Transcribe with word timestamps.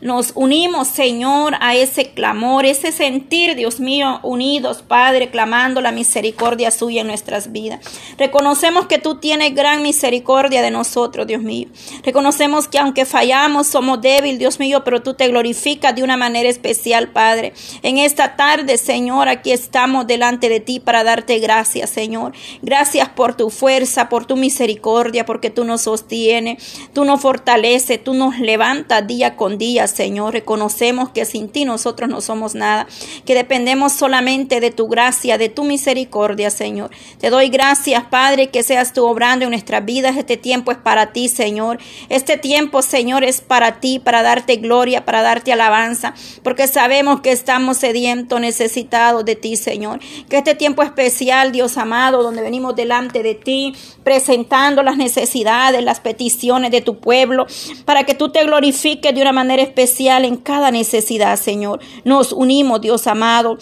nos 0.00 0.32
unimos, 0.34 0.88
Señor, 0.88 1.56
a 1.60 1.74
ese 1.74 2.10
clamor, 2.10 2.64
ese 2.64 2.92
sentir, 2.92 3.54
Dios 3.56 3.80
mío, 3.80 4.20
unidos, 4.22 4.82
Padre, 4.86 5.30
clamando 5.30 5.80
la 5.80 5.92
misericordia 5.92 6.70
suya 6.70 7.00
en 7.02 7.06
nuestras 7.06 7.52
vidas. 7.52 7.80
Reconocemos 8.18 8.86
que 8.86 8.98
tú 8.98 9.16
tienes 9.16 9.54
gran 9.54 9.82
misericordia 9.82 10.62
de 10.62 10.70
nosotros, 10.70 11.26
Dios 11.26 11.42
mío. 11.42 11.68
Reconocemos 12.04 12.68
que 12.68 12.78
aunque 12.78 13.04
fallamos, 13.04 13.66
somos 13.66 14.00
débiles, 14.00 14.38
Dios 14.38 14.58
mío, 14.58 14.82
pero 14.84 15.02
tú 15.02 15.14
te 15.14 15.28
glorificas 15.28 15.94
de 15.94 16.02
una 16.02 16.16
manera 16.16 16.48
especial, 16.48 17.08
Padre. 17.08 17.52
En 17.82 17.98
esta 17.98 18.36
tarde, 18.36 18.78
Señor, 18.78 19.28
aquí 19.28 19.52
estamos 19.52 20.06
delante 20.06 20.48
de 20.48 20.60
ti 20.60 20.80
para 20.80 21.04
darte 21.04 21.38
gracias, 21.38 21.90
Señor. 21.90 22.32
Gracias 22.62 23.08
por 23.08 23.36
tu 23.36 23.50
fuerza, 23.50 24.08
por 24.08 24.26
tu 24.26 24.36
misericordia, 24.36 25.26
porque 25.26 25.50
tú 25.50 25.64
nos 25.64 25.82
sostienes, 25.82 26.80
tú 26.92 27.04
nos 27.04 27.20
fortaleces, 27.20 28.02
tú 28.02 28.14
nos 28.14 28.38
levantas 28.38 29.06
día 29.06 29.27
con 29.36 29.58
día, 29.58 29.86
Señor. 29.86 30.32
Reconocemos 30.32 31.10
que 31.10 31.24
sin 31.24 31.48
ti 31.48 31.64
nosotros 31.64 32.08
no 32.08 32.20
somos 32.20 32.54
nada, 32.54 32.86
que 33.24 33.34
dependemos 33.34 33.92
solamente 33.92 34.60
de 34.60 34.70
tu 34.70 34.88
gracia, 34.88 35.38
de 35.38 35.48
tu 35.48 35.64
misericordia, 35.64 36.50
Señor. 36.50 36.90
Te 37.18 37.30
doy 37.30 37.48
gracias, 37.48 38.04
Padre, 38.04 38.48
que 38.48 38.62
seas 38.62 38.92
tú 38.92 39.06
obrando 39.06 39.44
en 39.44 39.50
nuestras 39.50 39.84
vidas. 39.84 40.16
Este 40.16 40.36
tiempo 40.36 40.72
es 40.72 40.78
para 40.78 41.12
ti, 41.12 41.28
Señor. 41.28 41.78
Este 42.08 42.36
tiempo, 42.36 42.82
Señor, 42.82 43.24
es 43.24 43.40
para 43.40 43.80
ti, 43.80 43.98
para 43.98 44.22
darte 44.22 44.56
gloria, 44.56 45.04
para 45.04 45.22
darte 45.22 45.52
alabanza, 45.52 46.14
porque 46.42 46.66
sabemos 46.66 47.20
que 47.20 47.32
estamos 47.32 47.78
sedientos, 47.78 48.40
necesitados 48.40 49.24
de 49.24 49.36
ti, 49.36 49.56
Señor. 49.56 50.00
Que 50.28 50.38
este 50.38 50.54
tiempo 50.54 50.82
especial, 50.82 51.52
Dios 51.52 51.76
amado, 51.78 52.22
donde 52.22 52.42
venimos 52.42 52.76
delante 52.76 53.22
de 53.22 53.34
ti, 53.34 53.74
presentando 54.04 54.82
las 54.82 54.96
necesidades, 54.96 55.82
las 55.82 56.00
peticiones 56.00 56.70
de 56.70 56.80
tu 56.80 56.98
pueblo, 56.98 57.46
para 57.84 58.04
que 58.04 58.14
tú 58.14 58.30
te 58.30 58.44
glorifiques 58.44 59.14
de 59.18 59.22
una 59.22 59.32
manera 59.32 59.62
especial 59.62 60.24
en 60.24 60.36
cada 60.36 60.70
necesidad, 60.70 61.36
Señor. 61.38 61.80
Nos 62.04 62.32
unimos, 62.32 62.80
Dios 62.80 63.06
amado 63.06 63.58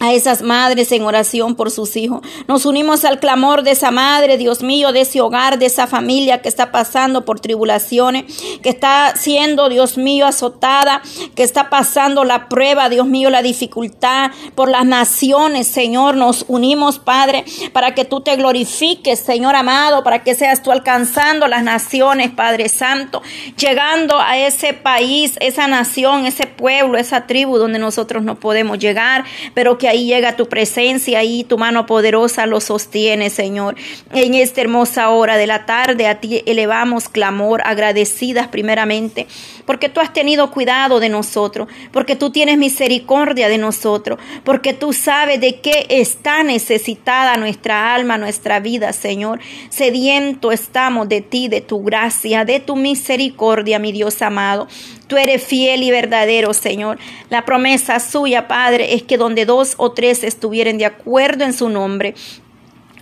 a 0.00 0.12
esas 0.12 0.42
madres 0.42 0.92
en 0.92 1.02
oración 1.02 1.54
por 1.54 1.70
sus 1.70 1.96
hijos. 1.96 2.20
Nos 2.46 2.66
unimos 2.66 3.04
al 3.04 3.18
clamor 3.18 3.62
de 3.62 3.72
esa 3.72 3.90
madre, 3.90 4.36
Dios 4.36 4.62
mío, 4.62 4.92
de 4.92 5.02
ese 5.02 5.20
hogar, 5.20 5.58
de 5.58 5.66
esa 5.66 5.86
familia 5.86 6.40
que 6.40 6.48
está 6.48 6.70
pasando 6.70 7.24
por 7.24 7.40
tribulaciones, 7.40 8.24
que 8.62 8.68
está 8.68 9.14
siendo, 9.16 9.68
Dios 9.68 9.98
mío, 9.98 10.26
azotada, 10.26 11.02
que 11.34 11.42
está 11.42 11.70
pasando 11.70 12.24
la 12.24 12.48
prueba, 12.48 12.88
Dios 12.88 13.06
mío, 13.06 13.30
la 13.30 13.42
dificultad 13.42 14.30
por 14.54 14.68
las 14.68 14.84
naciones, 14.84 15.66
Señor. 15.66 16.16
Nos 16.16 16.44
unimos, 16.48 16.98
Padre, 16.98 17.44
para 17.72 17.94
que 17.94 18.04
tú 18.04 18.20
te 18.20 18.36
glorifiques, 18.36 19.18
Señor 19.18 19.56
amado, 19.56 20.04
para 20.04 20.22
que 20.22 20.34
seas 20.34 20.62
tú 20.62 20.70
alcanzando 20.70 21.48
las 21.48 21.62
naciones, 21.62 22.30
Padre 22.30 22.68
Santo, 22.68 23.22
llegando 23.56 24.18
a 24.20 24.38
ese 24.38 24.74
país, 24.74 25.36
esa 25.40 25.66
nación, 25.66 26.26
ese 26.26 26.46
pueblo, 26.46 26.98
esa 26.98 27.26
tribu 27.26 27.58
donde 27.58 27.78
nosotros 27.78 28.22
no 28.22 28.36
podemos 28.36 28.78
llegar, 28.78 29.24
pero 29.54 29.78
que 29.78 29.87
ahí 29.88 30.06
llega 30.06 30.36
tu 30.36 30.48
presencia, 30.48 31.22
y 31.22 31.44
tu 31.44 31.58
mano 31.58 31.86
poderosa 31.86 32.46
lo 32.46 32.60
sostiene, 32.60 33.30
Señor. 33.30 33.76
En 34.12 34.34
esta 34.34 34.60
hermosa 34.60 35.10
hora 35.10 35.36
de 35.36 35.46
la 35.46 35.66
tarde 35.66 36.06
a 36.06 36.20
ti 36.20 36.42
elevamos 36.46 37.08
clamor, 37.08 37.62
agradecidas 37.64 38.48
primeramente, 38.48 39.26
porque 39.68 39.90
tú 39.90 40.00
has 40.00 40.14
tenido 40.14 40.50
cuidado 40.50 40.98
de 40.98 41.10
nosotros, 41.10 41.68
porque 41.92 42.16
tú 42.16 42.30
tienes 42.30 42.56
misericordia 42.56 43.50
de 43.50 43.58
nosotros, 43.58 44.18
porque 44.42 44.72
tú 44.72 44.94
sabes 44.94 45.42
de 45.42 45.60
qué 45.60 45.84
está 45.90 46.42
necesitada 46.42 47.36
nuestra 47.36 47.94
alma, 47.94 48.16
nuestra 48.16 48.60
vida, 48.60 48.94
Señor. 48.94 49.40
Sediento 49.68 50.52
estamos 50.52 51.06
de 51.10 51.20
ti, 51.20 51.48
de 51.48 51.60
tu 51.60 51.82
gracia, 51.82 52.46
de 52.46 52.60
tu 52.60 52.76
misericordia, 52.76 53.78
mi 53.78 53.92
Dios 53.92 54.22
amado. 54.22 54.68
Tú 55.06 55.18
eres 55.18 55.44
fiel 55.44 55.82
y 55.82 55.90
verdadero, 55.90 56.54
Señor. 56.54 56.98
La 57.28 57.44
promesa 57.44 58.00
suya, 58.00 58.48
Padre, 58.48 58.94
es 58.94 59.02
que 59.02 59.18
donde 59.18 59.44
dos 59.44 59.74
o 59.76 59.92
tres 59.92 60.24
estuvieren 60.24 60.78
de 60.78 60.86
acuerdo 60.86 61.44
en 61.44 61.52
su 61.52 61.68
nombre, 61.68 62.14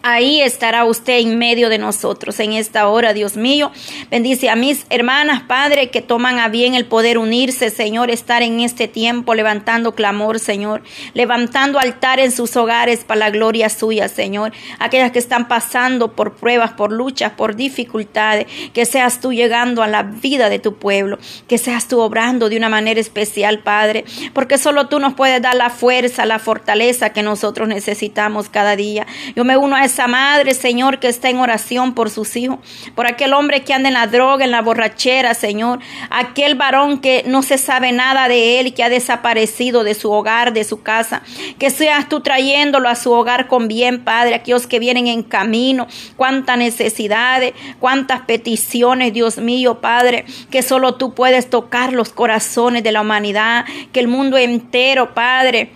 Ahí 0.08 0.40
estará 0.40 0.84
usted 0.84 1.18
en 1.18 1.36
medio 1.36 1.68
de 1.68 1.78
nosotros 1.78 2.38
en 2.38 2.52
esta 2.52 2.86
hora, 2.86 3.12
Dios 3.12 3.36
mío. 3.36 3.72
Bendice 4.08 4.48
a 4.48 4.54
mis 4.54 4.86
hermanas, 4.88 5.42
Padre, 5.42 5.90
que 5.90 6.00
toman 6.00 6.38
a 6.38 6.48
bien 6.48 6.76
el 6.76 6.86
poder 6.86 7.18
unirse, 7.18 7.70
Señor, 7.70 8.12
estar 8.12 8.44
en 8.44 8.60
este 8.60 8.86
tiempo 8.86 9.34
levantando 9.34 9.96
clamor, 9.96 10.38
Señor, 10.38 10.84
levantando 11.12 11.80
altar 11.80 12.20
en 12.20 12.30
sus 12.30 12.54
hogares 12.56 13.02
para 13.02 13.18
la 13.18 13.30
gloria 13.30 13.68
suya, 13.68 14.06
Señor. 14.08 14.52
Aquellas 14.78 15.10
que 15.10 15.18
están 15.18 15.48
pasando 15.48 16.12
por 16.12 16.36
pruebas, 16.36 16.74
por 16.74 16.92
luchas, 16.92 17.32
por 17.32 17.56
dificultades, 17.56 18.46
que 18.72 18.86
seas 18.86 19.20
tú 19.20 19.32
llegando 19.32 19.82
a 19.82 19.88
la 19.88 20.04
vida 20.04 20.48
de 20.48 20.60
tu 20.60 20.76
pueblo, 20.76 21.18
que 21.48 21.58
seas 21.58 21.88
tú 21.88 21.98
obrando 21.98 22.48
de 22.48 22.56
una 22.56 22.68
manera 22.68 23.00
especial, 23.00 23.58
Padre, 23.58 24.04
porque 24.34 24.56
solo 24.56 24.86
tú 24.86 25.00
nos 25.00 25.14
puedes 25.14 25.42
dar 25.42 25.56
la 25.56 25.70
fuerza, 25.70 26.26
la 26.26 26.38
fortaleza 26.38 27.10
que 27.10 27.24
nosotros 27.24 27.66
necesitamos 27.66 28.48
cada 28.48 28.76
día. 28.76 29.04
Yo 29.34 29.44
me 29.44 29.56
uno 29.56 29.74
a 29.74 29.84
esa 29.96 30.08
madre, 30.08 30.52
Señor, 30.52 30.98
que 30.98 31.08
está 31.08 31.30
en 31.30 31.38
oración 31.38 31.94
por 31.94 32.10
sus 32.10 32.36
hijos, 32.36 32.58
por 32.94 33.06
aquel 33.06 33.32
hombre 33.32 33.64
que 33.64 33.72
anda 33.72 33.88
en 33.88 33.94
la 33.94 34.06
droga, 34.06 34.44
en 34.44 34.50
la 34.50 34.60
borrachera, 34.60 35.32
Señor, 35.32 35.78
aquel 36.10 36.54
varón 36.54 37.00
que 37.00 37.24
no 37.26 37.42
se 37.42 37.56
sabe 37.56 37.92
nada 37.92 38.28
de 38.28 38.60
él 38.60 38.74
que 38.74 38.84
ha 38.84 38.90
desaparecido 38.90 39.84
de 39.84 39.94
su 39.94 40.12
hogar, 40.12 40.52
de 40.52 40.64
su 40.64 40.82
casa, 40.82 41.22
que 41.58 41.70
seas 41.70 42.10
tú 42.10 42.20
trayéndolo 42.20 42.90
a 42.90 42.94
su 42.94 43.10
hogar 43.10 43.48
con 43.48 43.68
bien, 43.68 44.04
Padre, 44.04 44.34
aquellos 44.34 44.66
que 44.66 44.80
vienen 44.80 45.06
en 45.06 45.22
camino, 45.22 45.86
cuántas 46.16 46.58
necesidades, 46.58 47.54
cuántas 47.80 48.20
peticiones, 48.20 49.14
Dios 49.14 49.38
mío, 49.38 49.80
Padre, 49.80 50.26
que 50.50 50.60
solo 50.60 50.96
tú 50.96 51.14
puedes 51.14 51.48
tocar 51.48 51.94
los 51.94 52.10
corazones 52.10 52.82
de 52.82 52.92
la 52.92 53.00
humanidad, 53.00 53.64
que 53.92 54.00
el 54.00 54.08
mundo 54.08 54.36
entero, 54.36 55.14
Padre, 55.14 55.72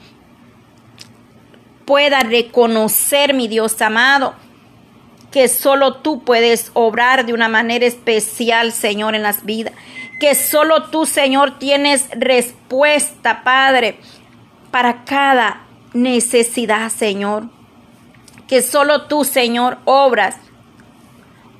pueda 1.91 2.21
reconocer, 2.21 3.35
mi 3.35 3.49
Dios 3.49 3.83
amado, 3.83 4.37
que 5.33 5.49
solo 5.49 5.97
tú 5.97 6.23
puedes 6.23 6.71
obrar 6.73 7.27
de 7.27 7.33
una 7.33 7.49
manera 7.49 7.85
especial, 7.85 8.71
Señor, 8.71 9.17
en 9.17 9.25
las 9.25 9.45
vidas. 9.45 9.75
Que 10.21 10.37
solo 10.37 10.85
tú, 10.91 11.05
Señor, 11.05 11.59
tienes 11.59 12.07
respuesta, 12.13 13.43
Padre, 13.43 13.99
para 14.71 15.05
cada 15.05 15.63
necesidad, 15.93 16.93
Señor. 16.93 17.51
Que 18.47 18.63
solo 18.63 19.09
tú, 19.09 19.25
Señor, 19.25 19.79
obras 19.85 20.37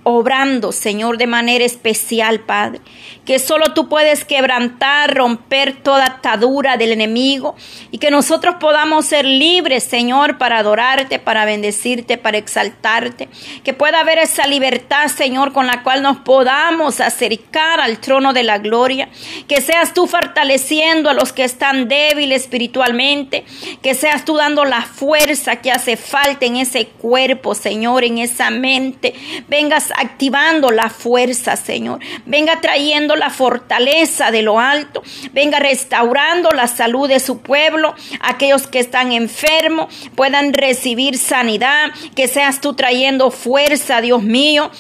obrando, 0.05 0.71
Señor, 0.71 1.19
de 1.19 1.27
manera 1.27 1.65
especial, 1.65 2.39
Padre. 2.39 2.83
Que 3.31 3.39
solo 3.39 3.75
tú 3.75 3.89
puedes 3.89 4.25
quebrantar, 4.25 5.15
romper 5.15 5.81
toda 5.85 6.05
atadura 6.07 6.77
del 6.77 6.91
enemigo 6.91 7.55
y 7.93 7.99
que 7.99 8.11
nosotros 8.11 8.57
podamos 8.59 9.07
ser 9.07 9.25
libres, 9.25 9.85
Señor, 9.85 10.37
para 10.37 10.59
adorarte, 10.59 11.21
para 11.21 11.45
bendecirte, 11.45 12.19
para 12.19 12.39
exaltarte. 12.39 13.29
Que 13.63 13.73
pueda 13.73 14.01
haber 14.01 14.19
esa 14.19 14.49
libertad, 14.49 15.07
Señor, 15.07 15.53
con 15.53 15.69
la 15.69 15.85
cual 15.85 16.03
nos 16.03 16.17
podamos 16.17 17.01
acercar 17.01 17.79
al 17.79 18.01
trono 18.01 18.33
de 18.33 18.43
la 18.43 18.59
gloria. 18.59 19.09
Que 19.47 19.61
seas 19.61 19.95
tú 19.95 20.09
fortaleciendo 20.09 21.09
a 21.09 21.15
los 21.15 21.33
que 21.33 21.45
están 21.45 21.87
débiles 21.87 22.43
espiritualmente. 22.43 23.45
Que 23.81 23.95
seas 23.95 24.25
tú 24.25 24.35
dando 24.35 24.65
la 24.65 24.83
fuerza 24.83 25.61
que 25.61 25.71
hace 25.71 25.97
falta 25.97 26.47
en 26.47 26.57
ese 26.57 26.87
cuerpo, 26.87 27.55
Señor, 27.55 28.03
en 28.03 28.19
esa 28.19 28.51
mente. 28.51 29.15
Vengas 29.47 29.93
activando 29.97 30.73
la 30.73 30.91
fuerza, 30.91 31.55
Señor. 31.55 32.01
Venga 32.27 32.61
trayendo 32.61 33.20
la 33.21 33.31
fortaleza 33.31 34.33
de 34.33 34.43
lo 34.43 34.59
alto. 34.59 35.03
Venga 35.33 35.61
restaurando 35.61 36.51
la 36.51 36.67
salud 36.67 37.09
de 37.09 37.21
su 37.21 37.41
pueblo. 37.41 37.95
Aquellos 38.21 38.67
que 38.67 38.81
están 38.81 39.13
enfermos 39.13 39.95
puedan 40.17 40.53
recibir 40.53 41.17
sanidad. 41.17 41.91
Que 42.17 42.27
seas 42.27 42.61
tú 42.61 42.75
trayendo 42.75 43.31
fuerza, 43.31 44.01
Dios 44.01 44.25
mío. 44.25 44.71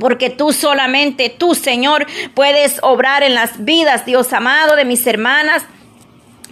Porque 0.00 0.30
tú 0.30 0.52
solamente, 0.52 1.28
tú 1.28 1.54
Señor, 1.54 2.06
puedes 2.34 2.78
obrar 2.82 3.22
en 3.22 3.34
las 3.34 3.64
vidas, 3.64 4.06
Dios 4.06 4.32
amado, 4.32 4.74
de 4.74 4.84
mis 4.84 5.06
hermanas 5.06 5.64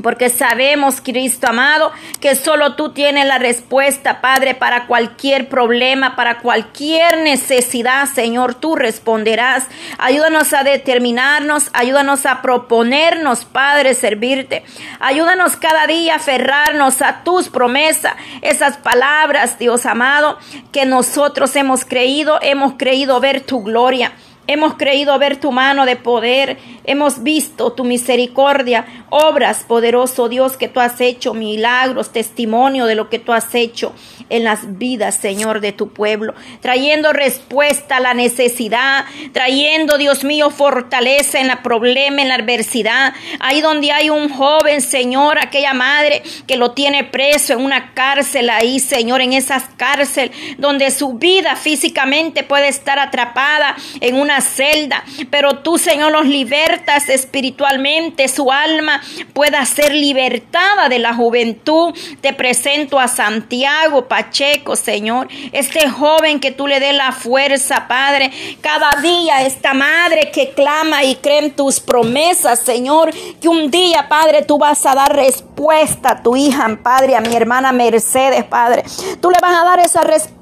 porque 0.00 0.30
sabemos, 0.30 1.00
Cristo 1.02 1.48
amado, 1.48 1.92
que 2.20 2.34
solo 2.34 2.76
tú 2.76 2.92
tienes 2.92 3.26
la 3.26 3.38
respuesta, 3.38 4.20
Padre, 4.20 4.54
para 4.54 4.86
cualquier 4.86 5.48
problema, 5.48 6.16
para 6.16 6.38
cualquier 6.38 7.18
necesidad, 7.18 8.06
Señor, 8.06 8.54
tú 8.54 8.74
responderás. 8.74 9.66
Ayúdanos 9.98 10.54
a 10.54 10.64
determinarnos, 10.64 11.68
ayúdanos 11.74 12.24
a 12.24 12.40
proponernos, 12.40 13.44
Padre, 13.44 13.94
servirte. 13.94 14.64
Ayúdanos 14.98 15.56
cada 15.56 15.86
día 15.86 16.14
a 16.14 16.16
aferrarnos 16.16 17.02
a 17.02 17.22
tus 17.22 17.50
promesas, 17.50 18.14
esas 18.40 18.78
palabras, 18.78 19.58
Dios 19.58 19.84
amado, 19.84 20.38
que 20.72 20.86
nosotros 20.86 21.54
hemos 21.56 21.84
creído, 21.84 22.38
hemos 22.40 22.74
creído 22.78 23.20
ver 23.20 23.42
tu 23.42 23.62
gloria. 23.62 24.12
Hemos 24.52 24.75
creído 24.75 25.19
ver 25.19 25.38
tu 25.38 25.50
mano 25.50 25.87
de 25.87 25.96
poder. 25.96 26.58
Hemos 26.84 27.22
visto 27.22 27.72
tu 27.72 27.84
misericordia, 27.84 28.84
obras, 29.08 29.64
poderoso 29.66 30.28
Dios, 30.28 30.58
que 30.58 30.69
tú 30.69 30.78
has 30.78 31.00
hecho, 31.00 31.32
milagros, 31.32 32.12
testimonio 32.12 32.84
de 32.84 32.94
lo 32.94 33.08
que 33.08 33.19
tú 33.19 33.32
has 33.32 33.54
hecho 33.54 33.94
en 34.28 34.44
las 34.44 34.78
vidas, 34.78 35.16
Señor, 35.16 35.60
de 35.60 35.72
tu 35.72 35.88
pueblo, 35.88 36.34
trayendo 36.60 37.14
respuesta 37.14 37.96
a 37.96 38.00
la 38.00 38.12
necesidad, 38.12 39.06
trayendo, 39.32 39.96
Dios 39.96 40.22
mío, 40.22 40.50
fortaleza 40.50 41.40
en 41.40 41.49
la 41.49 41.62
problema, 41.62 42.20
en 42.20 42.28
la 42.28 42.34
adversidad. 42.34 43.14
Ahí 43.40 43.62
donde 43.62 43.90
hay 43.90 44.10
un 44.10 44.28
joven, 44.28 44.82
Señor, 44.82 45.38
aquella 45.38 45.72
madre 45.72 46.22
que 46.46 46.58
lo 46.58 46.72
tiene 46.72 47.04
preso 47.04 47.54
en 47.54 47.60
una 47.60 47.94
cárcel 47.94 48.50
ahí, 48.50 48.81
Señor, 48.81 49.22
en 49.22 49.32
esas 49.32 49.64
cárcel 49.78 50.31
donde 50.58 50.90
su 50.90 51.14
vida 51.14 51.56
físicamente 51.56 52.43
puede 52.43 52.69
estar 52.69 52.99
atrapada 52.99 53.76
en 54.00 54.16
una 54.16 54.41
celda, 54.42 55.04
pero 55.30 55.58
tú, 55.58 55.78
Señor, 55.78 56.12
los 56.12 56.26
libertas 56.26 57.08
espiritualmente, 57.08 58.28
su 58.28 58.50
alma 58.50 59.00
pueda 59.32 59.64
ser 59.64 59.94
libertada 59.94 60.88
de 60.88 60.98
la 60.98 61.14
juventud. 61.14 61.94
Te 62.20 62.32
presento 62.32 62.98
a 62.98 63.08
Santiago, 63.08 64.06
Pacheco, 64.08 64.76
Señor. 64.76 65.28
Este 65.52 65.88
joven 65.88 66.40
que 66.40 66.50
tú 66.50 66.66
le 66.66 66.80
des 66.80 66.94
la 66.94 67.12
fuerza, 67.12 67.86
Padre. 67.88 68.30
Cada 68.60 68.90
día 69.00 69.42
esta 69.42 69.74
madre 69.74 70.30
que 70.32 70.50
clama 70.50 71.04
y 71.04 71.16
cree 71.16 71.38
en 71.38 71.52
tus 71.52 71.80
promesas, 71.80 72.60
Señor. 72.60 73.12
Que 73.40 73.48
un 73.48 73.70
día, 73.70 74.08
Padre, 74.08 74.42
tú 74.42 74.58
vas 74.58 74.84
a 74.86 74.94
dar 74.94 75.14
respuesta 75.14 76.10
a 76.10 76.22
tu 76.22 76.36
hija, 76.36 76.78
Padre, 76.82 77.16
a 77.16 77.20
mi 77.20 77.34
hermana 77.34 77.72
Mercedes, 77.72 78.44
Padre. 78.44 78.84
Tú 79.20 79.30
le 79.30 79.38
vas 79.40 79.60
a 79.60 79.64
dar 79.64 79.80
esa 79.80 80.02
respuesta, 80.02 80.41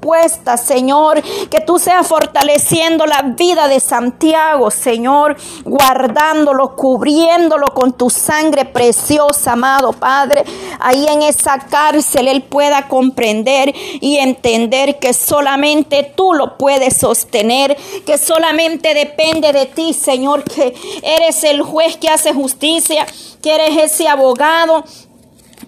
Señor. 0.57 1.21
Que 1.49 1.61
tú 1.61 1.79
seas 1.79 2.07
fortaleciendo 2.07 3.05
la 3.05 3.21
vida 3.21 3.67
de 3.67 3.79
Santiago, 3.79 4.71
Señor. 4.71 5.37
Guardándolo, 5.63 6.75
cubriéndolo 6.75 7.67
con 7.67 7.93
tu 7.93 8.09
sangre 8.09 8.65
preciosa, 8.65 9.53
amado 9.53 9.93
Padre. 9.93 10.43
Ahí 10.79 11.05
en 11.07 11.21
esa 11.21 11.59
cárcel 11.59 12.27
él 12.27 12.43
pueda 12.43 12.87
comprender 12.87 13.73
y 13.99 14.17
entender 14.17 14.99
que 14.99 15.13
solamente 15.13 16.13
tú 16.15 16.33
lo 16.33 16.57
puedes 16.57 16.97
sostener, 16.97 17.77
que 18.05 18.17
solamente 18.17 18.93
depende 18.93 19.53
de 19.53 19.65
ti, 19.65 19.93
Señor, 19.93 20.43
que 20.43 20.73
eres 21.01 21.43
el 21.43 21.61
juez 21.61 21.97
que 21.97 22.09
hace 22.09 22.33
justicia, 22.33 23.05
que 23.41 23.55
eres 23.55 23.91
ese 23.91 24.07
abogado 24.07 24.83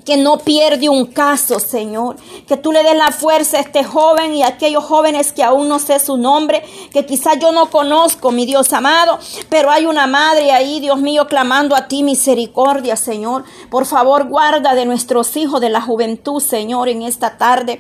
que 0.06 0.18
no 0.18 0.38
pierde 0.38 0.90
un 0.90 1.06
caso, 1.06 1.60
Señor. 1.60 2.18
Que 2.48 2.58
tú 2.58 2.72
le 2.72 2.84
des 2.84 2.96
la 2.96 3.12
fuerza 3.12 3.58
a 3.58 3.62
este 3.62 3.84
joven 3.84 4.36
y 4.36 4.44
a 4.44 4.48
aquellos 4.48 4.84
jóvenes 4.84 5.32
que 5.32 5.44
aún 5.44 5.68
no 5.68 5.80
sé 5.80 6.00
su 6.00 6.18
nombre, 6.18 6.64
que 6.92 7.06
quizás 7.06 7.38
yo 7.40 7.52
no 7.52 7.70
conozco, 7.70 8.32
mi 8.32 8.46
Dios 8.46 8.74
amado, 8.74 9.20
pero 9.50 9.72
hay 9.72 9.86
una 9.86 10.08
madre 10.08 10.52
ahí, 10.52 10.80
Dios 10.80 11.00
mío, 11.00 11.28
clamando 11.28 11.76
a 11.76 11.88
ti 11.88 12.04
misericordia, 12.04 12.96
Señor. 12.96 13.44
Por 13.70 13.86
favor, 13.86 14.28
guarda 14.28 14.76
de 14.76 14.86
nuestros 14.86 15.36
hijos 15.38 15.62
de 15.62 15.70
la 15.70 15.82
juventud, 15.82 16.42
Señor, 16.42 16.90
en 16.90 17.02
esta 17.02 17.38
tarde. 17.38 17.80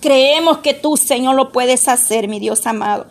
Creemos 0.00 0.58
que 0.58 0.74
tú, 0.74 0.96
Señor, 0.96 1.36
lo 1.36 1.52
puedes 1.52 1.86
hacer, 1.86 2.26
mi 2.26 2.40
Dios 2.40 2.66
amado. 2.66 3.06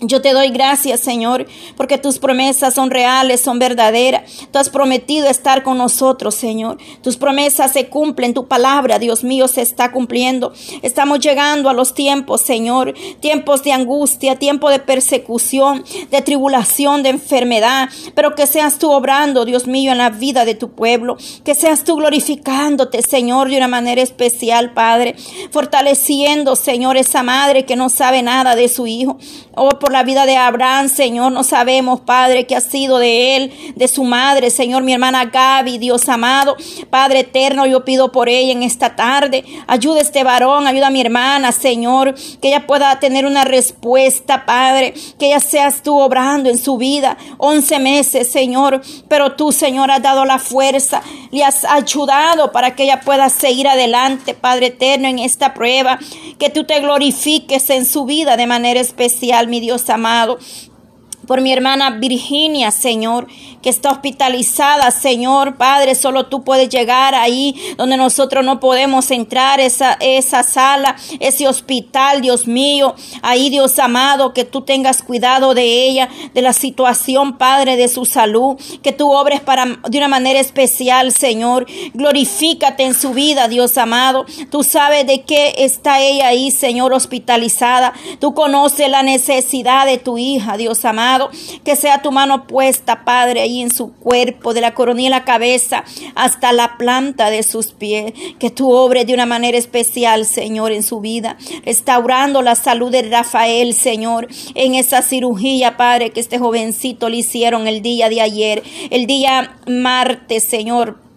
Yo 0.00 0.22
te 0.22 0.32
doy 0.32 0.50
gracias, 0.50 1.00
Señor, 1.00 1.46
porque 1.76 1.98
tus 1.98 2.20
promesas 2.20 2.72
son 2.72 2.90
reales, 2.90 3.40
son 3.40 3.58
verdaderas. 3.58 4.22
Tú 4.52 4.58
has 4.60 4.70
prometido 4.70 5.26
estar 5.28 5.64
con 5.64 5.78
nosotros, 5.78 6.36
Señor. 6.36 6.78
Tus 7.02 7.16
promesas 7.16 7.72
se 7.72 7.88
cumplen, 7.88 8.32
tu 8.32 8.46
palabra, 8.46 9.00
Dios 9.00 9.24
mío, 9.24 9.48
se 9.48 9.62
está 9.62 9.90
cumpliendo. 9.90 10.52
Estamos 10.82 11.18
llegando 11.18 11.68
a 11.68 11.72
los 11.72 11.94
tiempos, 11.94 12.42
Señor, 12.42 12.94
tiempos 13.18 13.64
de 13.64 13.72
angustia, 13.72 14.36
tiempo 14.36 14.70
de 14.70 14.78
persecución, 14.78 15.84
de 16.12 16.22
tribulación, 16.22 17.02
de 17.02 17.08
enfermedad, 17.10 17.88
pero 18.14 18.36
que 18.36 18.46
seas 18.46 18.78
tú 18.78 18.92
obrando, 18.92 19.44
Dios 19.44 19.66
mío, 19.66 19.90
en 19.90 19.98
la 19.98 20.10
vida 20.10 20.44
de 20.44 20.54
tu 20.54 20.70
pueblo, 20.70 21.16
que 21.44 21.56
seas 21.56 21.82
tú 21.82 21.96
glorificándote, 21.96 23.02
Señor, 23.02 23.48
de 23.48 23.56
una 23.56 23.68
manera 23.68 24.00
especial, 24.00 24.74
Padre, 24.74 25.16
fortaleciendo, 25.50 26.54
Señor, 26.54 26.96
esa 26.96 27.24
madre 27.24 27.64
que 27.64 27.74
no 27.74 27.88
sabe 27.88 28.22
nada 28.22 28.54
de 28.54 28.68
su 28.68 28.86
hijo. 28.86 29.18
Oh, 29.54 29.78
por 29.88 29.94
la 29.94 30.02
vida 30.02 30.26
de 30.26 30.36
Abraham, 30.36 30.90
Señor. 30.90 31.32
No 31.32 31.42
sabemos, 31.42 32.00
Padre, 32.00 32.46
qué 32.46 32.54
ha 32.54 32.60
sido 32.60 32.98
de 32.98 33.36
él, 33.36 33.74
de 33.74 33.88
su 33.88 34.04
madre, 34.04 34.50
Señor, 34.50 34.82
mi 34.82 34.92
hermana 34.92 35.24
Gaby, 35.24 35.78
Dios 35.78 36.10
amado. 36.10 36.58
Padre 36.90 37.20
eterno, 37.20 37.64
yo 37.64 37.86
pido 37.86 38.12
por 38.12 38.28
ella 38.28 38.52
en 38.52 38.62
esta 38.62 38.96
tarde. 38.96 39.46
Ayuda 39.66 40.00
a 40.00 40.02
este 40.02 40.24
varón, 40.24 40.66
ayuda 40.66 40.88
a 40.88 40.90
mi 40.90 41.00
hermana, 41.00 41.52
Señor, 41.52 42.14
que 42.42 42.48
ella 42.48 42.66
pueda 42.66 43.00
tener 43.00 43.24
una 43.24 43.44
respuesta, 43.44 44.44
Padre. 44.44 44.92
Que 45.18 45.28
ella 45.28 45.40
seas 45.40 45.82
tú 45.82 45.98
obrando 45.98 46.50
en 46.50 46.58
su 46.58 46.76
vida. 46.76 47.16
Once 47.38 47.78
meses, 47.78 48.30
Señor. 48.30 48.82
Pero 49.08 49.36
tú, 49.36 49.52
Señor, 49.52 49.90
has 49.90 50.02
dado 50.02 50.26
la 50.26 50.38
fuerza, 50.38 51.00
le 51.30 51.44
has 51.44 51.64
ayudado 51.64 52.52
para 52.52 52.76
que 52.76 52.82
ella 52.82 53.00
pueda 53.00 53.30
seguir 53.30 53.66
adelante, 53.66 54.34
Padre 54.34 54.66
eterno, 54.66 55.08
en 55.08 55.18
esta 55.18 55.54
prueba. 55.54 55.98
Que 56.38 56.50
tú 56.50 56.64
te 56.64 56.78
glorifiques 56.80 57.70
en 57.70 57.86
su 57.86 58.04
vida 58.04 58.36
de 58.36 58.46
manera 58.46 58.80
especial, 58.80 59.48
mi 59.48 59.60
Dios 59.60 59.77
amado 59.94 60.38
por 61.28 61.42
mi 61.42 61.52
hermana 61.52 61.90
Virginia, 61.90 62.70
Señor, 62.70 63.28
que 63.62 63.68
está 63.68 63.90
hospitalizada, 63.90 64.90
Señor, 64.90 65.56
Padre, 65.56 65.94
solo 65.94 66.26
tú 66.26 66.42
puedes 66.42 66.70
llegar 66.70 67.14
ahí 67.14 67.54
donde 67.76 67.98
nosotros 67.98 68.44
no 68.44 68.60
podemos 68.60 69.10
entrar, 69.10 69.60
esa, 69.60 69.98
esa 70.00 70.42
sala, 70.42 70.96
ese 71.20 71.46
hospital, 71.46 72.22
Dios 72.22 72.46
mío, 72.46 72.94
ahí, 73.20 73.50
Dios 73.50 73.78
amado, 73.78 74.32
que 74.32 74.44
tú 74.44 74.62
tengas 74.62 75.02
cuidado 75.02 75.52
de 75.52 75.64
ella, 75.64 76.08
de 76.32 76.40
la 76.40 76.54
situación, 76.54 77.36
Padre, 77.36 77.76
de 77.76 77.88
su 77.88 78.06
salud, 78.06 78.56
que 78.82 78.92
tú 78.92 79.12
obres 79.12 79.40
para, 79.40 79.66
de 79.66 79.98
una 79.98 80.08
manera 80.08 80.40
especial, 80.40 81.12
Señor, 81.12 81.66
glorifícate 81.92 82.84
en 82.84 82.94
su 82.94 83.10
vida, 83.10 83.48
Dios 83.48 83.76
amado, 83.76 84.24
tú 84.50 84.64
sabes 84.64 85.06
de 85.06 85.22
qué 85.24 85.56
está 85.58 86.00
ella 86.00 86.28
ahí, 86.28 86.50
Señor, 86.50 86.94
hospitalizada, 86.94 87.92
tú 88.18 88.32
conoces 88.32 88.88
la 88.88 89.02
necesidad 89.02 89.84
de 89.84 89.98
tu 89.98 90.16
hija, 90.16 90.56
Dios 90.56 90.86
amado, 90.86 91.17
que 91.64 91.76
sea 91.76 92.02
tu 92.02 92.12
mano 92.12 92.46
puesta, 92.46 93.04
Padre, 93.04 93.40
ahí 93.40 93.62
en 93.62 93.72
su 93.72 93.92
cuerpo, 93.94 94.54
de 94.54 94.60
la 94.60 94.74
coronilla 94.74 95.08
de 95.08 95.10
la 95.10 95.24
cabeza 95.24 95.84
hasta 96.14 96.52
la 96.52 96.76
planta 96.76 97.30
de 97.30 97.42
sus 97.42 97.68
pies. 97.68 98.12
Que 98.38 98.50
tú 98.50 98.70
obres 98.70 99.06
de 99.06 99.14
una 99.14 99.26
manera 99.26 99.58
especial, 99.58 100.24
Señor, 100.24 100.72
en 100.72 100.82
su 100.82 101.00
vida, 101.00 101.36
restaurando 101.64 102.42
la 102.42 102.54
salud 102.54 102.90
de 102.90 103.02
Rafael, 103.02 103.74
Señor, 103.74 104.28
en 104.54 104.74
esa 104.74 105.02
cirugía, 105.02 105.76
Padre, 105.76 106.10
que 106.10 106.20
este 106.20 106.38
jovencito 106.38 107.08
le 107.08 107.18
hicieron 107.18 107.66
el 107.66 107.82
día 107.82 108.08
de 108.08 108.20
ayer, 108.20 108.62
el 108.90 109.06
día 109.06 109.56
martes, 109.66 110.44
Señor 110.44 111.07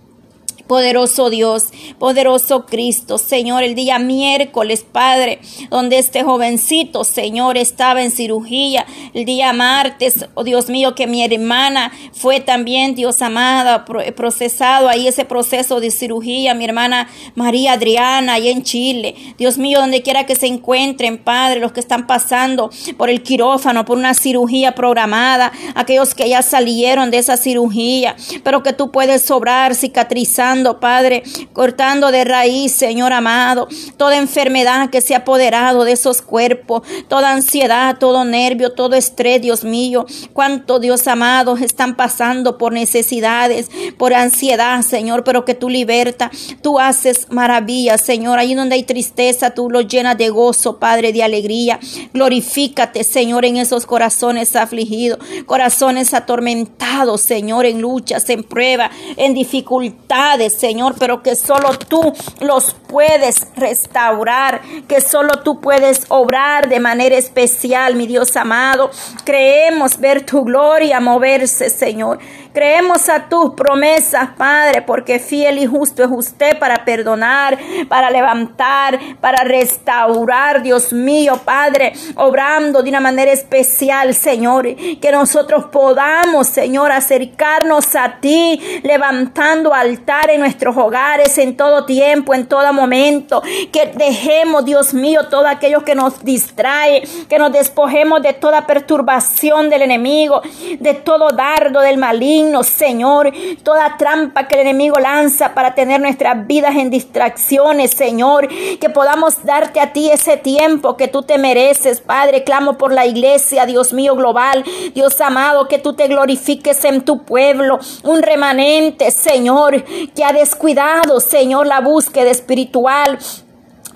Poderoso 0.72 1.30
Dios, 1.30 1.68
poderoso 2.00 2.66
Cristo, 2.66 3.18
Señor, 3.18 3.62
el 3.62 3.76
día 3.76 4.00
miércoles, 4.00 4.86
Padre, 4.90 5.42
donde 5.70 6.00
este 6.00 6.24
jovencito, 6.24 7.04
Señor, 7.04 7.58
estaba 7.58 8.02
en 8.02 8.10
cirugía, 8.10 8.86
el 9.14 9.26
día 9.26 9.52
martes, 9.52 10.28
oh 10.34 10.46
Dios 10.46 10.70
mío, 10.70 10.96
que 10.96 11.08
mi 11.08 11.26
hermana 11.26 11.92
fue 12.14 12.40
también, 12.40 12.96
Dios 12.96 13.22
amada, 13.22 13.84
procesado 14.16 14.88
ahí 14.88 15.10
ese 15.10 15.25
proceso 15.25 15.82
de 15.82 15.92
cirugía, 15.92 16.54
mi 16.54 16.63
hermana 16.63 17.10
María 17.36 17.74
Adriana, 17.74 18.36
ahí 18.36 18.48
en 18.48 18.63
Chile, 18.63 19.16
Dios 19.38 19.58
mío, 19.58 19.82
donde 19.82 20.01
quiera 20.01 20.25
que 20.25 20.36
se 20.38 20.48
encuentren, 20.48 21.18
Padre, 21.18 21.60
los 21.60 21.74
que 21.74 21.82
están 21.82 22.08
pasando 22.08 22.70
por 22.96 23.10
el 23.10 23.24
quirófano, 23.24 23.84
por 23.84 23.98
una 23.98 24.13
cirugía 24.13 24.74
programada, 24.74 25.51
aquellos 25.75 26.16
que 26.16 26.30
ya 26.30 26.42
salieron 26.42 27.12
de 27.12 27.18
esa 27.18 27.36
cirugía, 27.36 28.16
pero 28.46 28.63
que 28.63 28.72
tú 28.72 28.90
puedes 28.92 29.24
sobrar, 29.25 29.75
cicatrizando, 29.75 30.61
Padre, 30.80 31.24
cortando 31.53 32.12
de 32.12 32.24
raíz, 32.24 32.72
Señor 32.72 33.13
amado, 33.13 33.68
toda 33.98 34.18
enfermedad 34.18 34.89
que 34.89 35.01
se 35.01 35.13
ha 35.13 35.20
apoderado 35.20 35.84
de 35.84 35.94
esos 35.94 36.22
cuerpos, 36.22 36.82
toda 37.08 37.32
ansiedad, 37.32 37.98
todo 38.00 38.24
nervio, 38.25 38.74
todo 38.74 38.96
estrés, 38.96 39.41
Dios 39.41 39.63
mío. 39.63 40.06
Cuánto, 40.34 40.80
Dios 40.80 41.08
amado, 41.08 41.58
están 41.58 41.96
pasando 41.96 42.58
por 42.58 42.74
necesidades, 42.74 43.70
por 43.98 44.13
ansiedad, 44.13 44.82
Señor, 44.82 45.24
pero 45.24 45.46
que 45.46 45.56
tú 45.56 45.70
libertas, 45.70 46.32
tú 46.62 46.80
haces 46.80 47.27
maravillas, 47.30 48.01
Señor. 48.01 48.39
Ahí 48.39 48.53
donde 48.53 48.75
hay 48.75 48.84
tristeza, 48.84 49.51
tú 49.51 49.70
lo 49.70 49.82
llenas 49.82 50.18
de 50.18 50.30
gozo, 50.30 50.77
Padre, 50.77 51.13
de 51.13 51.24
alegría. 51.24 51.80
Glorifícate, 52.13 53.03
Señor, 53.03 53.46
en 53.46 53.58
esos 53.58 53.86
corazones 53.86 54.56
afligidos, 54.56 55.20
corazones 55.46 56.13
atormentados, 56.13 57.22
Señor, 57.22 57.65
en 57.65 57.82
luchas, 57.82 58.30
en 58.30 58.44
pruebas, 58.44 58.91
en 59.18 59.34
dificultades, 59.34 60.50
Señor, 60.51 60.96
pero 61.00 61.24
que 61.24 61.36
solo 61.36 61.77
tú 61.77 62.13
los 62.39 62.75
puedes 62.88 63.48
restaurar, 63.55 64.62
que 64.88 65.01
solo 65.01 65.41
tú 65.43 65.62
puedes 65.62 66.05
obrar 66.10 66.70
de 66.70 66.79
manera 66.79 67.17
especial, 67.17 67.96
mi 67.96 68.08
Dios 68.08 68.36
amado. 68.36 68.91
Creemos 69.24 70.00
ver 70.00 70.25
tu 70.25 70.43
gloria 70.43 71.00
moverse, 71.00 71.70
Señor. 71.70 72.20
Creemos 72.53 73.08
a 73.08 73.29
tus 73.29 73.53
promesas, 73.53 74.29
Padre, 74.38 74.81
porque 74.81 75.20
fiel 75.20 75.58
y 75.60 75.65
justo 75.65 76.03
es 76.03 76.10
usted 76.12 76.60
para 76.60 76.84
perdonar, 76.84 77.58
para 77.88 78.10
levantar, 78.10 79.00
para 79.22 79.43
restaurar, 79.43 80.62
Dios 80.62 80.91
mío, 80.91 81.39
Padre, 81.46 81.93
obrando 82.15 82.84
de 82.84 82.89
una 82.89 83.00
manera 83.00 83.31
especial, 83.31 84.13
Señor, 84.13 84.67
que 84.75 85.12
nosotros 85.12 85.65
podamos, 85.72 86.48
Señor, 86.48 86.91
acercarnos 86.91 87.96
a 87.96 88.20
ti, 88.20 88.60
levantando 88.84 89.74
altar 89.74 90.29
en 90.29 90.41
nuestros 90.41 90.75
hogares 90.75 91.38
en 91.38 91.55
todo 91.55 91.86
tiempo, 91.86 92.34
en 92.34 92.48
todo 92.48 92.74
momento, 92.74 93.41
que 93.72 93.93
dejemos, 93.96 94.65
Dios 94.65 94.93
mío, 94.93 95.27
todo 95.29 95.48
aquello 95.48 95.86
que 95.86 95.96
nos 95.96 96.24
distrae, 96.24 97.03
que 97.29 97.39
nos 97.39 97.51
despojemos 97.53 98.22
de 98.22 98.34
toda 98.34 98.67
perturbación 98.67 99.70
del 99.70 99.84
enemigo, 99.84 100.41
de 100.79 100.93
todo 100.96 101.29
dardo 101.29 101.79
del 101.79 101.98
maligno, 101.98 102.40
Señor, 102.63 103.31
toda 103.63 103.98
trampa 103.98 104.48
que 104.48 104.55
el 104.55 104.62
enemigo 104.62 105.00
lanza 105.00 105.53
para 105.53 105.75
tener 105.75 106.01
nuestras 106.01 106.48
vidas 106.48 106.75
en 106.75 106.89
distracciones, 106.89 107.91
Señor, 107.91 108.48
que 108.48 108.89
podamos 108.89 109.45
darte 109.45 109.79
a 109.79 109.93
ti 109.93 110.10
ese 110.12 110.38
tiempo 110.38 110.98
que 110.98 111.07
tú 111.07 111.21
te 111.21 111.38
mereces, 111.38 112.01
Padre, 112.01 112.43
clamo 112.43 112.77
por 112.77 112.93
la 112.93 113.05
iglesia, 113.05 113.65
Dios 113.65 113.93
mío, 113.93 114.15
global, 114.15 114.63
Dios 114.95 115.19
amado, 115.21 115.67
que 115.67 115.79
tú 115.79 115.93
te 115.93 116.07
glorifiques 116.07 116.83
en 116.86 117.01
tu 117.01 117.24
pueblo, 117.24 117.79
un 118.03 118.21
remanente, 118.21 119.12
Señor, 119.12 119.83
que 119.83 120.24
ha 120.24 120.33
descuidado, 120.33 121.19
Señor, 121.19 121.67
la 121.67 121.81
búsqueda 121.81 122.31
espiritual, 122.31 123.19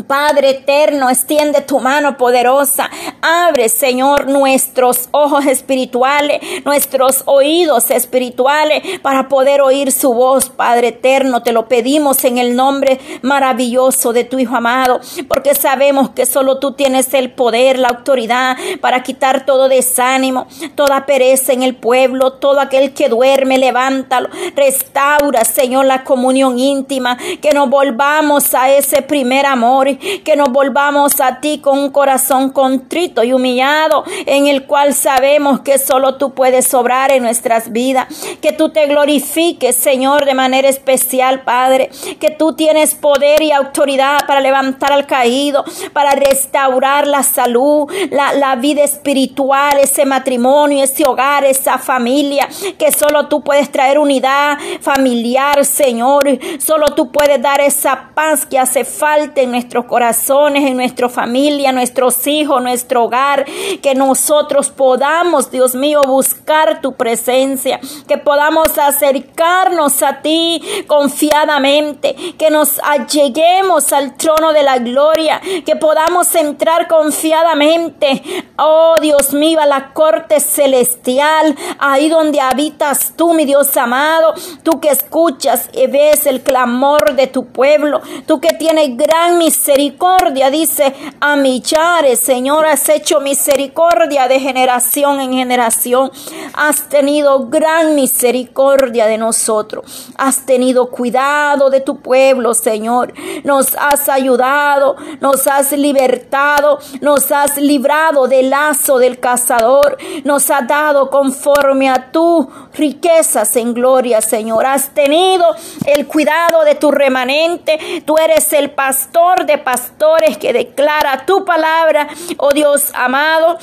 Padre 0.07 0.51
eterno, 0.51 1.09
extiende 1.09 1.61
tu 1.61 1.79
mano 1.79 2.17
poderosa. 2.17 2.89
Abre, 3.21 3.69
Señor, 3.69 4.27
nuestros 4.27 5.09
ojos 5.11 5.45
espirituales, 5.45 6.41
nuestros 6.63 7.23
oídos 7.25 7.89
espirituales 7.89 8.83
para 9.01 9.27
poder 9.29 9.61
oír 9.61 9.91
su 9.91 10.13
voz, 10.13 10.49
Padre 10.49 10.89
eterno. 10.89 11.41
Te 11.41 11.51
lo 11.51 11.67
pedimos 11.67 12.23
en 12.23 12.37
el 12.37 12.55
nombre 12.55 12.99
maravilloso 13.21 14.13
de 14.13 14.23
tu 14.23 14.37
Hijo 14.37 14.55
amado, 14.55 14.99
porque 15.27 15.55
sabemos 15.55 16.09
que 16.09 16.25
solo 16.25 16.59
tú 16.59 16.73
tienes 16.73 17.13
el 17.13 17.31
poder, 17.31 17.79
la 17.79 17.89
autoridad 17.89 18.57
para 18.81 19.01
quitar 19.01 19.45
todo 19.45 19.69
desánimo, 19.69 20.47
toda 20.75 21.05
pereza 21.05 21.53
en 21.53 21.63
el 21.63 21.75
pueblo, 21.75 22.33
todo 22.33 22.59
aquel 22.59 22.93
que 22.93 23.09
duerme, 23.09 23.57
levántalo. 23.57 24.29
Restaura, 24.55 25.45
Señor, 25.45 25.85
la 25.85 26.03
comunión 26.03 26.59
íntima, 26.59 27.17
que 27.41 27.53
nos 27.53 27.69
volvamos 27.69 28.53
a 28.53 28.69
ese 28.69 29.01
primer 29.01 29.45
amor 29.45 29.84
que 30.23 30.35
nos 30.35 30.49
volvamos 30.51 31.19
a 31.21 31.39
ti 31.39 31.59
con 31.59 31.79
un 31.79 31.89
corazón 31.89 32.49
contrito 32.49 33.23
y 33.23 33.33
humillado, 33.33 34.03
en 34.25 34.47
el 34.47 34.65
cual 34.65 34.93
sabemos 34.93 35.61
que 35.61 35.77
solo 35.77 36.15
tú 36.15 36.33
puedes 36.33 36.73
obrar 36.73 37.11
en 37.11 37.23
nuestras 37.23 37.71
vidas, 37.71 38.07
que 38.41 38.51
tú 38.51 38.69
te 38.69 38.87
glorifiques, 38.87 39.75
Señor, 39.75 40.25
de 40.25 40.33
manera 40.33 40.67
especial, 40.67 41.41
Padre, 41.43 41.89
que 42.19 42.31
tú 42.31 42.53
tienes 42.53 42.95
poder 42.95 43.41
y 43.41 43.51
autoridad 43.51 44.25
para 44.27 44.41
levantar 44.41 44.91
al 44.91 45.05
caído, 45.05 45.63
para 45.93 46.11
restaurar 46.11 47.07
la 47.07 47.23
salud, 47.23 47.91
la, 48.11 48.33
la 48.33 48.55
vida 48.55 48.83
espiritual, 48.83 49.79
ese 49.79 50.05
matrimonio, 50.05 50.83
ese 50.83 51.05
hogar, 51.05 51.43
esa 51.43 51.77
familia, 51.77 52.47
que 52.77 52.91
solo 52.91 53.27
tú 53.27 53.43
puedes 53.43 53.71
traer 53.71 53.99
unidad 53.99 54.57
familiar, 54.81 55.65
Señor, 55.65 56.27
solo 56.59 56.87
tú 56.95 57.11
puedes 57.11 57.41
dar 57.41 57.61
esa 57.61 58.11
paz 58.13 58.45
que 58.45 58.59
hace 58.59 58.85
falta 58.85 59.41
en 59.41 59.51
nuestro 59.51 59.74
corazones, 59.83 60.63
en 60.63 60.77
nuestra 60.77 61.09
familia, 61.09 61.73
nuestros 61.73 62.25
hijos, 62.27 62.61
nuestro 62.61 63.03
hogar, 63.03 63.45
que 63.81 63.93
nosotros 63.93 64.69
podamos, 64.69 65.51
Dios 65.51 65.75
mío, 65.75 66.01
buscar 66.07 66.79
tu 66.81 66.93
presencia, 66.93 67.81
que 68.07 68.17
podamos 68.17 68.77
acercarnos 68.77 70.01
a 70.01 70.21
ti 70.21 70.61
confiadamente, 70.87 72.15
que 72.37 72.49
nos 72.49 72.79
alleguemos 72.79 73.91
al 73.91 74.15
trono 74.15 74.53
de 74.53 74.63
la 74.63 74.77
gloria, 74.77 75.41
que 75.65 75.75
podamos 75.75 76.33
entrar 76.35 76.87
confiadamente, 76.87 78.23
oh 78.57 78.95
Dios 79.01 79.33
mío, 79.33 79.59
a 79.59 79.65
la 79.65 79.91
corte 79.93 80.39
celestial, 80.39 81.55
ahí 81.79 82.07
donde 82.07 82.39
habitas 82.39 83.13
tú, 83.17 83.33
mi 83.33 83.43
Dios 83.43 83.75
amado, 83.75 84.33
tú 84.63 84.79
que 84.79 84.89
escuchas 84.89 85.69
y 85.73 85.87
ves 85.87 86.25
el 86.25 86.41
clamor 86.41 87.15
de 87.15 87.27
tu 87.27 87.47
pueblo, 87.47 88.01
tú 88.25 88.39
que 88.39 88.53
tienes 88.53 88.95
gran 88.95 89.37
misericordia 89.37 89.64
misericordia, 89.65 90.51
dice 90.51 90.93
a 91.19 91.35
millares, 91.35 92.19
Señor, 92.19 92.67
has 92.67 92.87
hecho 92.87 93.19
misericordia 93.19 94.27
de 94.27 94.39
generación 94.39 95.19
en 95.19 95.33
generación. 95.33 96.11
Has 96.53 96.87
tenido 96.87 97.47
gran 97.47 97.95
misericordia 97.95 99.07
de 99.07 99.17
nosotros. 99.17 100.09
Has 100.17 100.45
tenido 100.45 100.91
cuidado 100.91 101.71
de 101.71 101.81
tu 101.81 101.97
pueblo, 101.97 102.53
Señor. 102.53 103.13
Nos 103.43 103.75
has 103.75 104.07
ayudado, 104.07 104.97
nos 105.19 105.47
has 105.47 105.71
libertado, 105.71 106.77
nos 107.01 107.31
has 107.31 107.57
librado 107.57 108.27
del 108.27 108.51
lazo 108.51 108.99
del 108.99 109.19
cazador. 109.19 109.97
Nos 110.23 110.51
has 110.51 110.67
dado 110.67 111.09
conforme 111.09 111.89
a 111.89 112.11
tu 112.11 112.47
riquezas 112.75 113.55
en 113.55 113.73
gloria, 113.73 114.21
Señor. 114.21 114.67
Has 114.67 114.89
tenido 114.89 115.43
el 115.87 116.05
cuidado 116.05 116.63
de 116.63 116.75
tu 116.75 116.91
remanente. 116.91 118.03
Tú 118.05 118.15
eres 118.17 118.53
el 118.53 118.69
pastor 118.69 119.47
de 119.47 119.54
pastores 119.57 120.37
que 120.37 120.53
declara 120.53 121.25
tu 121.25 121.45
palabra, 121.45 122.07
oh 122.37 122.51
Dios 122.51 122.91
amado. 122.93 123.57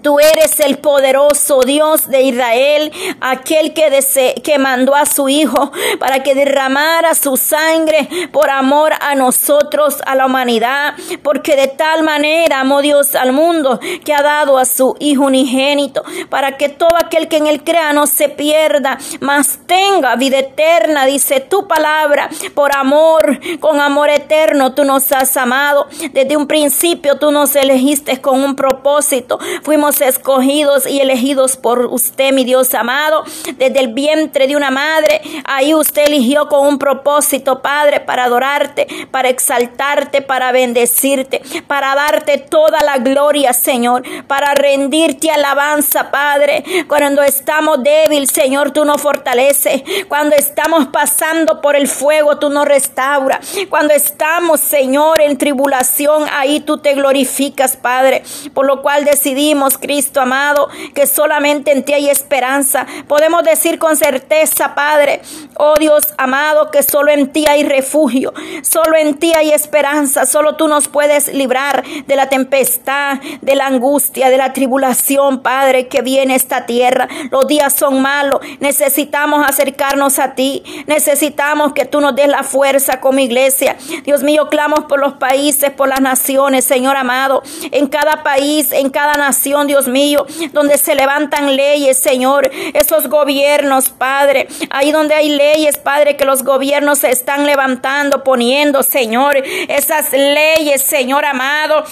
Tú 0.00 0.18
eres 0.18 0.58
el 0.60 0.78
poderoso 0.78 1.60
Dios 1.60 2.08
de 2.08 2.22
Israel, 2.22 2.92
aquel 3.20 3.74
que, 3.74 4.40
que 4.42 4.58
mandó 4.58 4.94
a 4.94 5.04
su 5.04 5.28
Hijo 5.28 5.70
para 5.98 6.22
que 6.22 6.34
derramara 6.34 7.14
su 7.14 7.36
sangre 7.36 8.08
por 8.32 8.48
amor 8.48 8.92
a 9.00 9.14
nosotros, 9.14 9.98
a 10.06 10.14
la 10.14 10.26
humanidad, 10.26 10.94
porque 11.22 11.56
de 11.56 11.68
tal 11.68 12.02
manera 12.02 12.60
amó 12.60 12.80
Dios 12.80 13.14
al 13.14 13.32
mundo 13.32 13.78
que 14.04 14.14
ha 14.14 14.22
dado 14.22 14.58
a 14.58 14.64
su 14.64 14.96
Hijo 14.98 15.24
unigénito, 15.24 16.02
para 16.30 16.56
que 16.56 16.68
todo 16.68 16.96
aquel 16.96 17.28
que 17.28 17.36
en 17.36 17.46
él 17.46 17.62
crea 17.62 17.92
no 17.92 18.06
se 18.06 18.28
pierda, 18.28 18.98
mas 19.20 19.60
tenga 19.66 20.16
vida 20.16 20.38
eterna, 20.38 21.04
dice 21.04 21.40
tu 21.40 21.68
palabra, 21.68 22.30
por 22.54 22.74
amor, 22.74 23.38
con 23.60 23.80
amor 23.80 24.08
eterno 24.08 24.74
tú 24.74 24.84
nos 24.84 25.12
has 25.12 25.36
amado. 25.36 25.86
Desde 26.12 26.36
un 26.36 26.46
principio 26.46 27.18
tú 27.18 27.30
nos 27.30 27.54
elegiste 27.56 28.20
con 28.20 28.42
un 28.42 28.56
propósito. 28.56 29.38
Fuimos 29.62 29.81
escogidos 29.90 30.86
y 30.86 31.00
elegidos 31.00 31.56
por 31.56 31.86
usted, 31.86 32.32
mi 32.32 32.44
Dios 32.44 32.72
amado, 32.74 33.24
desde 33.56 33.80
el 33.80 33.88
vientre 33.88 34.46
de 34.46 34.56
una 34.56 34.70
madre. 34.70 35.20
Ahí 35.44 35.74
usted 35.74 36.06
eligió 36.06 36.48
con 36.48 36.66
un 36.66 36.78
propósito, 36.78 37.62
Padre, 37.62 38.00
para 38.00 38.24
adorarte, 38.24 38.86
para 39.10 39.28
exaltarte, 39.28 40.22
para 40.22 40.52
bendecirte, 40.52 41.42
para 41.66 41.94
darte 41.94 42.38
toda 42.38 42.80
la 42.80 42.98
gloria, 42.98 43.52
Señor, 43.52 44.02
para 44.26 44.54
rendirte 44.54 45.30
alabanza, 45.30 46.10
Padre. 46.10 46.64
Cuando 46.86 47.22
estamos 47.22 47.82
débiles, 47.82 48.30
Señor, 48.30 48.70
tú 48.70 48.84
nos 48.84 49.02
fortaleces. 49.02 49.82
Cuando 50.08 50.36
estamos 50.36 50.86
pasando 50.88 51.60
por 51.60 51.76
el 51.76 51.88
fuego, 51.88 52.38
tú 52.38 52.50
nos 52.50 52.66
restauras. 52.66 53.40
Cuando 53.68 53.94
estamos, 53.94 54.60
Señor, 54.60 55.20
en 55.20 55.36
tribulación, 55.38 56.26
ahí 56.32 56.60
tú 56.60 56.78
te 56.78 56.94
glorificas, 56.94 57.76
Padre. 57.76 58.22
Por 58.54 58.66
lo 58.66 58.82
cual 58.82 59.04
decidimos 59.04 59.71
Cristo 59.78 60.20
amado, 60.20 60.68
que 60.94 61.06
solamente 61.06 61.72
en 61.72 61.84
ti 61.84 61.92
hay 61.92 62.08
esperanza. 62.08 62.86
Podemos 63.08 63.42
decir 63.42 63.78
con 63.78 63.96
certeza, 63.96 64.74
Padre, 64.74 65.22
oh 65.56 65.76
Dios 65.78 66.14
amado, 66.18 66.70
que 66.70 66.82
solo 66.82 67.10
en 67.10 67.32
ti 67.32 67.44
hay 67.48 67.64
refugio, 67.64 68.32
solo 68.62 68.96
en 68.96 69.18
ti 69.18 69.32
hay 69.34 69.50
esperanza, 69.50 70.26
solo 70.26 70.56
tú 70.56 70.68
nos 70.68 70.88
puedes 70.88 71.32
librar 71.32 71.84
de 72.06 72.16
la 72.16 72.28
tempestad, 72.28 73.18
de 73.40 73.54
la 73.54 73.66
angustia, 73.66 74.30
de 74.30 74.36
la 74.36 74.52
tribulación, 74.52 75.42
Padre, 75.42 75.88
que 75.88 76.02
viene 76.02 76.34
esta 76.34 76.66
tierra. 76.66 77.08
Los 77.30 77.46
días 77.46 77.72
son 77.72 78.02
malos, 78.02 78.40
necesitamos 78.60 79.44
acercarnos 79.46 80.18
a 80.18 80.34
ti, 80.34 80.62
necesitamos 80.86 81.72
que 81.72 81.84
tú 81.84 82.00
nos 82.00 82.14
des 82.14 82.28
la 82.28 82.42
fuerza 82.42 83.00
como 83.00 83.18
iglesia. 83.18 83.76
Dios 84.04 84.22
mío, 84.22 84.48
clamo 84.48 84.88
por 84.88 85.00
los 85.00 85.14
países, 85.14 85.70
por 85.70 85.88
las 85.88 86.00
naciones, 86.00 86.64
Señor 86.64 86.96
amado, 86.96 87.42
en 87.70 87.86
cada 87.86 88.22
país, 88.22 88.72
en 88.72 88.90
cada 88.90 89.14
nación 89.14 89.61
Dios 89.66 89.88
mío, 89.88 90.26
donde 90.52 90.78
se 90.78 90.94
levantan 90.94 91.56
leyes, 91.56 91.98
Señor, 91.98 92.50
esos 92.74 93.08
gobiernos, 93.08 93.90
Padre, 93.90 94.48
ahí 94.70 94.92
donde 94.92 95.14
hay 95.14 95.28
leyes, 95.30 95.78
Padre, 95.78 96.16
que 96.16 96.24
los 96.24 96.42
gobiernos 96.42 97.00
se 97.00 97.10
están 97.10 97.46
levantando, 97.46 98.24
poniendo, 98.24 98.82
Señor, 98.82 99.36
esas 99.68 100.12
leyes, 100.12 100.82
Señor 100.82 101.24
amado, 101.24 101.84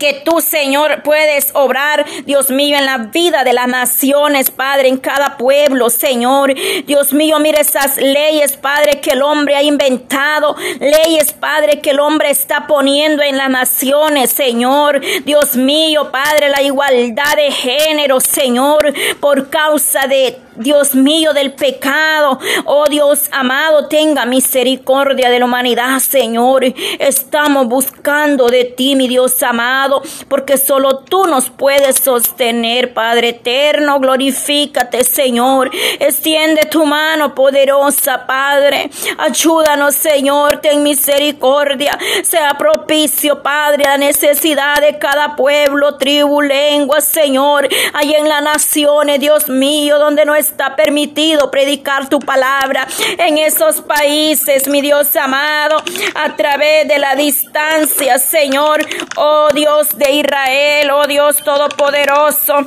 que 0.00 0.14
tú, 0.14 0.40
Señor, 0.40 1.02
puedes 1.04 1.50
obrar, 1.52 2.04
Dios 2.24 2.50
mío, 2.50 2.76
en 2.78 2.86
la 2.86 2.98
vida 2.98 3.44
de 3.44 3.52
las 3.52 3.68
naciones, 3.68 4.50
Padre, 4.50 4.88
en 4.88 4.96
cada 4.96 5.36
pueblo, 5.36 5.90
Señor. 5.90 6.54
Dios 6.86 7.12
mío, 7.12 7.38
mire 7.38 7.60
esas 7.60 7.98
leyes, 7.98 8.56
Padre, 8.56 9.00
que 9.00 9.12
el 9.12 9.22
hombre 9.22 9.54
ha 9.54 9.62
inventado, 9.62 10.56
leyes, 10.80 11.32
Padre, 11.32 11.80
que 11.80 11.90
el 11.90 12.00
hombre 12.00 12.30
está 12.30 12.66
poniendo 12.66 13.22
en 13.22 13.36
las 13.36 13.50
naciones, 13.50 14.30
Señor. 14.30 15.00
Dios 15.24 15.54
mío, 15.54 16.10
Padre, 16.10 16.48
la 16.48 16.62
igualdad 16.62 17.36
de 17.36 17.52
género, 17.52 18.20
Señor, 18.20 18.94
por 19.20 19.50
causa 19.50 20.06
de 20.06 20.38
Dios 20.60 20.94
mío, 20.94 21.32
del 21.32 21.54
pecado. 21.54 22.38
Oh 22.66 22.84
Dios 22.88 23.28
amado, 23.32 23.88
tenga 23.88 24.26
misericordia 24.26 25.30
de 25.30 25.38
la 25.38 25.46
humanidad, 25.46 25.98
Señor. 26.00 26.64
Estamos 26.98 27.66
buscando 27.66 28.48
de 28.48 28.64
ti, 28.64 28.94
mi 28.94 29.08
Dios 29.08 29.42
amado, 29.42 30.02
porque 30.28 30.58
solo 30.58 30.98
tú 30.98 31.26
nos 31.26 31.48
puedes 31.48 31.96
sostener, 31.96 32.92
Padre 32.92 33.30
eterno. 33.30 33.98
Glorifícate, 34.00 35.04
Señor. 35.04 35.70
Extiende 35.98 36.62
tu 36.70 36.84
mano 36.84 37.34
poderosa, 37.34 38.26
Padre. 38.26 38.90
Ayúdanos, 39.18 39.94
Señor. 39.94 40.58
Ten 40.58 40.82
misericordia. 40.82 41.98
Sea 42.22 42.54
propicio, 42.58 43.42
Padre, 43.42 43.84
la 43.84 43.96
necesidad 43.96 44.80
de 44.80 44.98
cada 44.98 45.36
pueblo, 45.36 45.96
tribu, 45.96 46.42
lengua, 46.42 47.00
Señor. 47.00 47.68
Ahí 47.94 48.14
en 48.14 48.28
las 48.28 48.42
naciones, 48.42 49.20
Dios 49.20 49.48
mío, 49.48 49.98
donde 49.98 50.24
no 50.24 50.34
está 50.50 50.76
permitido 50.76 51.50
predicar 51.50 52.08
tu 52.08 52.18
palabra. 52.18 52.86
En 53.18 53.38
esos 53.38 53.80
países, 53.80 54.68
mi 54.68 54.80
Dios 54.80 55.14
amado, 55.16 55.82
a 56.14 56.36
través 56.36 56.86
de 56.88 56.98
la 56.98 57.14
distancia, 57.14 58.18
Señor. 58.18 58.84
Oh 59.16 59.48
Dios 59.54 59.88
de 59.96 60.12
Israel, 60.12 60.90
oh 60.90 61.06
Dios 61.06 61.36
todopoderoso. 61.38 62.66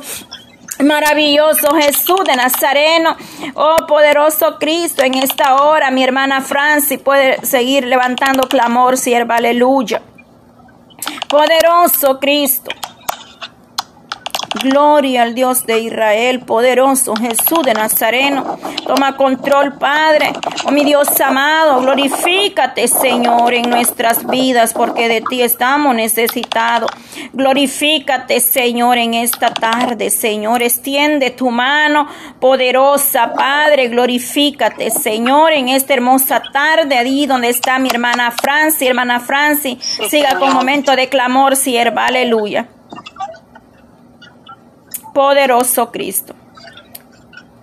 Maravilloso 0.80 1.72
Jesús 1.76 2.24
de 2.26 2.34
Nazareno, 2.34 3.16
oh 3.54 3.86
poderoso 3.86 4.58
Cristo, 4.58 5.04
en 5.04 5.14
esta 5.14 5.62
hora 5.62 5.92
mi 5.92 6.02
hermana 6.02 6.40
Francis 6.40 6.98
puede 6.98 7.46
seguir 7.46 7.86
levantando 7.86 8.48
clamor, 8.48 8.96
sierva, 8.96 9.36
aleluya. 9.36 10.02
Poderoso 11.28 12.18
Cristo. 12.18 12.70
Gloria 14.62 15.22
al 15.22 15.34
Dios 15.34 15.66
de 15.66 15.80
Israel, 15.80 16.40
poderoso 16.40 17.14
Jesús 17.16 17.62
de 17.64 17.74
Nazareno. 17.74 18.58
Toma 18.86 19.16
control, 19.16 19.78
Padre. 19.78 20.32
Oh 20.64 20.70
mi 20.70 20.84
Dios 20.84 21.08
amado, 21.20 21.80
glorifícate, 21.80 22.86
Señor, 22.86 23.52
en 23.54 23.68
nuestras 23.68 24.26
vidas, 24.26 24.72
porque 24.72 25.08
de 25.08 25.22
ti 25.22 25.42
estamos 25.42 25.94
necesitados. 25.94 26.90
Glorifícate, 27.32 28.40
Señor, 28.40 28.98
en 28.98 29.14
esta 29.14 29.52
tarde, 29.52 30.10
Señor. 30.10 30.62
Extiende 30.62 31.30
tu 31.30 31.50
mano 31.50 32.06
poderosa, 32.40 33.32
Padre. 33.34 33.88
Glorifícate, 33.88 34.90
Señor, 34.90 35.52
en 35.52 35.68
esta 35.68 35.94
hermosa 35.94 36.42
tarde, 36.52 36.96
allí 36.96 37.26
donde 37.26 37.48
está 37.48 37.78
mi 37.78 37.88
hermana 37.88 38.30
Franci. 38.30 38.86
Hermana 38.86 39.20
Franci, 39.20 39.78
siga 40.08 40.38
con 40.38 40.52
momento 40.52 40.94
de 40.94 41.08
clamor, 41.08 41.56
sierva. 41.56 42.06
Aleluya 42.06 42.68
poderoso 45.14 45.90
Cristo. 45.90 46.34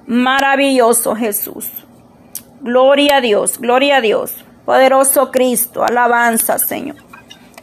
Maravilloso 0.07 1.15
Jesús. 1.15 1.69
Gloria 2.61 3.17
a 3.17 3.21
Dios, 3.21 3.59
gloria 3.59 3.97
a 3.97 4.01
Dios. 4.01 4.33
Poderoso 4.65 5.31
Cristo, 5.31 5.83
alabanza, 5.83 6.57
Señor. 6.57 6.95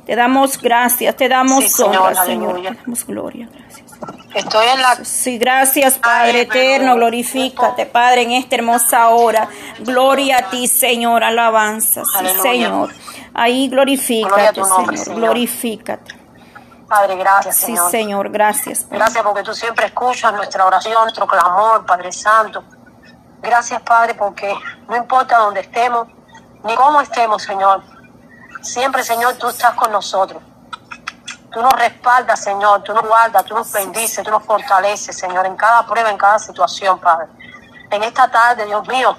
Te 0.07 0.17
damos 0.17 0.61
gracias, 0.61 1.17
te 1.17 1.29
damos 1.29 1.65
sí, 1.65 1.83
honra, 1.83 2.25
Señor. 2.25 2.63
Te 2.63 2.71
damos 2.75 3.07
gloria, 3.07 3.49
gracias. 3.53 3.89
Estoy 4.35 4.67
en 4.75 4.81
la... 4.81 5.05
Sí, 5.05 5.39
gracias, 5.39 5.99
Padre 5.99 6.43
eterno. 6.43 6.95
Glorifícate, 6.97 7.87
Padre, 7.87 8.23
en 8.23 8.33
esta 8.33 8.57
hermosa 8.57 9.09
hora. 9.09 9.49
Gloria 9.81 10.39
a 10.39 10.51
ti, 10.51 10.67
Señor. 10.67 11.25
Alabanza, 11.25 12.03
sí, 12.05 12.27
Señor. 12.43 12.91
Ahí 13.35 13.69
glorifícate, 13.69 14.63
Señor. 14.65 15.15
Glorifícate. 15.21 16.18
Padre, 16.89 17.17
gracias, 17.17 17.57
Señor. 17.57 17.85
Sí, 17.85 17.91
Señor, 17.91 18.31
gracias. 18.31 18.89
Gracias 18.89 19.23
porque 19.23 19.43
tú 19.43 19.53
siempre 19.53 19.87
escuchas 19.87 20.33
nuestra 20.33 20.65
oración, 20.65 21.03
nuestro 21.03 21.27
clamor, 21.27 21.85
Padre 21.85 22.11
Santo. 22.13 22.65
Gracias, 23.43 23.83
Padre, 23.83 24.15
porque 24.15 24.55
no 24.89 24.97
importa 24.97 25.39
dónde 25.39 25.61
estemos, 25.61 26.09
ni 26.65 26.75
cómo 26.75 27.01
estemos, 27.01 27.43
Señor. 27.43 27.83
Siempre, 28.63 29.03
Señor, 29.05 29.35
tú 29.35 29.49
estás 29.49 29.75
con 29.75 29.93
nosotros. 29.93 30.43
Tú 31.53 31.63
nos 31.63 31.73
respaldas, 31.75 32.41
Señor. 32.43 32.83
Tú 32.83 32.95
nos 32.95 33.07
guardas, 33.07 33.45
tú 33.45 33.55
nos 33.55 33.71
bendices, 33.71 34.25
tú 34.25 34.31
nos 34.31 34.43
fortaleces, 34.45 35.17
Señor, 35.17 35.47
en 35.47 35.57
cada 35.57 35.87
prueba, 35.87 36.11
en 36.11 36.19
cada 36.19 36.39
situación, 36.39 36.99
Padre. 36.99 37.29
En 37.91 38.03
esta 38.03 38.31
tarde, 38.31 38.65
Dios 38.65 38.87
mío, 38.89 39.17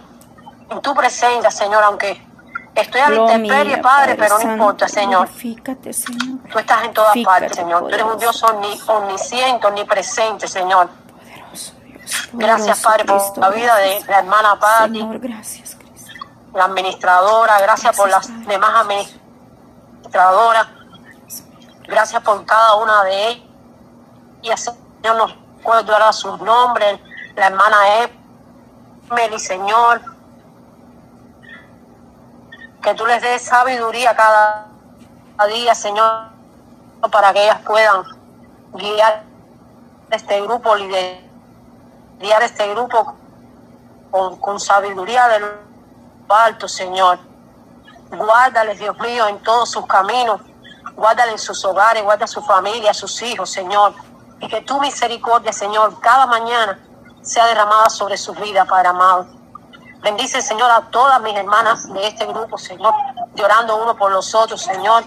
en 0.69 0.81
tu 0.81 0.93
presencia, 0.93 1.49
Señor, 1.51 1.83
aunque 1.83 2.28
Estoy 2.75 3.01
a 3.01 3.09
la 3.09 3.15
intemperie, 3.15 3.77
Padre, 3.79 4.15
pero 4.15 4.39
no 4.39 4.51
importa, 4.51 4.87
Señor. 4.87 5.27
Señor. 5.27 6.39
Tú 6.51 6.59
estás 6.59 6.83
en 6.85 6.93
todas 6.93 7.17
partes, 7.23 7.55
Señor. 7.55 7.81
Tú 7.81 7.89
eres 7.89 8.03
un 8.03 8.19
Dios 8.19 8.43
omnisciente, 8.87 9.67
omnipresente, 9.67 10.47
Señor. 10.47 10.89
Gracias, 12.33 12.79
Padre, 12.81 13.05
por 13.05 13.37
la 13.37 13.49
vida 13.49 13.75
de 13.77 14.03
la 14.07 14.19
hermana 14.19 14.59
Patti. 14.59 15.05
gracias, 15.19 15.77
La 16.53 16.65
administradora, 16.65 17.59
gracias, 17.61 17.95
por 17.95 18.09
las 18.09 18.27
demás 18.47 18.85
administradoras. 18.85 20.67
Gracias 21.87 22.21
por 22.21 22.45
cada 22.45 22.75
una 22.75 23.03
de 23.03 23.29
ellas. 23.29 23.43
Y 24.41 24.47
Señor, 25.01 25.17
nos 25.17 25.35
puede 25.63 25.83
dar 25.83 26.03
a 26.03 26.13
sus 26.13 26.39
nombres. 26.41 26.99
La 27.35 27.47
hermana 27.47 27.77
Emily, 29.09 29.39
Señor 29.39 30.18
que 32.81 32.93
tú 32.93 33.05
les 33.05 33.21
des 33.21 33.41
sabiduría 33.41 34.15
cada 34.15 34.67
día, 35.47 35.75
Señor, 35.75 36.29
para 37.11 37.33
que 37.33 37.43
ellas 37.43 37.59
puedan 37.65 38.03
guiar 38.73 39.23
este 40.11 40.41
grupo, 40.41 40.75
liderar 40.75 42.43
este 42.43 42.67
grupo 42.73 43.15
con, 44.11 44.37
con 44.37 44.59
sabiduría 44.59 45.27
del 45.27 45.45
alto, 46.27 46.67
Señor. 46.67 47.19
Guárdales, 48.11 48.79
Dios 48.79 48.97
mío, 48.99 49.27
en 49.27 49.39
todos 49.39 49.71
sus 49.71 49.85
caminos. 49.85 50.41
Guárdales 50.95 51.33
en 51.33 51.39
sus 51.39 51.63
hogares, 51.63 52.03
guarda 52.03 52.25
a 52.25 52.27
su 52.27 52.41
familia, 52.41 52.91
a 52.91 52.93
sus 52.93 53.21
hijos, 53.21 53.49
Señor. 53.49 53.93
Y 54.39 54.47
que 54.47 54.61
tu 54.61 54.79
misericordia, 54.79 55.53
Señor, 55.53 55.99
cada 55.99 56.25
mañana 56.25 56.79
sea 57.21 57.45
derramada 57.47 57.89
sobre 57.89 58.17
sus 58.17 58.39
vidas, 58.39 58.67
Padre 58.67 58.89
amado. 58.89 59.38
Bendice, 60.01 60.41
Señor, 60.41 60.71
a 60.71 60.81
todas 60.89 61.21
mis 61.21 61.35
hermanas 61.35 61.91
de 61.91 62.07
este 62.07 62.25
grupo, 62.25 62.57
Señor, 62.57 62.93
llorando 63.35 63.81
uno 63.81 63.95
por 63.95 64.11
los 64.11 64.33
otros, 64.33 64.61
Señor. 64.61 65.03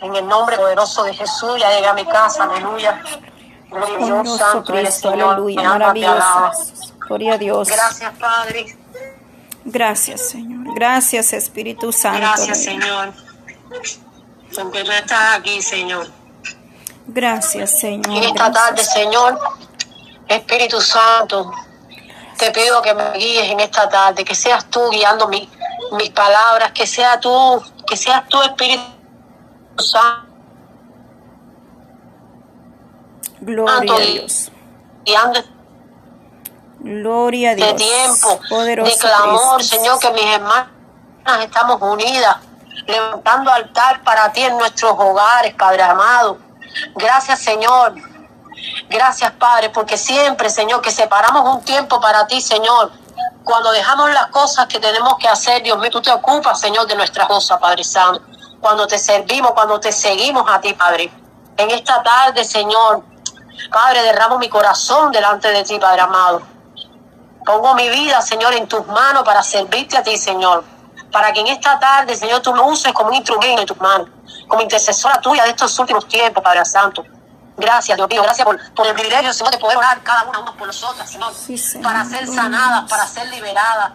En 0.00 0.16
el 0.16 0.26
nombre 0.26 0.56
poderoso 0.56 1.04
de 1.04 1.14
Jesús, 1.14 1.60
ya 1.60 1.70
llegué 1.70 1.86
a 1.86 1.94
mi 1.94 2.04
casa, 2.06 2.44
aleluya. 2.44 3.00
Gloria 3.68 4.24
Santo 4.36 4.72
Cristo, 4.72 5.10
Señor. 5.10 5.34
aleluya. 5.34 5.62
Gloria 7.06 7.34
a 7.34 7.38
Dios. 7.38 7.68
Gracias, 7.68 8.12
Padre. 8.18 8.76
Gracias, 9.64 10.30
Señor. 10.30 10.74
Gracias, 10.74 11.32
Espíritu 11.32 11.92
Santo. 11.92 12.18
Gracias, 12.18 12.62
Señor. 12.62 13.12
Porque 14.54 14.84
tú 14.84 14.90
estás 14.90 15.38
aquí, 15.38 15.62
Señor. 15.62 16.08
Gracias, 17.06 17.78
Señor. 17.78 18.16
En 18.16 18.24
esta 18.24 18.50
tarde, 18.50 18.82
Señor, 18.82 19.38
Espíritu 20.28 20.80
Santo, 20.80 21.52
te 22.40 22.50
pido 22.52 22.80
que 22.80 22.94
me 22.94 23.12
guíes 23.12 23.50
en 23.50 23.60
esta 23.60 23.86
tarde, 23.88 24.24
que 24.24 24.34
seas 24.34 24.64
tú 24.70 24.80
guiando 24.90 25.28
mi, 25.28 25.48
mis 25.92 26.10
palabras, 26.10 26.72
que 26.72 26.86
sea 26.86 27.20
tú, 27.20 27.62
que 27.86 27.96
seas 27.98 28.26
tú 28.28 28.40
Espíritu 28.40 28.82
Santo. 29.78 30.26
Gloria 33.42 33.94
a 33.94 33.98
Dios. 34.00 34.50
Guiando 35.04 35.40
Gloria 36.78 37.50
a 37.50 37.54
Dios. 37.54 37.68
De 37.68 37.74
tiempo, 37.74 38.40
de 38.48 38.96
clamor, 38.98 39.62
Señor, 39.62 39.98
que 39.98 40.10
mis 40.12 40.24
hermanas 40.24 40.68
estamos 41.42 41.78
unidas, 41.82 42.36
levantando 42.86 43.50
altar 43.50 44.02
para 44.02 44.32
ti 44.32 44.40
en 44.40 44.56
nuestros 44.56 44.92
hogares, 44.92 45.54
Padre 45.54 45.82
amado. 45.82 46.38
Gracias, 46.94 47.40
Señor 47.40 48.09
Gracias, 48.88 49.32
Padre, 49.32 49.70
porque 49.70 49.96
siempre, 49.96 50.50
Señor, 50.50 50.80
que 50.80 50.90
separamos 50.90 51.54
un 51.54 51.62
tiempo 51.62 52.00
para 52.00 52.26
ti, 52.26 52.40
Señor. 52.40 52.92
Cuando 53.44 53.72
dejamos 53.72 54.10
las 54.10 54.26
cosas 54.26 54.66
que 54.66 54.78
tenemos 54.78 55.16
que 55.18 55.28
hacer, 55.28 55.62
Dios 55.62 55.78
mío, 55.78 55.90
tú 55.90 56.00
te 56.02 56.10
ocupas, 56.10 56.60
Señor, 56.60 56.86
de 56.86 56.94
nuestras 56.94 57.26
cosas, 57.26 57.58
Padre 57.58 57.84
Santo. 57.84 58.22
Cuando 58.60 58.86
te 58.86 58.98
servimos, 58.98 59.52
cuando 59.52 59.80
te 59.80 59.92
seguimos 59.92 60.44
a 60.48 60.60
ti, 60.60 60.74
Padre. 60.74 61.10
En 61.56 61.70
esta 61.70 62.02
tarde, 62.02 62.44
Señor, 62.44 63.02
Padre, 63.70 64.02
derramo 64.02 64.38
mi 64.38 64.48
corazón 64.48 65.12
delante 65.12 65.48
de 65.48 65.64
ti, 65.64 65.78
Padre 65.78 66.02
amado. 66.02 66.42
Pongo 67.44 67.74
mi 67.74 67.88
vida, 67.88 68.20
Señor, 68.20 68.54
en 68.54 68.68
tus 68.68 68.86
manos 68.86 69.22
para 69.24 69.42
servirte 69.42 69.96
a 69.96 70.02
ti, 70.02 70.16
Señor. 70.16 70.64
Para 71.10 71.32
que 71.32 71.40
en 71.40 71.48
esta 71.48 71.78
tarde, 71.78 72.14
Señor, 72.14 72.40
tú 72.40 72.52
me 72.54 72.60
uses 72.60 72.92
como 72.92 73.08
un 73.08 73.14
instrumento 73.16 73.62
en 73.62 73.66
tus 73.66 73.80
manos, 73.80 74.08
como 74.46 74.62
intercesora 74.62 75.20
tuya 75.20 75.44
de 75.44 75.50
estos 75.50 75.76
últimos 75.78 76.06
tiempos, 76.06 76.42
Padre 76.42 76.64
Santo. 76.64 77.04
Gracias, 77.60 77.96
Dios 77.96 78.08
mío, 78.08 78.22
gracias 78.22 78.44
por, 78.44 78.74
por 78.74 78.86
el 78.86 78.94
privilegio, 78.94 79.32
Señor, 79.34 79.52
de 79.52 79.58
poder 79.58 79.76
orar 79.76 80.02
cada 80.02 80.24
una 80.24 80.38
unos 80.38 80.56
por 80.56 80.66
los 80.66 80.82
otros, 80.82 81.08
Señor, 81.08 81.32
para 81.82 82.04
ser 82.06 82.26
sanadas, 82.26 82.90
para 82.90 83.06
ser 83.06 83.28
liberadas, 83.28 83.92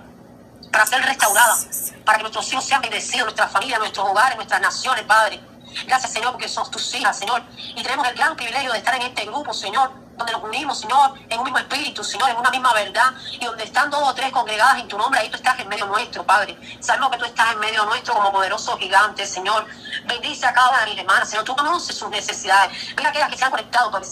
para 0.71 0.85
ser 0.85 1.01
restauradas, 1.01 1.67
para 2.05 2.17
que 2.17 2.23
nuestros 2.23 2.51
hijos 2.53 2.63
sean 2.63 2.81
bendecidos, 2.81 3.25
nuestra 3.25 3.47
familia, 3.47 3.79
nuestros 3.79 4.07
hogares, 4.07 4.35
nuestras 4.35 4.61
naciones, 4.61 5.03
Padre. 5.05 5.41
Gracias, 5.87 6.13
Señor, 6.13 6.31
porque 6.33 6.47
somos 6.47 6.69
tus 6.69 6.93
hijas, 6.93 7.17
Señor. 7.17 7.41
Y 7.57 7.81
tenemos 7.81 8.07
el 8.07 8.15
gran 8.15 8.35
privilegio 8.35 8.71
de 8.71 8.77
estar 8.77 8.95
en 8.95 9.01
este 9.01 9.25
grupo, 9.25 9.51
Señor, 9.51 9.91
donde 10.17 10.31
nos 10.33 10.43
unimos, 10.43 10.79
Señor, 10.79 11.13
en 11.29 11.39
un 11.39 11.43
mismo 11.43 11.59
espíritu, 11.59 12.03
Señor, 12.03 12.29
en 12.29 12.37
una 12.37 12.49
misma 12.49 12.73
verdad, 12.73 13.13
y 13.31 13.43
donde 13.43 13.63
están 13.63 13.89
dos 13.89 14.01
o 14.03 14.13
tres 14.13 14.31
congregadas 14.31 14.79
en 14.79 14.87
tu 14.87 14.97
nombre, 14.97 15.19
ahí 15.19 15.29
tú 15.29 15.37
estás 15.37 15.59
en 15.59 15.67
medio 15.67 15.85
nuestro, 15.87 16.25
Padre. 16.25 16.57
Sabemos 16.79 17.11
que 17.11 17.17
tú 17.17 17.25
estás 17.25 17.53
en 17.53 17.59
medio 17.59 17.85
nuestro 17.85 18.13
como 18.13 18.31
poderoso 18.31 18.77
gigante, 18.77 19.25
Señor. 19.25 19.65
Bendice 20.07 20.45
a 20.45 20.53
cada 20.53 20.69
una 20.69 20.79
de 20.81 20.91
mis 20.91 20.99
hermanas, 20.99 21.29
Señor. 21.29 21.43
Tú 21.43 21.55
conoces 21.55 21.97
sus 21.97 22.09
necesidades. 22.09 22.95
Mira 22.95 23.09
aquellas 23.09 23.29
que 23.29 23.37
se 23.37 23.45
han 23.45 23.51
conectado, 23.51 23.91
Padre. 23.91 24.07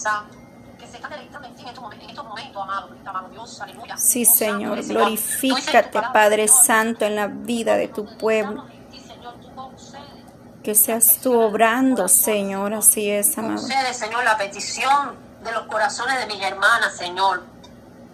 Que 0.78 0.86
se 0.86 0.96
están 0.96 1.10
deleitando 1.10 1.48
en 1.48 1.54
ti 1.54 1.62
en 1.62 1.68
estos 1.68 1.82
momentos, 1.82 2.04
en 2.04 2.10
estos 2.10 2.24
momentos 2.24 2.62
amado, 2.62 2.90
amado 3.06 3.28
Dios, 3.30 3.60
aleluya. 3.60 3.96
Sí, 3.96 4.24
Señor. 4.24 4.82
Glorifícate, 4.84 6.02
Padre 6.12 6.48
Santo, 6.48 7.06
en 7.06 7.16
la 7.16 7.28
vida 7.28 7.76
de 7.76 7.88
tu 7.88 8.04
pueblo. 8.18 8.66
Que 10.62 10.74
seas 10.74 11.18
tú 11.22 11.38
obrando, 11.38 12.08
Señor, 12.08 12.72
así 12.72 13.10
es, 13.10 13.36
amado. 13.36 13.60
Concede, 13.60 13.92
Señor, 13.92 14.24
la 14.24 14.38
petición 14.38 15.23
de 15.44 15.52
los 15.52 15.66
corazones 15.66 16.18
de 16.18 16.26
mis 16.26 16.42
hermanas, 16.42 16.96
Señor. 16.96 17.44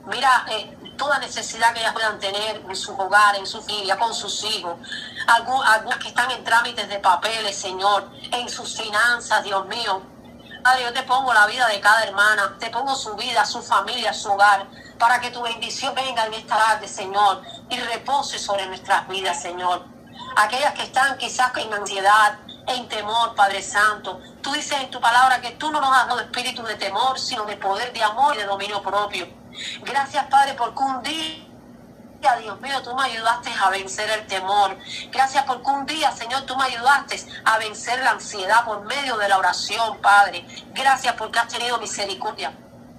Mira 0.07 0.45
eh, 0.51 0.77
toda 0.99 1.19
necesidad 1.19 1.73
que 1.73 1.81
ellas 1.81 1.93
puedan 1.93 2.19
tener 2.19 2.63
en 2.69 2.77
su 2.77 2.93
hogar, 2.93 3.37
en 3.37 3.47
su 3.47 3.63
familia, 3.63 3.97
con 3.97 4.13
sus 4.13 4.45
hijos. 4.45 4.77
Algunas 5.27 5.99
que 5.99 6.09
están 6.09 6.31
en 6.33 6.43
trámites 6.43 6.89
de 6.89 6.99
papeles, 6.99 7.57
Señor, 7.57 8.11
en 8.33 8.49
sus 8.49 8.77
finanzas, 8.77 9.45
Dios 9.45 9.67
mío. 9.67 10.03
Padre, 10.63 10.83
yo 10.83 10.93
te 10.93 11.03
pongo 11.05 11.33
la 11.33 11.47
vida 11.47 11.67
de 11.69 11.81
cada 11.81 12.03
hermana, 12.05 12.57
te 12.59 12.69
pongo 12.69 12.95
su 12.95 13.15
vida, 13.15 13.47
su 13.47 13.63
familia, 13.63 14.13
su 14.13 14.31
hogar, 14.31 14.67
para 14.99 15.21
que 15.21 15.31
tu 15.31 15.41
bendición 15.41 15.95
venga 15.95 16.27
en 16.27 16.35
esta 16.35 16.59
tarde, 16.59 16.87
Señor, 16.87 17.43
y 17.71 17.79
repose 17.79 18.39
sobre 18.39 18.67
nuestras 18.67 19.09
vidas, 19.09 19.41
Señor 19.41 20.00
aquellas 20.37 20.75
que 20.75 20.83
están 20.83 21.17
quizás 21.19 21.53
en 21.57 21.73
ansiedad, 21.73 22.39
en 22.67 22.89
temor, 22.89 23.35
Padre 23.35 23.63
Santo. 23.63 24.21
Tú 24.43 24.53
dices 24.53 24.81
en 24.81 24.91
tu 24.91 25.01
palabra 25.01 25.41
que 25.41 25.53
tú 25.53 25.71
no 25.71 25.81
nos 25.81 25.97
has 25.97 26.07
dado 26.07 26.21
espíritu 26.21 26.63
de 26.63 26.77
temor, 26.77 27.19
sino 27.19 27.45
de 27.45 27.57
poder, 27.57 27.93
de 27.93 28.03
amor 28.03 28.35
y 28.35 28.39
de 28.39 28.45
dominio 28.45 28.83
propio. 28.83 29.29
Gracias, 29.83 30.27
Padre, 30.27 30.55
porque 30.55 30.83
un 30.83 31.03
día 31.03 31.47
Dios 32.39 32.61
mío, 32.61 32.83
tú 32.83 32.95
me 32.95 33.05
ayudaste 33.05 33.51
a 33.51 33.71
vencer 33.71 34.11
el 34.11 34.27
temor. 34.27 34.77
Gracias 35.11 35.43
porque 35.45 35.71
un 35.71 35.87
día, 35.87 36.13
Señor, 36.13 36.43
tú 36.43 36.55
me 36.57 36.65
ayudaste 36.65 37.25
a 37.45 37.59
vencer 37.59 37.99
la 38.01 38.11
ansiedad 38.11 38.65
por 38.65 38.83
medio 38.85 39.17
de 39.17 39.29
la 39.29 39.39
oración, 39.39 39.99
Padre. 40.03 40.45
Gracias 40.75 41.15
porque 41.15 41.39
has 41.39 41.49
tenido 41.49 41.79
misericordia 41.79 42.53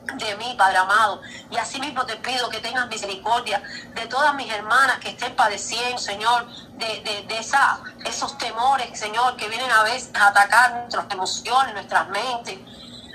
de 0.06 0.36
mí, 0.38 0.56
Padre 0.58 0.78
amado. 0.78 1.22
Y 1.50 1.58
así 1.58 1.80
mismo 1.80 2.06
te 2.06 2.16
pido 2.18 2.50
que 2.50 2.60
tengas 2.60 2.88
misericordia 2.88 3.62
de 3.94 4.06
todas 4.08 4.36
mis 4.36 4.52
hermanas 4.52 5.00
que 5.00 5.10
estén 5.10 5.36
padeciendo, 5.36 5.98
Señor, 5.98 6.48
de, 6.78 7.24
de, 7.28 7.38
esa, 7.38 7.82
esos 8.06 8.38
temores, 8.38 8.98
Señor, 8.98 9.36
que 9.36 9.48
vienen 9.48 9.70
a 9.72 9.84
veces 9.84 10.12
a 10.14 10.28
atacar 10.28 10.74
nuestras 10.74 11.06
emociones, 11.12 11.74
nuestras 11.74 12.10
mentes. 12.10 12.60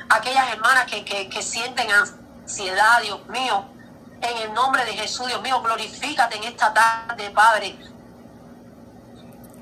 Aquellas 0.09 0.53
hermanas 0.53 0.87
que, 0.87 1.05
que, 1.05 1.29
que 1.29 1.43
sienten 1.43 1.89
ansiedad, 1.91 3.03
Dios 3.03 3.27
mío. 3.29 3.67
En 4.23 4.37
el 4.39 4.55
nombre 4.55 4.85
de 4.85 4.93
Jesús, 4.93 5.27
Dios 5.27 5.43
mío, 5.43 5.61
glorifícate 5.61 6.37
en 6.37 6.45
esta 6.45 6.73
tarde, 6.73 7.31
Padre. 7.31 7.77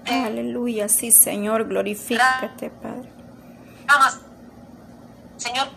Aleluya, 0.07 0.89
sí, 0.89 1.11
Señor, 1.11 1.67
glorifícate, 1.67 2.71
Padre. 2.71 3.11
Señor, 5.37 5.69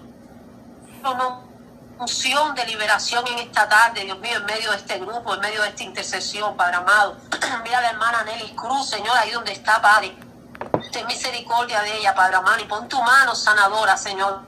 unción 2.00 2.56
de 2.56 2.66
liberación 2.66 3.26
en 3.28 3.40
esta 3.40 3.68
tarde, 3.68 4.04
Dios 4.04 4.20
mío, 4.20 4.38
en 4.38 4.46
medio 4.46 4.72
de 4.72 4.78
este 4.78 5.00
grupo, 5.00 5.34
en 5.34 5.40
medio 5.40 5.62
de 5.62 5.70
esta 5.70 5.84
intercesión, 5.84 6.56
Padre 6.56 6.78
amado. 6.78 7.18
Mira 7.64 7.80
a 7.80 7.82
la 7.82 7.90
hermana 7.92 8.24
Nelly 8.24 8.54
Cruz, 8.56 8.90
Señor, 8.90 9.16
ahí 9.18 9.32
donde 9.32 9.52
está, 9.52 9.82
Padre. 9.82 10.16
Ten 10.92 11.06
misericordia 11.08 11.82
de 11.82 11.98
ella, 11.98 12.14
Padre 12.16 12.38
amado, 12.38 12.60
y 12.62 12.66
pon 12.66 12.88
tu 12.88 13.02
mano 13.02 13.36
sanadora, 13.36 13.98
Señor. 13.98 14.42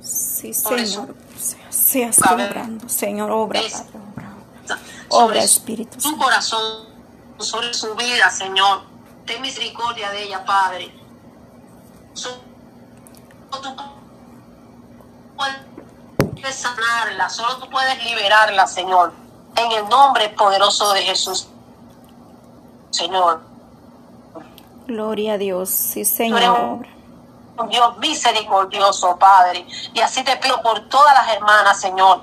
Sí, 0.00 0.52
Señor. 0.54 1.14
Seas 1.68 2.18
obrando, 2.18 2.88
Señor, 2.88 3.30
obra, 3.30 3.60
Padre, 3.60 3.74
obra. 3.94 4.78
Obra, 5.08 5.42
Espíritu. 5.42 5.98
Tu 5.98 6.16
corazón, 6.18 6.88
sobre 7.38 7.72
su 7.74 7.94
vida, 7.94 8.30
Señor. 8.30 8.82
Ten 9.26 9.40
misericordia 9.42 10.10
de 10.10 10.24
ella, 10.24 10.44
Padre. 10.44 10.92
tu 12.14 13.99
puedes 16.34 16.56
sanarla, 16.56 17.28
solo 17.28 17.56
tú 17.58 17.68
puedes 17.68 18.02
liberarla, 18.04 18.66
Señor. 18.66 19.12
En 19.56 19.72
el 19.72 19.88
nombre 19.88 20.28
poderoso 20.30 20.92
de 20.92 21.02
Jesús. 21.02 21.48
Señor. 22.90 23.40
Gloria 24.86 25.34
a 25.34 25.38
Dios, 25.38 25.70
sí, 25.70 26.04
Señor. 26.04 26.86
Dios 27.68 27.98
misericordioso, 27.98 29.16
Padre. 29.18 29.66
Y 29.92 30.00
así 30.00 30.24
te 30.24 30.36
pido 30.36 30.60
por 30.62 30.88
todas 30.88 31.14
las 31.14 31.36
hermanas, 31.36 31.80
Señor. 31.80 32.22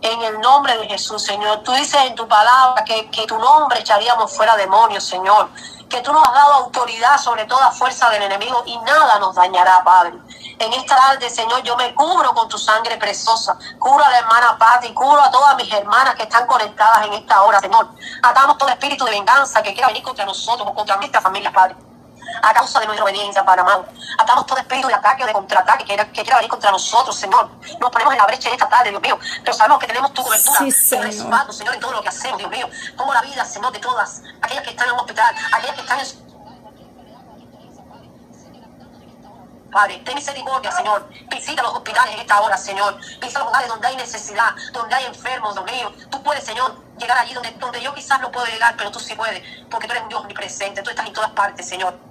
En 0.00 0.22
el 0.22 0.40
nombre 0.40 0.76
de 0.78 0.88
Jesús, 0.88 1.22
Señor. 1.22 1.62
Tú 1.62 1.72
dices 1.72 2.00
en 2.06 2.14
tu 2.14 2.26
palabra 2.26 2.82
que, 2.84 3.10
que 3.10 3.26
tu 3.26 3.36
nombre 3.38 3.80
echaríamos 3.80 4.34
fuera 4.34 4.56
demonios, 4.56 5.04
Señor 5.04 5.50
que 5.90 6.00
tú 6.00 6.12
nos 6.12 6.26
has 6.26 6.32
dado 6.32 6.52
autoridad 6.54 7.18
sobre 7.18 7.44
toda 7.46 7.70
fuerza 7.72 8.08
del 8.10 8.22
enemigo 8.22 8.62
y 8.64 8.78
nada 8.78 9.18
nos 9.18 9.34
dañará, 9.34 9.82
Padre. 9.84 10.14
En 10.58 10.72
esta 10.72 10.94
tarde, 10.94 11.28
Señor, 11.28 11.62
yo 11.62 11.76
me 11.76 11.92
cubro 11.94 12.32
con 12.32 12.48
tu 12.48 12.56
sangre 12.56 12.96
preciosa. 12.96 13.58
Cubro 13.78 14.04
a 14.04 14.08
la 14.08 14.18
hermana 14.20 14.56
Patti, 14.56 14.94
cubro 14.94 15.20
a 15.20 15.30
todas 15.30 15.56
mis 15.56 15.70
hermanas 15.72 16.14
que 16.14 16.22
están 16.22 16.46
conectadas 16.46 17.06
en 17.06 17.14
esta 17.14 17.42
hora, 17.42 17.58
Señor. 17.60 17.88
Atamos 18.22 18.56
todo 18.56 18.68
espíritu 18.68 19.04
de 19.04 19.10
venganza 19.10 19.62
que 19.62 19.72
quiera 19.72 19.88
venir 19.88 20.04
contra 20.04 20.24
nosotros 20.24 20.68
o 20.70 20.74
contra 20.74 20.96
nuestra 20.96 21.20
familia, 21.20 21.52
Padre 21.52 21.89
a 22.42 22.52
causa 22.54 22.80
de 22.80 22.86
nuestra 22.86 23.04
obediencia, 23.04 23.42
amado. 23.42 23.86
Atamos 24.18 24.46
todo 24.46 24.58
espíritu 24.58 24.88
de 24.88 24.94
ataque 24.94 25.24
o 25.24 25.26
de 25.26 25.32
contraataque 25.32 25.84
que, 25.84 25.96
que 25.96 26.22
quiera 26.22 26.36
venir 26.36 26.50
contra 26.50 26.70
nosotros, 26.70 27.16
Señor. 27.16 27.50
Nos 27.80 27.90
ponemos 27.90 28.12
en 28.12 28.18
la 28.18 28.26
brecha 28.26 28.48
en 28.48 28.54
esta 28.54 28.68
tarde, 28.68 28.90
Dios 28.90 29.02
mío. 29.02 29.18
Pero 29.42 29.52
sabemos 29.56 29.78
que 29.78 29.86
tenemos 29.86 30.12
tu 30.12 30.22
cobertura, 30.22 30.58
sí, 30.58 30.70
señor. 30.70 31.12
Señor, 31.52 31.74
en 31.74 31.80
todo 31.80 31.92
lo 31.92 32.02
que 32.02 32.08
hacemos, 32.08 32.38
Dios 32.38 32.50
mío. 32.50 32.68
Pongo 32.96 33.12
la 33.12 33.22
vida, 33.22 33.44
Señor, 33.44 33.72
de 33.72 33.78
todas 33.78 34.22
aquellas 34.42 34.64
que 34.64 34.70
están 34.70 34.88
en 34.88 34.94
un 34.94 35.00
hospital, 35.00 35.34
aquellas 35.52 35.74
que 35.74 35.80
están 35.82 36.00
en 36.00 36.30
Padre, 39.70 40.02
ten 40.04 40.16
misericordia, 40.16 40.72
Señor. 40.72 41.08
Visita 41.28 41.62
los 41.62 41.74
hospitales 41.74 42.14
en 42.14 42.20
esta 42.20 42.40
hora, 42.40 42.56
Señor. 42.56 42.96
Visita 42.98 43.38
los 43.38 43.48
lugares 43.48 43.68
donde 43.68 43.86
hay 43.86 43.96
necesidad, 43.96 44.54
donde 44.72 44.94
hay 44.94 45.04
enfermos, 45.06 45.54
Dios 45.54 45.64
mío. 45.70 45.92
Tú 46.10 46.22
puedes, 46.22 46.44
Señor, 46.44 46.74
llegar 46.98 47.18
allí 47.18 47.34
donde, 47.34 47.50
donde 47.52 47.80
yo 47.80 47.94
quizás 47.94 48.20
no 48.20 48.32
puedo 48.32 48.46
llegar, 48.46 48.74
pero 48.76 48.90
tú 48.90 48.98
sí 48.98 49.14
puedes, 49.14 49.42
porque 49.70 49.86
tú 49.86 49.92
eres 49.92 50.02
un 50.02 50.08
Dios 50.08 50.20
omnipresente. 50.22 50.82
Tú 50.82 50.90
estás 50.90 51.06
en 51.06 51.12
todas 51.12 51.30
partes, 51.30 51.68
Señor. 51.68 52.09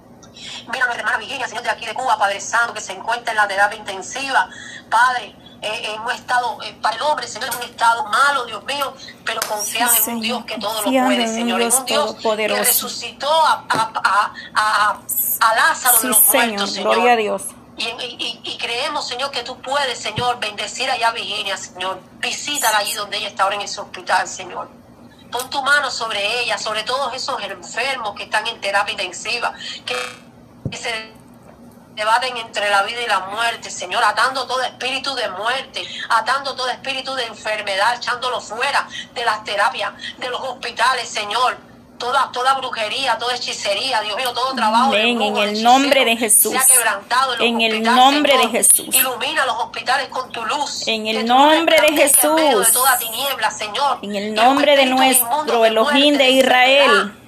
Mira 0.68 0.84
a 0.84 0.86
nuestra 0.86 1.00
hermana 1.00 1.18
Virginia, 1.18 1.48
Señor, 1.48 1.62
de 1.62 1.70
aquí 1.70 1.86
de 1.86 1.94
Cuba, 1.94 2.18
Padre 2.18 2.40
Santo, 2.40 2.74
que 2.74 2.80
se 2.80 2.92
encuentra 2.92 3.32
en 3.32 3.36
la 3.36 3.48
terapia 3.48 3.78
intensiva. 3.78 4.48
Padre, 4.88 5.34
eh, 5.62 5.92
en 5.94 6.00
un 6.00 6.10
estado, 6.10 6.58
eh, 6.62 6.74
para 6.80 6.96
el 6.96 7.02
hombre, 7.02 7.26
Señor, 7.28 7.50
es 7.50 7.56
un 7.56 7.62
estado 7.62 8.04
malo, 8.06 8.46
Dios 8.46 8.64
mío, 8.64 8.94
pero 9.26 9.40
confiamos 9.42 10.08
en 10.08 10.14
un 10.14 10.20
Dios 10.22 10.44
que 10.46 10.58
todo 10.58 10.82
lo 10.82 10.90
puede, 10.90 11.26
Señor, 11.26 11.60
en 11.60 11.72
un 11.72 11.84
Dios 11.84 12.14
que 12.24 12.48
resucitó 12.48 13.30
a, 13.30 13.64
a, 13.68 14.32
a, 14.54 14.98
a 15.40 15.54
Lázaro 15.54 16.00
de 16.00 16.08
los 16.08 16.28
muertos, 16.28 16.72
Señor. 16.72 16.94
Gloria 16.94 17.12
a 17.12 17.16
Dios. 17.16 17.42
Y, 17.76 17.84
y, 17.84 18.40
y, 18.42 18.58
creemos, 18.58 19.06
Señor, 19.06 19.30
que 19.30 19.42
tú 19.42 19.60
puedes, 19.60 19.98
Señor, 19.98 20.38
bendecir 20.40 20.90
allá 20.90 21.08
a 21.08 21.12
Virginia, 21.12 21.56
Señor. 21.56 22.00
Visítala 22.18 22.78
allí 22.78 22.94
donde 22.94 23.18
ella 23.18 23.28
está 23.28 23.44
ahora 23.44 23.56
en 23.56 23.62
ese 23.62 23.80
hospital, 23.80 24.28
Señor. 24.28 24.68
Pon 25.30 25.48
tu 25.48 25.62
mano 25.62 25.90
sobre 25.90 26.40
ella, 26.40 26.58
sobre 26.58 26.82
todos 26.82 27.14
esos 27.14 27.40
enfermos 27.42 28.14
que 28.14 28.24
están 28.24 28.46
en 28.46 28.60
terapia 28.60 28.92
intensiva, 28.92 29.54
que 29.86 29.94
se 30.72 31.12
debaten 31.94 32.36
entre 32.36 32.70
la 32.70 32.82
vida 32.82 33.02
y 33.02 33.06
la 33.06 33.20
muerte, 33.20 33.70
Señor, 33.70 34.02
atando 34.04 34.46
todo 34.46 34.62
espíritu 34.62 35.14
de 35.14 35.28
muerte, 35.30 35.86
atando 36.08 36.54
todo 36.54 36.68
espíritu 36.68 37.14
de 37.14 37.26
enfermedad, 37.26 37.96
echándolo 37.96 38.40
fuera 38.40 38.88
de 39.14 39.24
las 39.24 39.44
terapias, 39.44 39.92
de 40.18 40.30
los 40.30 40.40
hospitales, 40.40 41.08
Señor 41.08 41.70
toda, 42.00 42.32
toda 42.32 42.54
brujería, 42.54 43.16
toda 43.18 43.36
hechicería, 43.36 44.00
Dios 44.00 44.16
mío, 44.16 44.32
todo 44.32 44.52
trabajo. 44.54 44.92
en 44.94 45.36
el 45.36 45.62
nombre 45.62 46.04
de 46.04 46.16
Jesús. 46.16 46.54
en, 47.38 47.60
el 47.60 47.82
nombre 47.82 48.36
de 48.38 48.48
Jesús. 48.48 48.88
Ilumina 48.92 49.46
los 49.46 49.56
hospitales 49.56 50.08
con 50.08 50.32
tu 50.32 50.44
luz. 50.44 50.88
En 50.88 51.06
el 51.06 51.24
nombre 51.24 51.76
de 51.80 51.96
Jesús. 51.96 52.36
De 52.36 52.72
toda 52.72 52.98
tiniebla, 52.98 53.50
Señor. 53.52 53.98
En 54.02 54.16
el 54.16 54.34
nombre 54.34 54.76
de 54.76 54.86
nuestro 54.86 55.64
Elohim 55.64 56.16
de 56.16 56.30
Israel 56.30 57.19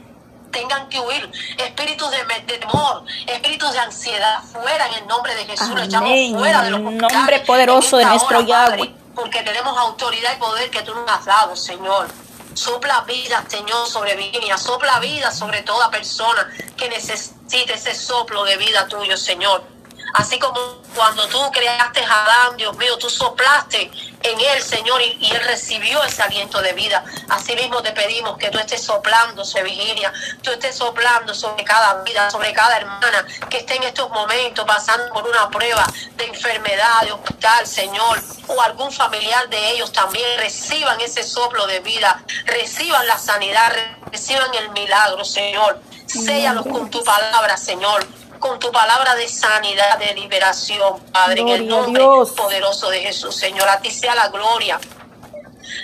tengan 0.52 0.88
que 0.88 1.00
huir. 1.00 1.30
Espíritus 1.58 2.10
de, 2.10 2.58
temor, 2.58 3.04
espíritus 3.26 3.72
de 3.72 3.78
ansiedad, 3.80 4.42
fuera 4.44 4.86
en 4.88 4.94
el 4.94 5.06
nombre 5.06 5.34
de 5.34 5.44
Jesús. 5.46 5.70
Amén. 5.70 5.84
echamos 5.84 6.40
fuera 6.40 6.62
de 6.62 6.70
los 6.70 6.80
nombre 6.80 7.40
poderoso 7.40 7.96
de 7.96 8.04
nuestro 8.04 8.40
Yahweh. 8.42 8.94
porque 9.14 9.42
tenemos 9.42 9.76
autoridad 9.76 10.36
y 10.36 10.38
poder 10.38 10.70
que 10.70 10.82
tú 10.82 10.94
nos 10.94 11.10
has 11.10 11.24
dado, 11.24 11.56
Señor. 11.56 12.08
Sopla 12.54 13.00
vida, 13.02 13.44
Señor, 13.48 13.86
sobre 13.88 14.14
Virginia. 14.14 14.58
Sopla 14.58 15.00
vida 15.00 15.32
sobre 15.32 15.62
toda 15.62 15.90
persona 15.90 16.50
que 16.76 16.88
necesite 16.88 17.74
ese 17.74 17.94
soplo 17.94 18.44
de 18.44 18.56
vida 18.58 18.86
tuyo, 18.88 19.16
Señor. 19.16 19.71
Así 20.14 20.38
como 20.38 20.82
cuando 20.94 21.26
tú 21.28 21.38
creaste 21.52 22.04
a 22.04 22.22
Adán, 22.22 22.56
Dios 22.56 22.76
mío, 22.76 22.98
tú 22.98 23.08
soplaste 23.08 23.90
en 24.22 24.40
él, 24.40 24.62
Señor, 24.62 25.00
y, 25.00 25.30
él 25.30 25.40
recibió 25.44 26.02
ese 26.04 26.22
aliento 26.22 26.60
de 26.60 26.72
vida. 26.74 27.04
Así 27.28 27.54
mismo 27.54 27.82
te 27.82 27.92
pedimos 27.92 28.36
que 28.36 28.50
tú 28.50 28.58
estés 28.58 28.82
soplando, 28.82 29.42
Virginia, 29.64 30.12
tú 30.42 30.50
estés 30.50 30.76
soplando 30.76 31.34
sobre 31.34 31.64
cada 31.64 32.02
vida, 32.02 32.30
sobre 32.30 32.52
cada 32.52 32.76
hermana 32.76 33.26
que 33.48 33.58
esté 33.58 33.76
en 33.76 33.84
estos 33.84 34.10
momentos 34.10 34.64
pasando 34.66 35.12
por 35.12 35.26
una 35.26 35.48
prueba 35.50 35.86
de 36.16 36.26
enfermedad, 36.26 37.02
de 37.02 37.12
hospital, 37.12 37.66
Señor, 37.66 38.22
o 38.48 38.60
algún 38.60 38.92
familiar 38.92 39.48
de 39.48 39.70
ellos 39.70 39.92
también 39.92 40.26
reciban 40.38 41.00
ese 41.00 41.24
soplo 41.24 41.66
de 41.66 41.80
vida, 41.80 42.22
reciban 42.44 43.06
la 43.06 43.18
sanidad, 43.18 43.72
reciban 44.10 44.52
el 44.54 44.70
milagro, 44.70 45.24
Señor. 45.24 45.80
Séllalos 46.06 46.66
con 46.66 46.90
tu 46.90 47.02
palabra, 47.02 47.56
Señor 47.56 48.06
con 48.42 48.58
tu 48.58 48.72
palabra 48.72 49.14
de 49.14 49.28
sanidad, 49.28 49.98
de 49.98 50.14
liberación, 50.14 51.00
Padre, 51.12 51.42
en 51.42 51.48
el 51.48 51.68
nombre 51.68 52.04
poderoso 52.36 52.90
de 52.90 53.00
Jesús, 53.00 53.36
Señor. 53.36 53.68
A 53.68 53.80
ti 53.80 53.90
sea 53.90 54.16
la 54.16 54.28
gloria, 54.28 54.80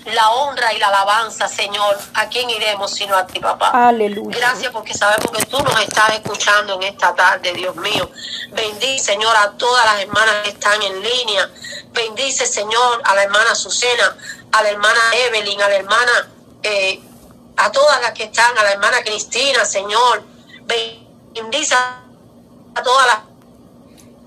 la 0.06 0.30
honra 0.30 0.72
y 0.72 0.78
la 0.78 0.88
alabanza, 0.88 1.46
Señor. 1.46 1.96
¿A 2.14 2.28
quién 2.28 2.50
iremos 2.50 2.90
sino 2.90 3.16
a 3.16 3.26
ti, 3.28 3.38
papá? 3.38 3.70
Aleluya. 3.88 4.36
Gracias 4.36 4.72
porque 4.72 4.92
sabemos 4.92 5.30
que 5.30 5.46
tú 5.46 5.62
nos 5.62 5.80
estás 5.80 6.10
escuchando 6.14 6.74
en 6.74 6.82
esta 6.82 7.14
tarde, 7.14 7.52
Dios 7.52 7.76
mío. 7.76 8.10
Bendice, 8.50 9.12
Señor, 9.12 9.34
a 9.36 9.52
todas 9.52 9.84
las 9.86 10.02
hermanas 10.02 10.34
que 10.42 10.50
están 10.50 10.82
en 10.82 11.00
línea. 11.00 11.48
Bendice, 11.92 12.44
Señor, 12.44 13.02
a 13.04 13.14
la 13.14 13.22
hermana 13.22 13.54
Susana, 13.54 14.16
a 14.50 14.62
la 14.64 14.70
hermana 14.70 15.00
Evelyn, 15.28 15.62
a 15.62 15.68
la 15.68 15.76
hermana, 15.76 16.28
eh, 16.64 17.00
a 17.56 17.70
todas 17.70 18.02
las 18.02 18.12
que 18.14 18.24
están, 18.24 18.58
a 18.58 18.64
la 18.64 18.72
hermana 18.72 19.00
Cristina, 19.04 19.64
Señor. 19.64 20.24
Bendice 20.66 21.76
todas 22.82 23.06
las 23.06 23.28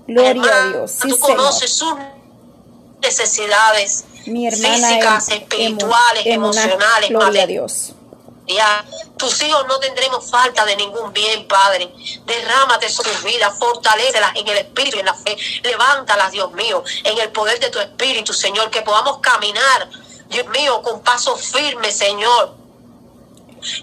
Gloria 0.06 0.54
a 0.54 0.66
Dios. 0.68 0.98
tú 0.98 1.18
conoces 1.18 1.72
sus 1.74 1.94
necesidades 3.00 4.04
físicas, 4.24 5.28
espirituales, 5.28 6.26
emocionales. 6.26 7.10
Gloria 7.10 7.44
a 7.44 7.46
Dios. 7.46 7.92
Ya, 8.46 8.84
tus 9.16 9.40
hijos 9.42 9.64
no 9.68 9.78
tendremos 9.78 10.28
falta 10.28 10.64
de 10.64 10.76
ningún 10.76 11.12
bien, 11.12 11.46
Padre. 11.46 11.92
Derrámate 12.26 12.88
sobre 12.88 13.12
sus 13.12 13.22
vidas, 13.22 13.56
fortalecelas 13.58 14.34
en 14.34 14.48
el 14.48 14.58
espíritu 14.58 14.96
y 14.96 15.00
en 15.00 15.06
la 15.06 15.14
fe. 15.14 15.36
Levántalas, 15.62 16.32
Dios 16.32 16.52
mío, 16.52 16.82
en 17.04 17.18
el 17.18 17.30
poder 17.30 17.60
de 17.60 17.70
tu 17.70 17.78
espíritu, 17.78 18.32
Señor, 18.32 18.70
que 18.70 18.82
podamos 18.82 19.18
caminar, 19.18 19.88
Dios 20.28 20.46
mío, 20.48 20.82
con 20.82 21.02
paso 21.02 21.36
firme, 21.36 21.92
Señor. 21.92 22.56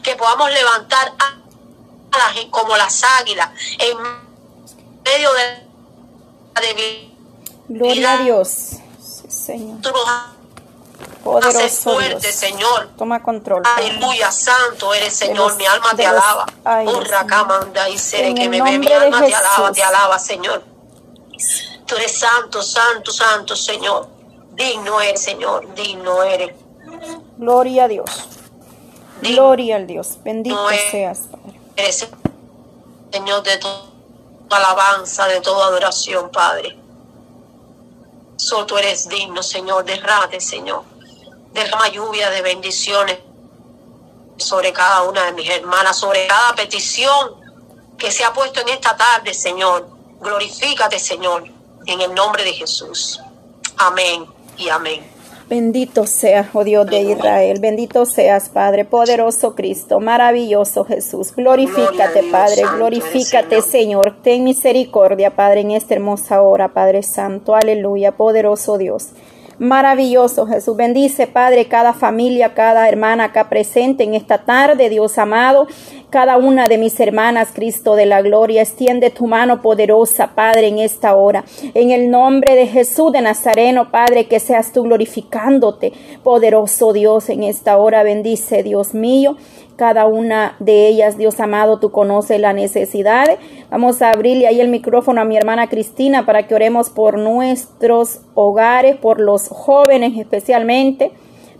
Que 0.03 0.15
podamos 0.17 0.51
levantar 0.51 1.13
a 1.17 2.17
las 2.17 2.45
como 2.51 2.75
las 2.75 3.01
águilas 3.03 3.49
en 3.77 4.28
medio 5.13 5.33
de 5.33 5.69
la 6.55 6.61
Gloria 7.67 8.13
a 8.13 8.17
Dios. 8.23 8.77
Señor. 9.27 9.79
Poderoso 11.23 11.93
fuerte, 11.93 12.31
Señor. 12.31 12.89
Toma 12.97 13.21
control. 13.21 13.63
Aleluya, 13.65 14.31
santo 14.31 14.93
eres, 14.93 15.13
Señor. 15.13 15.55
mi 15.55 15.65
alma 15.65 15.93
te 15.95 16.05
alaba. 16.05 16.45
Honra, 16.85 17.25
camanda 17.25 17.89
y 17.89 17.97
seré 17.97 18.33
que 18.33 18.49
me 18.49 18.61
ve. 18.61 18.79
Mi 18.79 18.91
alma 18.91 19.25
te 19.25 19.33
alaba, 19.33 19.71
te 19.71 19.83
alaba, 19.83 20.19
Señor. 20.19 20.63
Tú 21.85 21.95
eres 21.95 22.19
santo, 22.19 22.61
santo, 22.61 23.11
santo, 23.11 23.55
Señor. 23.55 24.07
Digno 24.53 24.99
eres, 25.01 25.21
Señor. 25.21 25.73
Digno 25.75 26.23
eres. 26.23 26.53
Gloria 27.37 27.85
a 27.85 27.87
Dios. 27.87 28.09
Gloria 29.21 29.75
al 29.75 29.87
Dios. 29.87 30.17
Bendito 30.23 30.57
seas, 30.91 31.19
Padre. 31.31 31.59
Eres, 31.75 32.07
Señor, 33.11 33.43
de 33.43 33.57
todo 33.57 33.88
alabanza, 34.57 35.27
de 35.27 35.41
toda 35.41 35.67
adoración, 35.67 36.29
Padre. 36.29 36.77
Solo 38.37 38.65
tú 38.65 38.77
eres 38.77 39.07
digno, 39.07 39.43
Señor. 39.43 39.83
Derrate, 39.85 40.39
Señor. 40.39 40.83
Derrama 41.53 41.89
lluvia 41.89 42.29
de 42.29 42.41
bendiciones 42.41 43.19
sobre 44.37 44.71
cada 44.71 45.03
una 45.03 45.25
de 45.25 45.33
mis 45.33 45.49
hermanas, 45.49 45.97
sobre 45.97 46.27
cada 46.27 46.55
petición 46.55 47.35
que 47.97 48.11
se 48.11 48.23
ha 48.23 48.33
puesto 48.33 48.61
en 48.61 48.69
esta 48.69 48.95
tarde, 48.95 49.33
Señor. 49.33 49.89
Glorifícate, 50.21 50.99
Señor, 50.99 51.43
en 51.85 52.01
el 52.01 52.13
nombre 52.13 52.43
de 52.43 52.53
Jesús. 52.53 53.19
Amén 53.77 54.25
y 54.57 54.69
amén. 54.69 55.18
Bendito 55.49 56.05
seas, 56.05 56.45
oh 56.53 56.63
Dios 56.63 56.85
de 56.85 57.01
Israel. 57.01 57.59
Bendito 57.59 58.05
seas, 58.05 58.49
Padre, 58.49 58.85
poderoso 58.85 59.55
Cristo, 59.55 59.99
maravilloso 59.99 60.85
Jesús. 60.85 61.35
Glorifícate, 61.35 62.21
Padre, 62.31 62.61
glorifícate, 62.75 63.63
Señor. 63.63 64.17
Ten 64.21 64.43
misericordia, 64.43 65.31
Padre, 65.31 65.61
en 65.61 65.71
esta 65.71 65.95
hermosa 65.95 66.43
hora, 66.43 66.67
Padre 66.67 67.01
Santo. 67.01 67.55
Aleluya, 67.55 68.11
poderoso 68.11 68.77
Dios. 68.77 69.07
Maravilloso 69.59 70.47
Jesús. 70.47 70.77
Bendice, 70.77 71.27
Padre, 71.27 71.65
cada 71.65 71.91
familia, 71.91 72.53
cada 72.53 72.87
hermana 72.87 73.25
acá 73.25 73.49
presente 73.49 74.05
en 74.05 74.13
esta 74.13 74.37
tarde, 74.45 74.87
Dios 74.87 75.17
amado. 75.17 75.67
Cada 76.09 76.37
una 76.37 76.69
de 76.69 76.77
mis 76.77 76.97
hermanas, 77.01 77.49
Cristo 77.53 77.95
de 77.95 78.05
la 78.05 78.21
gloria, 78.21 78.61
extiende 78.61 79.09
tu 79.09 79.27
mano 79.27 79.61
poderosa, 79.61 80.31
Padre, 80.33 80.67
en 80.67 80.79
esta 80.79 81.13
hora. 81.13 81.43
En 81.73 81.91
el 81.91 82.09
nombre 82.09 82.55
de 82.55 82.67
Jesús 82.67 83.11
de 83.11 83.21
Nazareno, 83.21 83.91
Padre, 83.91 84.27
que 84.27 84.39
seas 84.39 84.71
tú 84.71 84.83
glorificándote, 84.83 85.91
poderoso 86.23 86.93
Dios, 86.93 87.29
en 87.29 87.43
esta 87.43 87.77
hora. 87.77 88.01
Bendice, 88.03 88.63
Dios 88.63 88.93
mío 88.93 89.35
cada 89.79 90.07
una 90.07 90.57
de 90.59 90.89
ellas, 90.89 91.17
Dios 91.17 91.39
amado, 91.39 91.79
tú 91.79 91.89
conoces 91.89 92.37
la 92.37 92.51
necesidad. 92.51 93.25
Vamos 93.71 94.01
a 94.01 94.11
abrirle 94.11 94.45
ahí 94.45 94.59
el 94.59 94.67
micrófono 94.67 95.21
a 95.21 95.23
mi 95.23 95.37
hermana 95.37 95.69
Cristina 95.69 96.25
para 96.25 96.47
que 96.47 96.53
oremos 96.53 96.89
por 96.89 97.17
nuestros 97.17 98.19
hogares, 98.35 98.97
por 98.97 99.21
los 99.21 99.47
jóvenes 99.47 100.17
especialmente. 100.17 101.13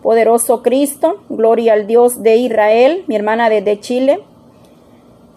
Poderoso 0.03 0.63
Cristo, 0.63 1.21
gloria 1.29 1.71
al 1.71 1.87
Dios 1.87 2.21
de 2.21 2.35
Israel, 2.35 3.05
mi 3.07 3.15
hermana 3.15 3.49
desde 3.49 3.79
Chile. 3.79 4.19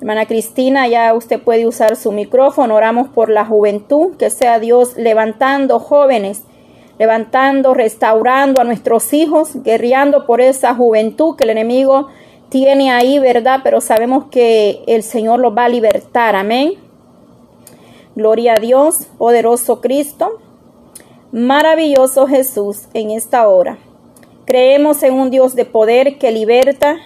Hermana 0.01 0.27
Cristina, 0.27 0.89
ya 0.89 1.15
usted 1.15 1.41
puede 1.41 1.69
usar 1.69 1.95
su 1.95 2.11
micrófono. 2.11 2.75
Oramos 2.75 3.07
por 3.11 3.31
la 3.31 3.45
juventud, 3.45 4.17
que 4.17 4.29
sea 4.29 4.59
Dios 4.59 4.97
levantando 4.97 5.79
jóvenes, 5.79 6.43
levantando, 6.99 7.75
restaurando 7.75 8.61
a 8.61 8.65
nuestros 8.65 9.13
hijos, 9.13 9.63
guerreando 9.63 10.27
por 10.27 10.41
esa 10.41 10.75
juventud 10.75 11.37
que 11.37 11.45
el 11.45 11.51
enemigo 11.51 12.09
tiene 12.53 12.91
ahí, 12.91 13.19
¿verdad? 13.19 13.61
Pero 13.65 13.81
sabemos 13.81 14.27
que 14.27 14.83
el 14.87 15.03
Señor 15.03 15.41
los 15.41 15.57
va 15.57 15.65
a 15.65 15.69
libertar. 15.71 16.37
Amén. 16.37 16.75
Gloria 18.15 18.57
a 18.59 18.61
Dios, 18.61 19.07
poderoso 19.17 19.81
Cristo. 19.81 20.39
Maravilloso 21.33 22.27
Jesús 22.27 22.89
en 22.93 23.11
esta 23.11 23.49
hora. 23.49 23.79
Creemos 24.45 25.03
en 25.03 25.15
un 25.15 25.31
Dios 25.31 25.55
de 25.55 25.65
poder 25.65 26.19
que 26.19 26.31
liberta, 26.31 26.99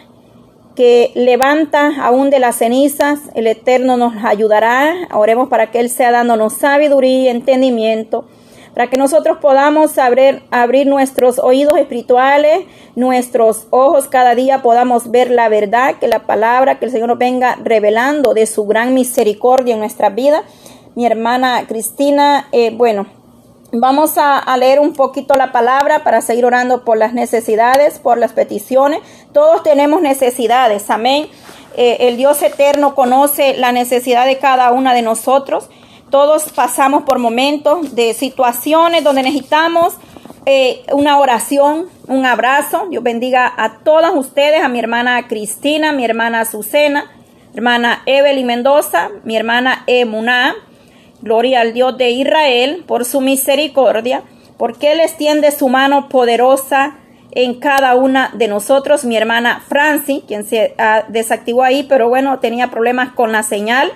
que 0.75 1.13
levanta 1.15 1.93
aún 2.05 2.29
de 2.31 2.41
las 2.41 2.57
cenizas. 2.57 3.21
El 3.37 3.47
Eterno 3.47 3.97
nos 3.97 4.25
ayudará. 4.25 5.07
Oremos 5.15 5.49
para 5.49 5.71
que 5.71 5.79
Él 5.79 5.91
sea 5.91 6.11
dándonos 6.11 6.55
sabiduría 6.55 7.21
y 7.21 7.29
entendimiento 7.29 8.27
para 8.77 8.91
que 8.91 8.99
nosotros 8.99 9.39
podamos 9.39 9.97
abrir, 9.97 10.43
nuestros 10.87 11.39
oídos 11.39 11.79
espirituales, 11.79 12.67
nuestros 12.95 13.69
ojos 13.71 14.07
cada 14.07 14.35
día 14.35 14.61
podamos 14.61 15.11
ver 15.11 15.31
la 15.31 15.49
verdad, 15.49 15.95
que 15.99 16.09
la 16.09 16.27
palabra, 16.27 16.79
que 16.79 16.85
el 16.85 16.91
Señor 16.91 17.09
nos 17.09 17.17
venga 17.17 17.57
revelando 17.65 18.35
de 18.35 18.45
su 18.45 18.67
gran 18.67 18.93
misericordia 18.93 19.73
en 19.73 19.81
nuestra 19.81 20.11
vida. 20.11 20.43
Mi 20.95 21.07
hermana 21.07 21.65
Cristina, 21.67 22.49
eh, 22.53 22.71
bueno, 22.71 23.07
Vamos 23.73 24.17
a, 24.17 24.57
leer 24.57 24.79
un 24.79 24.93
poquito 24.93 25.35
la 25.35 25.51
palabra 25.51 26.05
para 26.05 26.21
seguir 26.21 26.45
orando 26.45 26.85
por 26.85 26.97
las 26.97 27.13
necesidades, 27.13 27.99
por 27.99 28.17
las 28.17 28.33
peticiones. 28.33 29.01
Todos 29.33 29.65
tenemos 29.65 30.01
necesidades, 30.01 30.89
amén. 30.89 31.27
Eh, 31.77 31.97
el 32.09 32.17
Dios 32.17 32.41
eterno 32.43 32.95
conoce 32.95 33.57
la 33.57 33.73
necesidad 33.73 34.25
de 34.25 34.39
cada 34.39 34.71
una 34.71 34.95
de 34.95 35.03
nosotros. 35.03 35.69
Todos 36.11 36.45
pasamos 36.53 37.03
por 37.03 37.19
momentos 37.19 37.95
de 37.95 38.15
situaciones 38.15 39.03
donde 39.03 39.25
necesitamos 39.25 39.95
eh, 40.49 40.85
una 40.93 41.19
oración, 41.19 41.89
un 42.07 42.25
abrazo. 42.25 42.87
Dios 42.89 43.03
bendiga 43.03 43.53
a 43.57 43.79
todas 43.79 44.15
ustedes, 44.15 44.63
a 44.63 44.69
mi 44.69 44.79
hermana 44.79 45.27
Cristina, 45.27 45.91
mi 45.91 46.05
hermana 46.05 46.43
Azucena, 46.43 47.11
hermana 47.55 48.03
Evelyn 48.07 48.47
Mendoza, 48.47 49.11
mi 49.25 49.37
hermana 49.37 49.83
Emuná. 49.89 50.55
Gloria 51.21 51.63
al 51.63 51.73
Dios 51.73 51.99
de 51.99 52.11
Israel 52.11 52.85
por 52.87 53.05
su 53.05 53.21
misericordia, 53.21 54.23
porque 54.57 54.93
Él 54.93 55.01
extiende 55.01 55.51
su 55.51 55.69
mano 55.69 56.09
poderosa 56.09 56.99
en 57.33 57.55
cada 57.59 57.97
una 57.97 58.31
de 58.35 58.47
nosotros. 58.47 59.05
Mi 59.05 59.17
hermana 59.17 59.65
Franci, 59.67 60.23
quien 60.29 60.47
se 60.47 60.75
ah, 60.79 61.05
desactivó 61.09 61.65
ahí, 61.65 61.83
pero 61.89 62.09
bueno, 62.09 62.39
tenía 62.39 62.71
problemas 62.71 63.13
con 63.15 63.33
la 63.33 63.43
señal. 63.43 63.93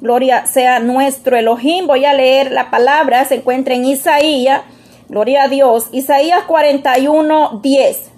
Gloria 0.00 0.46
sea 0.46 0.78
nuestro 0.78 1.36
Elohim. 1.36 1.86
Voy 1.86 2.04
a 2.04 2.14
leer 2.14 2.52
la 2.52 2.70
palabra, 2.70 3.24
se 3.24 3.36
encuentra 3.36 3.74
en 3.74 3.84
Isaías. 3.84 4.62
Gloria 5.08 5.44
a 5.44 5.48
Dios. 5.48 5.88
Isaías 5.90 6.44
41, 6.44 7.60
10. 7.62 8.10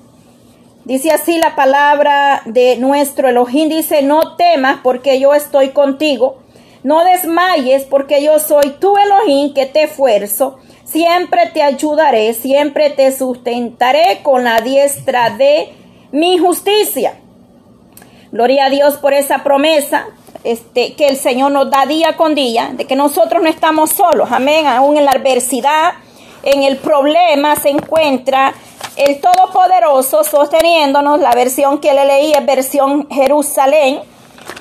Dice 0.85 1.11
así 1.11 1.39
la 1.39 1.55
palabra 1.57 2.43
de 2.45 2.77
nuestro 2.77 3.29
Elohim. 3.29 3.71
Dice, 3.71 4.03
no 4.03 4.37
temas 4.37 4.81
porque 4.83 5.19
yo 5.21 5.35
estoy 5.35 5.71
contigo. 5.71 6.39
No 6.83 7.05
desmayes 7.05 7.85
porque 7.85 8.23
yo 8.23 8.39
soy 8.39 8.77
tu 8.79 8.95
Elohim 8.97 9.55
que 9.55 9.65
te 9.67 9.85
esfuerzo. 9.85 10.59
Siempre 10.85 11.51
te 11.55 11.63
ayudaré, 11.63 12.35
siempre 12.35 12.91
te 12.91 13.13
sustentaré 13.13 14.21
con 14.23 14.45
la 14.45 14.61
diestra 14.61 15.31
de 15.31 15.73
mi 16.13 16.37
justicia. 16.37 17.15
Gloria 18.33 18.67
a 18.67 18.71
Dios 18.71 18.97
por 18.97 19.13
esa 19.15 19.43
promesa 19.43 20.07
este, 20.45 20.95
que 20.95 21.09
el 21.09 21.17
Señor 21.17 21.53
nos 21.53 21.71
da 21.71 21.87
día 21.87 22.17
con 22.17 22.35
día, 22.35 22.71
de 22.75 22.87
que 22.87 22.97
nosotros 22.97 23.43
no 23.43 23.49
estamos 23.49 23.91
solos, 23.91 24.31
amén, 24.31 24.67
aún 24.67 24.97
en 24.97 25.05
la 25.05 25.13
adversidad, 25.13 25.93
en 26.43 26.63
el 26.63 26.79
problema 26.79 27.57
se 27.57 27.71
encuentra 27.71 28.55
el 28.97 29.21
Todopoderoso 29.21 30.25
sosteniéndonos, 30.25 31.21
la 31.21 31.33
versión 31.33 31.79
que 31.79 31.93
le 31.93 32.05
leí 32.07 32.33
es 32.33 32.45
versión 32.45 33.09
Jerusalén, 33.11 34.01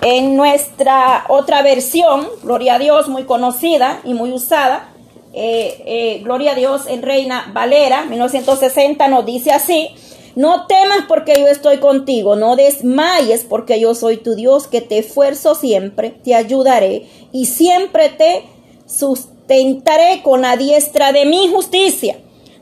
en 0.02 0.36
nuestra 0.36 1.26
otra 1.28 1.62
versión, 1.62 2.28
Gloria 2.44 2.76
a 2.76 2.80
Dios, 2.80 3.08
muy 3.08 3.24
conocida 3.24 4.02
y 4.04 4.13
muy 4.13 4.32
usada, 4.32 4.89
eh, 5.34 5.84
eh, 5.86 6.22
Gloria 6.24 6.52
a 6.52 6.56
Dios 6.56 6.88
en 6.88 7.02
Reina 7.02 7.52
Valera, 7.54 8.06
1960, 8.06 9.08
nos 9.08 9.26
dice 9.26 9.52
así, 9.52 9.89
no 10.36 10.68
temas 10.68 11.06
porque 11.08 11.39
yo 11.39 11.48
estoy 11.48 11.78
contigo, 11.78 12.36
no 12.36 12.56
desmayes 12.56 13.44
porque 13.44 13.80
yo 13.80 13.96
soy 13.96 14.18
tu 14.18 14.36
Dios 14.36 14.68
que 14.68 14.82
te 14.82 15.00
esfuerzo 15.00 15.56
siempre, 15.56 16.12
te 16.12 16.36
ayudaré 16.36 17.08
y 17.32 17.46
siempre 17.46 18.10
te 18.10 18.44
sustentaré 18.86 20.22
con 20.24 20.42
la 20.42 20.58
diestra 20.58 21.12
de 21.12 21.26
mi 21.26 21.48
justicia. 21.48 22.18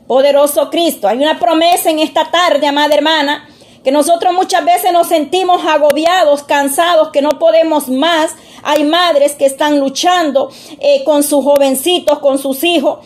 Poderoso 0.06 0.70
Cristo, 0.70 1.06
hay 1.06 1.18
una 1.18 1.38
promesa 1.38 1.90
en 1.90 1.98
esta 1.98 2.30
tarde, 2.30 2.66
amada 2.66 2.94
hermana, 2.94 3.46
que 3.84 3.92
nosotros 3.92 4.32
muchas 4.32 4.64
veces 4.64 4.92
nos 4.92 5.06
sentimos 5.06 5.64
agobiados, 5.66 6.42
cansados, 6.42 7.10
que 7.10 7.22
no 7.22 7.38
podemos 7.38 7.88
más. 7.88 8.32
Hay 8.62 8.84
madres 8.84 9.34
que 9.34 9.44
están 9.44 9.78
luchando 9.78 10.50
eh, 10.80 11.04
con 11.04 11.22
sus 11.22 11.44
jovencitos, 11.44 12.18
con 12.20 12.38
sus 12.38 12.64
hijos, 12.64 13.00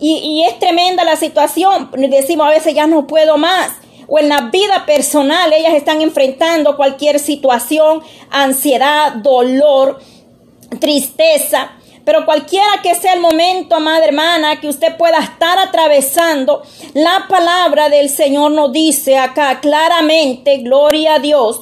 y, 0.00 0.16
y 0.16 0.44
es 0.44 0.58
tremenda 0.58 1.04
la 1.04 1.16
situación. 1.16 1.90
Decimos 2.10 2.48
a 2.48 2.50
veces 2.50 2.74
ya 2.74 2.86
no 2.86 3.06
puedo 3.06 3.38
más 3.38 3.70
o 4.08 4.18
en 4.18 4.28
la 4.28 4.50
vida 4.50 4.84
personal 4.86 5.52
ellas 5.52 5.74
están 5.74 6.00
enfrentando 6.00 6.76
cualquier 6.76 7.20
situación, 7.20 8.02
ansiedad, 8.30 9.12
dolor, 9.12 10.00
tristeza. 10.80 11.72
Pero 12.04 12.24
cualquiera 12.24 12.80
que 12.82 12.94
sea 12.94 13.12
el 13.12 13.20
momento, 13.20 13.76
amada 13.76 14.06
hermana, 14.06 14.60
que 14.60 14.68
usted 14.68 14.96
pueda 14.96 15.18
estar 15.18 15.58
atravesando, 15.58 16.62
la 16.94 17.26
palabra 17.28 17.90
del 17.90 18.08
Señor 18.08 18.52
nos 18.52 18.72
dice 18.72 19.18
acá 19.18 19.60
claramente, 19.60 20.56
gloria 20.58 21.16
a 21.16 21.18
Dios, 21.18 21.60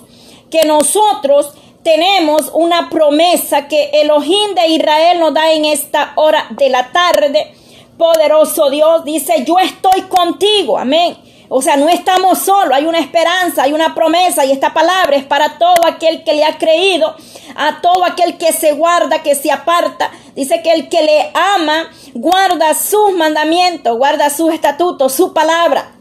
que 0.49 0.65
nosotros 0.65 1.53
tenemos 1.83 2.51
una 2.55 2.89
promesa 2.91 3.67
que 3.67 3.91
Elohim 3.93 4.55
de 4.55 4.69
Israel 4.69 5.19
nos 5.19 5.35
da 5.35 5.51
en 5.51 5.65
esta 5.65 6.13
hora 6.15 6.47
de 6.51 6.69
la 6.69 6.93
tarde. 6.93 7.53
Poderoso 7.99 8.71
Dios 8.71 9.05
dice, 9.05 9.45
yo 9.45 9.59
estoy 9.59 10.03
contigo, 10.03 10.79
amén. 10.79 11.17
O 11.49 11.63
sea, 11.63 11.77
no 11.77 11.89
estamos 11.89 12.39
solos, 12.39 12.75
hay 12.75 12.87
una 12.87 12.99
esperanza, 12.99 13.63
hay 13.63 13.73
una 13.73 13.95
promesa 13.95 14.45
y 14.45 14.53
esta 14.53 14.75
palabra 14.75 15.17
es 15.17 15.25
para 15.25 15.59
todo 15.59 15.87
aquel 15.87 16.25
que 16.25 16.35
le 16.35 16.45
ha 16.45 16.59
creído, 16.59 17.15
a 17.55 17.81
todo 17.81 18.05
aquel 18.05 18.37
que 18.37 18.53
se 18.53 18.73
guarda, 18.73 19.23
que 19.23 19.35
se 19.35 19.53
aparta. 19.53 20.11
Dice 20.35 20.61
que 20.63 20.73
el 20.73 20.89
que 20.89 21.03
le 21.03 21.31
ama 21.35 21.89
guarda 22.15 22.75
sus 22.75 23.13
mandamientos, 23.13 23.97
guarda 23.97 24.29
sus 24.31 24.53
estatutos, 24.53 25.13
su 25.13 25.33
palabra. 25.33 25.93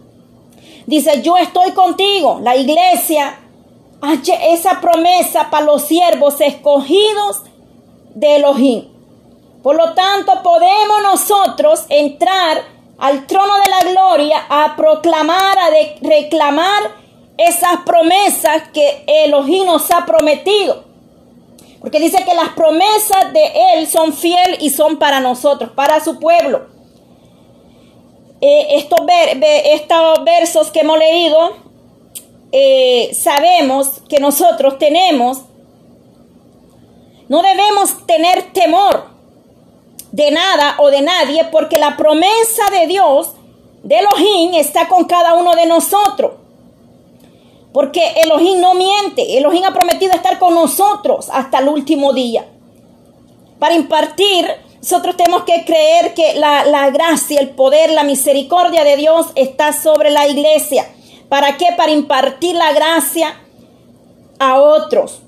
Dice, 0.87 1.21
yo 1.21 1.37
estoy 1.37 1.71
contigo. 1.71 2.39
La 2.41 2.55
iglesia 2.55 3.39
esa 4.49 4.81
promesa 4.81 5.49
para 5.49 5.65
los 5.65 5.83
siervos 5.83 6.39
escogidos 6.39 7.41
de 8.13 8.35
Elohim. 8.37 8.85
Por 9.63 9.75
lo 9.75 9.93
tanto, 9.93 10.31
podemos 10.43 11.01
nosotros 11.01 11.85
entrar 11.89 12.63
al 12.97 13.27
trono 13.27 13.53
de 13.63 13.69
la 13.69 13.91
gloria 13.91 14.45
a 14.49 14.75
proclamar, 14.75 15.57
a 15.57 15.69
reclamar 16.01 16.95
esas 17.37 17.81
promesas 17.85 18.69
que 18.73 19.03
Elohim 19.07 19.65
nos 19.65 19.91
ha 19.91 20.05
prometido. 20.05 20.85
Porque 21.81 21.99
dice 21.99 22.23
que 22.23 22.33
las 22.33 22.49
promesas 22.49 23.31
de 23.33 23.51
Él 23.73 23.87
son 23.87 24.13
fiel 24.13 24.57
y 24.59 24.69
son 24.69 24.97
para 24.97 25.19
nosotros, 25.19 25.71
para 25.75 26.03
su 26.03 26.19
pueblo. 26.19 26.67
Eh, 28.41 28.77
estos, 28.77 28.99
estos, 29.65 30.23
versos 30.23 30.71
que 30.71 30.79
hemos 30.79 30.97
leído, 30.97 31.57
eh, 32.51 33.11
sabemos 33.13 34.01
que 34.09 34.19
nosotros 34.19 34.77
tenemos, 34.77 35.41
no 37.27 37.41
debemos 37.41 38.05
tener 38.05 38.51
temor 38.53 39.14
de 40.15 40.31
nada 40.31 40.75
o 40.77 40.89
de 40.91 41.01
nadie, 41.01 41.43
porque 41.51 41.77
la 41.77 41.97
promesa 41.97 42.69
de 42.71 42.87
Dios, 42.87 43.31
de 43.83 43.97
Elohim, 43.97 44.53
está 44.53 44.87
con 44.87 45.03
cada 45.03 45.33
uno 45.33 45.53
de 45.55 45.65
nosotros. 45.65 46.31
Porque 47.73 48.13
Elohim 48.23 48.61
no 48.61 48.75
miente, 48.75 49.37
Elohim 49.37 49.65
ha 49.65 49.73
prometido 49.73 50.13
estar 50.13 50.39
con 50.39 50.55
nosotros 50.55 51.27
hasta 51.29 51.59
el 51.59 51.67
último 51.67 52.13
día. 52.13 52.45
Para 53.59 53.75
impartir, 53.75 54.47
nosotros 54.77 55.17
tenemos 55.17 55.43
que 55.43 55.65
creer 55.65 56.13
que 56.13 56.35
la, 56.35 56.63
la 56.63 56.89
gracia, 56.91 57.41
el 57.41 57.49
poder, 57.49 57.91
la 57.91 58.05
misericordia 58.05 58.85
de 58.85 58.95
Dios 58.95 59.27
está 59.35 59.73
sobre 59.73 60.11
la 60.11 60.29
iglesia. 60.29 60.87
¿Para 61.27 61.57
qué? 61.57 61.67
Para 61.75 61.91
impartir 61.91 62.55
la 62.55 62.71
gracia 62.71 63.37
a 64.39 64.61
otros 64.61 65.24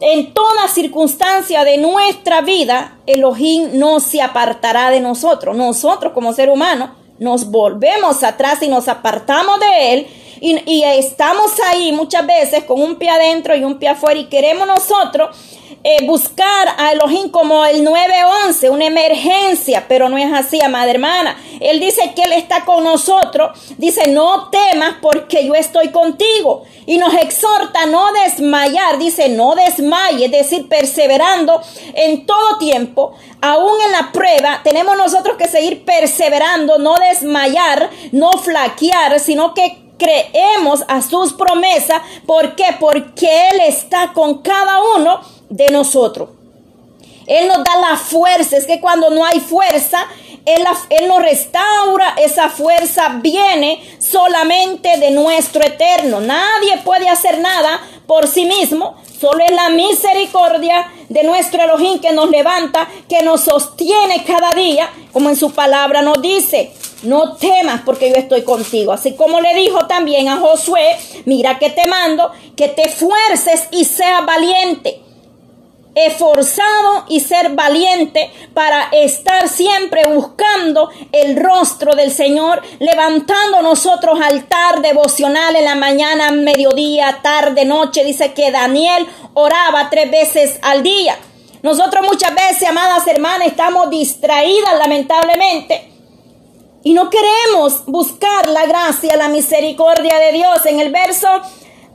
en 0.00 0.34
toda 0.34 0.68
circunstancia 0.68 1.64
de 1.64 1.78
nuestra 1.78 2.42
vida, 2.42 2.98
Elohim 3.06 3.70
no 3.74 4.00
se 4.00 4.20
apartará 4.20 4.90
de 4.90 5.00
nosotros. 5.00 5.56
Nosotros 5.56 6.12
como 6.12 6.32
ser 6.32 6.50
humano 6.50 6.94
nos 7.18 7.50
volvemos 7.50 8.22
atrás 8.22 8.62
y 8.62 8.68
nos 8.68 8.88
apartamos 8.88 9.58
de 9.60 9.94
Él 9.94 10.06
y, 10.40 10.82
estamos 10.84 11.52
ahí 11.66 11.92
muchas 11.92 12.26
veces 12.26 12.64
con 12.64 12.80
un 12.80 12.96
pie 12.96 13.10
adentro 13.10 13.56
y 13.56 13.64
un 13.64 13.78
pie 13.78 13.90
afuera 13.90 14.18
y 14.18 14.26
queremos 14.26 14.66
nosotros 14.66 15.36
eh, 15.88 16.04
buscar 16.04 16.74
a 16.78 16.90
Elohim 16.90 17.28
como 17.28 17.64
el 17.64 17.84
911, 17.84 18.70
una 18.70 18.86
emergencia, 18.86 19.84
pero 19.86 20.08
no 20.08 20.18
es 20.18 20.32
así, 20.32 20.60
amada 20.60 20.90
hermana. 20.90 21.38
Él 21.60 21.78
dice 21.78 22.12
que 22.16 22.22
Él 22.22 22.32
está 22.32 22.64
con 22.64 22.82
nosotros, 22.82 23.56
dice, 23.78 24.08
no 24.08 24.50
temas 24.50 24.96
porque 25.00 25.46
yo 25.46 25.54
estoy 25.54 25.90
contigo. 25.90 26.64
Y 26.86 26.98
nos 26.98 27.14
exhorta 27.14 27.82
a 27.82 27.86
no 27.86 28.12
desmayar, 28.24 28.98
dice, 28.98 29.28
no 29.28 29.54
desmaye, 29.54 30.24
es 30.24 30.32
decir, 30.32 30.68
perseverando 30.68 31.62
en 31.94 32.26
todo 32.26 32.58
tiempo, 32.58 33.14
aún 33.40 33.80
en 33.86 33.92
la 33.92 34.10
prueba, 34.10 34.62
tenemos 34.64 34.96
nosotros 34.96 35.36
que 35.36 35.46
seguir 35.46 35.84
perseverando, 35.84 36.78
no 36.78 36.96
desmayar, 36.96 37.90
no 38.10 38.32
flaquear, 38.32 39.20
sino 39.20 39.54
que 39.54 39.85
creemos 39.98 40.84
a 40.88 41.02
sus 41.02 41.32
promesas. 41.32 42.02
¿Por 42.26 42.54
qué? 42.54 42.76
Porque 42.78 43.28
Él 43.50 43.60
está 43.66 44.12
con 44.12 44.42
cada 44.42 44.80
uno 44.96 45.20
de 45.48 45.70
nosotros. 45.70 46.30
Él 47.26 47.48
nos 47.48 47.58
da 47.64 47.76
la 47.90 47.96
fuerza. 47.96 48.56
Es 48.56 48.66
que 48.66 48.80
cuando 48.80 49.10
no 49.10 49.24
hay 49.24 49.40
fuerza, 49.40 50.06
él, 50.44 50.64
él, 50.90 51.08
nos 51.08 51.22
restaura. 51.22 52.14
Esa 52.16 52.48
fuerza 52.48 53.18
viene 53.20 53.82
solamente 53.98 54.96
de 54.98 55.10
nuestro 55.10 55.62
eterno. 55.64 56.20
Nadie 56.20 56.78
puede 56.84 57.08
hacer 57.08 57.38
nada 57.40 57.80
por 58.06 58.28
sí 58.28 58.44
mismo. 58.44 58.96
Solo 59.20 59.44
es 59.44 59.52
la 59.52 59.70
misericordia 59.70 60.92
de 61.08 61.24
nuestro 61.24 61.62
Elohim 61.62 61.98
que 62.00 62.12
nos 62.12 62.30
levanta, 62.30 62.86
que 63.08 63.22
nos 63.22 63.42
sostiene 63.42 64.24
cada 64.24 64.54
día, 64.54 64.90
como 65.12 65.30
en 65.30 65.36
su 65.36 65.52
palabra 65.52 66.02
nos 66.02 66.20
dice. 66.20 66.72
No 67.06 67.36
temas 67.36 67.82
porque 67.84 68.10
yo 68.10 68.16
estoy 68.16 68.42
contigo. 68.42 68.92
Así 68.92 69.14
como 69.14 69.40
le 69.40 69.54
dijo 69.54 69.86
también 69.86 70.28
a 70.28 70.36
Josué, 70.36 70.96
mira 71.24 71.58
que 71.58 71.70
te 71.70 71.86
mando, 71.86 72.30
que 72.56 72.68
te 72.68 72.88
fuerces 72.88 73.68
y 73.70 73.84
seas 73.84 74.24
valiente 74.26 75.06
esforzado 75.96 77.06
y 77.08 77.20
ser 77.20 77.54
valiente 77.54 78.30
para 78.52 78.90
estar 78.92 79.48
siempre 79.48 80.04
buscando 80.04 80.90
el 81.10 81.36
rostro 81.42 81.94
del 81.94 82.12
Señor, 82.12 82.62
levantando 82.78 83.62
nosotros 83.62 84.20
altar 84.20 84.82
devocional 84.82 85.56
en 85.56 85.64
la 85.64 85.74
mañana, 85.74 86.30
mediodía, 86.32 87.20
tarde, 87.22 87.64
noche. 87.64 88.04
Dice 88.04 88.34
que 88.34 88.52
Daniel 88.52 89.06
oraba 89.32 89.88
tres 89.88 90.10
veces 90.10 90.58
al 90.60 90.82
día. 90.82 91.16
Nosotros 91.62 92.04
muchas 92.04 92.34
veces, 92.34 92.68
amadas 92.68 93.06
hermanas, 93.06 93.48
estamos 93.48 93.88
distraídas 93.88 94.78
lamentablemente. 94.78 95.95
Y 96.86 96.94
no 96.94 97.10
queremos 97.10 97.84
buscar 97.86 98.48
la 98.48 98.64
gracia, 98.64 99.16
la 99.16 99.26
misericordia 99.26 100.20
de 100.20 100.30
Dios. 100.30 100.64
En 100.66 100.78
el 100.78 100.92
verso 100.92 101.26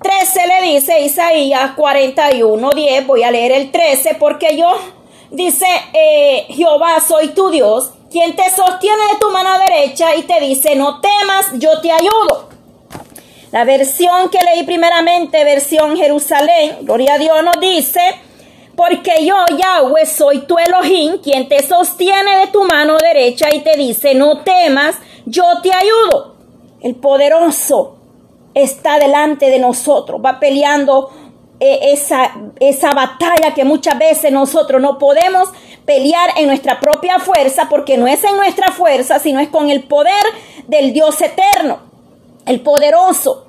13 0.03 0.47
le 0.47 0.73
dice 0.73 0.99
Isaías 0.99 1.71
41, 1.77 2.69
10, 2.71 3.07
voy 3.07 3.23
a 3.23 3.31
leer 3.31 3.53
el 3.53 3.71
13 3.71 4.15
porque 4.15 4.57
yo, 4.57 4.67
dice 5.29 5.65
eh, 5.93 6.45
Jehová, 6.49 6.97
soy 7.07 7.29
tu 7.29 7.49
Dios, 7.49 7.91
quien 8.11 8.35
te 8.35 8.43
sostiene 8.49 9.01
de 9.13 9.19
tu 9.21 9.29
mano 9.31 9.57
derecha 9.59 10.13
y 10.13 10.23
te 10.23 10.41
dice, 10.41 10.75
no 10.75 10.99
temas, 10.99 11.51
yo 11.53 11.79
te 11.79 11.89
ayudo. 11.89 12.49
La 13.53 13.63
versión 13.63 14.27
que 14.27 14.43
leí 14.43 14.63
primeramente, 14.63 15.45
versión 15.45 15.95
Jerusalén, 15.95 16.79
gloria 16.81 17.13
a 17.13 17.17
Dios, 17.17 17.41
nos 17.45 17.61
dice, 17.61 18.01
porque 18.75 19.25
yo, 19.25 19.35
Yahweh, 19.57 20.05
soy 20.05 20.39
tu 20.39 20.57
Elohim, 20.57 21.19
quien 21.21 21.47
te 21.47 21.61
sostiene 21.65 22.39
de 22.39 22.47
tu 22.47 22.63
mano 22.63 22.97
derecha 22.97 23.53
y 23.53 23.59
te 23.59 23.77
dice, 23.77 24.15
no 24.15 24.43
temas, 24.43 24.95
yo 25.25 25.43
te 25.61 25.71
ayudo. 25.73 26.35
El 26.81 26.95
poderoso 26.95 27.97
está 28.53 28.99
delante 28.99 29.49
de 29.49 29.59
nosotros, 29.59 30.19
va 30.23 30.39
peleando 30.39 31.09
eh, 31.59 31.91
esa, 31.93 32.33
esa 32.59 32.91
batalla 32.91 33.53
que 33.53 33.63
muchas 33.63 33.97
veces 33.97 34.31
nosotros 34.31 34.81
no 34.81 34.97
podemos 34.97 35.49
pelear 35.85 36.31
en 36.37 36.47
nuestra 36.47 36.79
propia 36.79 37.19
fuerza, 37.19 37.67
porque 37.69 37.97
no 37.97 38.07
es 38.07 38.23
en 38.23 38.35
nuestra 38.35 38.71
fuerza, 38.71 39.19
sino 39.19 39.39
es 39.39 39.49
con 39.49 39.69
el 39.69 39.83
poder 39.83 40.23
del 40.67 40.93
Dios 40.93 41.21
eterno, 41.21 41.79
el 42.45 42.61
poderoso 42.61 43.47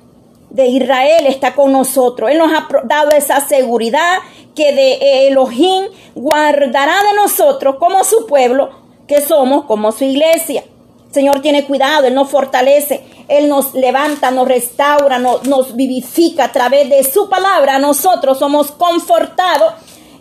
de 0.53 0.67
Israel 0.67 1.25
está 1.27 1.53
con 1.53 1.73
nosotros. 1.73 2.29
Él 2.31 2.37
nos 2.37 2.53
ha 2.53 2.67
dado 2.85 3.11
esa 3.11 3.45
seguridad 3.45 4.19
que 4.55 4.71
de 4.71 5.27
Elohim 5.27 5.85
guardará 6.15 6.93
de 6.93 7.15
nosotros 7.15 7.75
como 7.79 8.03
su 8.03 8.27
pueblo, 8.27 8.69
que 9.07 9.19
somos 9.19 9.65
como 9.65 9.91
su 9.91 10.05
iglesia. 10.05 10.63
Señor 11.11 11.41
tiene 11.41 11.65
cuidado, 11.65 12.07
Él 12.07 12.13
nos 12.13 12.29
fortalece, 12.29 13.03
Él 13.27 13.49
nos 13.49 13.73
levanta, 13.73 14.31
nos 14.31 14.47
restaura, 14.47 15.19
nos, 15.19 15.75
vivifica 15.75 16.45
a 16.45 16.51
través 16.51 16.89
de 16.89 17.03
su 17.03 17.29
palabra. 17.29 17.79
Nosotros 17.79 18.39
somos 18.39 18.71
confortados. 18.71 19.73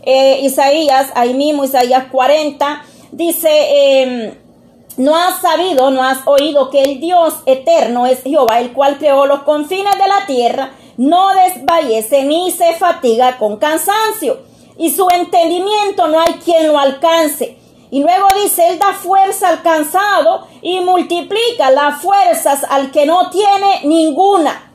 Eh, 0.03 0.41
Isaías, 0.43 1.11
ahí 1.14 1.33
mismo, 1.33 1.64
Isaías 1.64 2.05
40, 2.11 2.85
dice, 3.12 3.49
em, 3.51 4.35
no 4.97 5.16
has 5.16 5.40
sabido, 5.40 5.90
no 5.90 6.03
has 6.03 6.18
oído 6.26 6.70
que 6.70 6.82
el 6.82 7.01
Dios 7.01 7.34
eterno 7.47 8.07
es 8.07 8.22
Jehová, 8.22 8.61
el 8.61 8.72
cual 8.72 8.99
creó 8.99 9.26
los 9.26 9.43
confines 9.43 9.97
de 9.97 10.09
la 10.09 10.26
tierra, 10.26 10.72
no 10.97 11.30
desvallece 11.34 12.24
ni 12.24 12.51
se 12.51 12.74
fatiga 12.74 13.38
con 13.38 13.57
cansancio, 13.57 14.40
y 14.76 14.90
su 14.90 15.09
entendimiento 15.11 16.09
no 16.09 16.20
hay 16.20 16.34
quien 16.45 16.68
lo 16.68 16.78
alcance. 16.78 17.59
Y 17.90 18.01
luego 18.01 18.26
dice, 18.43 18.68
Él 18.68 18.78
da 18.78 18.95
fuerza 18.95 19.49
al 19.49 19.62
cansado 19.62 20.47
y 20.62 20.80
multiplica 20.80 21.70
las 21.70 22.01
fuerzas 22.01 22.64
al 22.68 22.90
que 22.90 23.05
no 23.05 23.28
tiene 23.30 23.82
ninguna. 23.84 24.72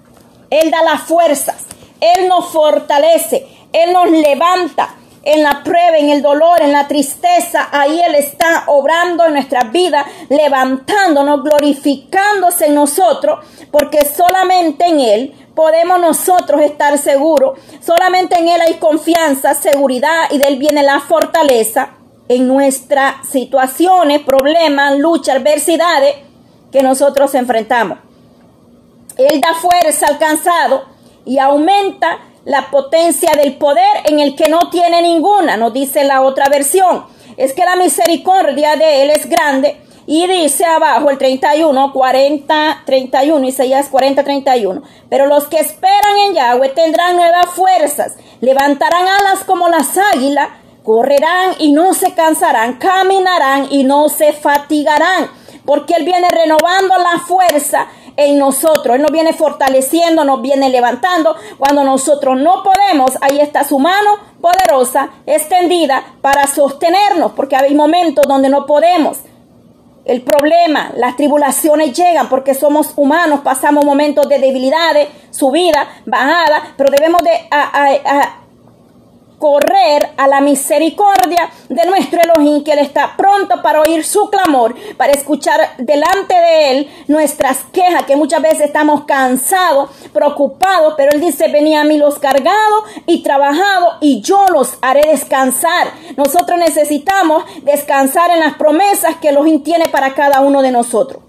Él 0.50 0.70
da 0.70 0.84
las 0.84 1.02
fuerzas, 1.02 1.66
Él 2.00 2.28
nos 2.28 2.46
fortalece, 2.50 3.48
Él 3.74 3.92
nos 3.92 4.10
levanta 4.12 4.96
en 5.28 5.44
la 5.44 5.62
prueba, 5.62 5.98
en 5.98 6.10
el 6.10 6.22
dolor, 6.22 6.62
en 6.62 6.72
la 6.72 6.88
tristeza. 6.88 7.68
Ahí 7.74 8.00
Él 8.00 8.16
está 8.16 8.64
obrando 8.68 9.26
en 9.26 9.34
nuestra 9.34 9.66
vida, 9.66 10.06
levantándonos, 10.30 11.44
glorificándose 11.44 12.68
en 12.68 12.76
nosotros, 12.76 13.46
porque 13.70 14.06
solamente 14.06 14.86
en 14.86 15.02
Él 15.02 15.36
podemos 15.54 16.00
nosotros 16.00 16.62
estar 16.62 16.98
seguros. 16.98 17.60
Solamente 17.82 18.40
en 18.40 18.48
Él 18.48 18.62
hay 18.62 18.76
confianza, 18.76 19.54
seguridad 19.54 20.32
y 20.32 20.38
de 20.38 20.48
Él 20.48 20.56
viene 20.56 20.82
la 20.82 21.02
fortaleza 21.02 21.90
en 22.30 22.48
nuestras 22.48 23.28
situaciones, 23.28 24.22
problemas, 24.22 24.98
luchas, 24.98 25.36
adversidades 25.36 26.16
que 26.72 26.82
nosotros 26.82 27.36
enfrentamos. 27.36 27.98
Él 29.18 29.42
da 29.42 29.56
fuerza 29.56 30.08
al 30.08 30.20
cansado 30.20 30.86
y 31.26 31.38
aumenta 31.40 32.20
la 32.48 32.72
potencia 32.72 33.34
del 33.34 33.58
poder 33.58 33.84
en 34.06 34.22
el 34.22 34.34
que 34.34 34.48
no 34.48 34.70
tiene 34.70 35.02
ninguna, 35.02 35.58
nos 35.58 35.74
dice 35.74 36.06
la 36.06 36.22
otra 36.22 36.48
versión. 36.48 37.06
Es 37.36 37.52
que 37.52 37.66
la 37.66 37.76
misericordia 37.76 38.78
de 38.78 39.02
Él 39.04 39.10
es 39.10 39.28
grande. 39.28 39.82
Y 40.06 40.26
dice 40.28 40.64
abajo 40.64 41.10
el 41.10 41.18
31, 41.18 41.92
40, 41.92 42.84
31, 42.86 43.46
Isaías 43.46 43.90
40, 43.90 44.24
31. 44.24 44.82
Pero 45.10 45.26
los 45.26 45.48
que 45.48 45.60
esperan 45.60 46.18
en 46.28 46.36
Yahweh 46.36 46.70
tendrán 46.70 47.18
nuevas 47.18 47.48
fuerzas, 47.48 48.16
levantarán 48.40 49.06
alas 49.06 49.44
como 49.46 49.68
las 49.68 49.98
águilas, 50.14 50.48
correrán 50.86 51.56
y 51.60 51.74
no 51.74 51.94
se 51.94 52.14
cansarán, 52.14 52.76
caminarán 52.76 53.68
y 53.72 53.84
no 53.84 54.08
se 54.08 54.32
fatigarán, 54.32 55.30
porque 55.66 55.96
Él 55.96 56.06
viene 56.06 56.30
renovando 56.30 56.98
la 56.98 57.20
fuerza 57.20 57.88
en 58.18 58.38
nosotros. 58.38 58.96
Él 58.96 59.02
nos 59.02 59.12
viene 59.12 59.32
fortaleciendo, 59.32 60.26
nos 60.26 60.42
viene 60.42 60.70
levantando. 60.70 61.36
Cuando 61.58 61.84
nosotros 61.84 62.38
no 62.38 62.64
podemos, 62.64 63.12
ahí 63.22 63.40
está 63.40 63.64
su 63.64 63.80
mano 63.80 64.18
poderosa, 64.42 65.10
extendida 65.26 66.04
para 66.22 66.48
sostenernos, 66.48 67.32
porque 67.32 67.56
hay 67.56 67.74
momentos 67.74 68.26
donde 68.28 68.50
no 68.50 68.66
podemos. 68.66 69.20
El 70.04 70.22
problema, 70.22 70.92
las 70.96 71.18
tribulaciones 71.18 71.94
llegan 71.94 72.30
porque 72.30 72.54
somos 72.54 72.94
humanos, 72.96 73.42
pasamos 73.42 73.84
momentos 73.84 74.28
de 74.30 74.40
debilidades, 74.40 75.10
subida, 75.32 75.88
bajada, 76.06 76.74
pero 76.78 76.90
debemos 76.90 77.22
de 77.24 77.32
correr 79.38 80.10
a 80.18 80.28
la 80.28 80.42
misericordia 80.42 81.50
de 81.70 81.86
nuestro 81.86 82.20
Elohim, 82.22 82.64
que 82.64 82.72
Él 82.72 82.80
está 82.80 83.16
pronto 83.16 83.62
para 83.62 83.82
oír 83.82 84.04
su 84.04 84.30
clamor, 84.30 84.76
para 84.98 85.14
escuchar 85.14 85.76
delante 85.78 86.34
de 86.34 86.72
Él 86.72 86.92
nuestras 87.08 87.60
quejas, 87.72 88.04
que 88.04 88.16
muchas 88.16 88.42
veces 88.42 88.62
estamos 88.62 89.06
cansados, 89.06 89.90
preocupados, 90.14 90.96
pero 90.98 91.12
Él 91.12 91.22
dice, 91.22 91.48
venía 91.50 91.82
a 91.82 91.86
mí 91.86 91.98
los 91.98 92.20
cargados 92.20 92.84
y 93.06 93.24
trabajados 93.24 93.96
y 94.02 94.22
yo 94.22 94.46
los 94.52 94.78
haré 94.82 95.08
descansar. 95.08 95.92
Nosotros 96.16 96.58
necesitamos 96.58 97.44
descansar 97.64 98.32
en 98.32 98.40
las 98.40 98.56
promesas 98.56 99.18
que 99.18 99.30
Elohim 99.30 99.64
tiene 99.64 99.88
para 99.88 100.14
cada 100.14 100.42
uno 100.42 100.62
de 100.62 100.72
nosotros. 100.72 101.27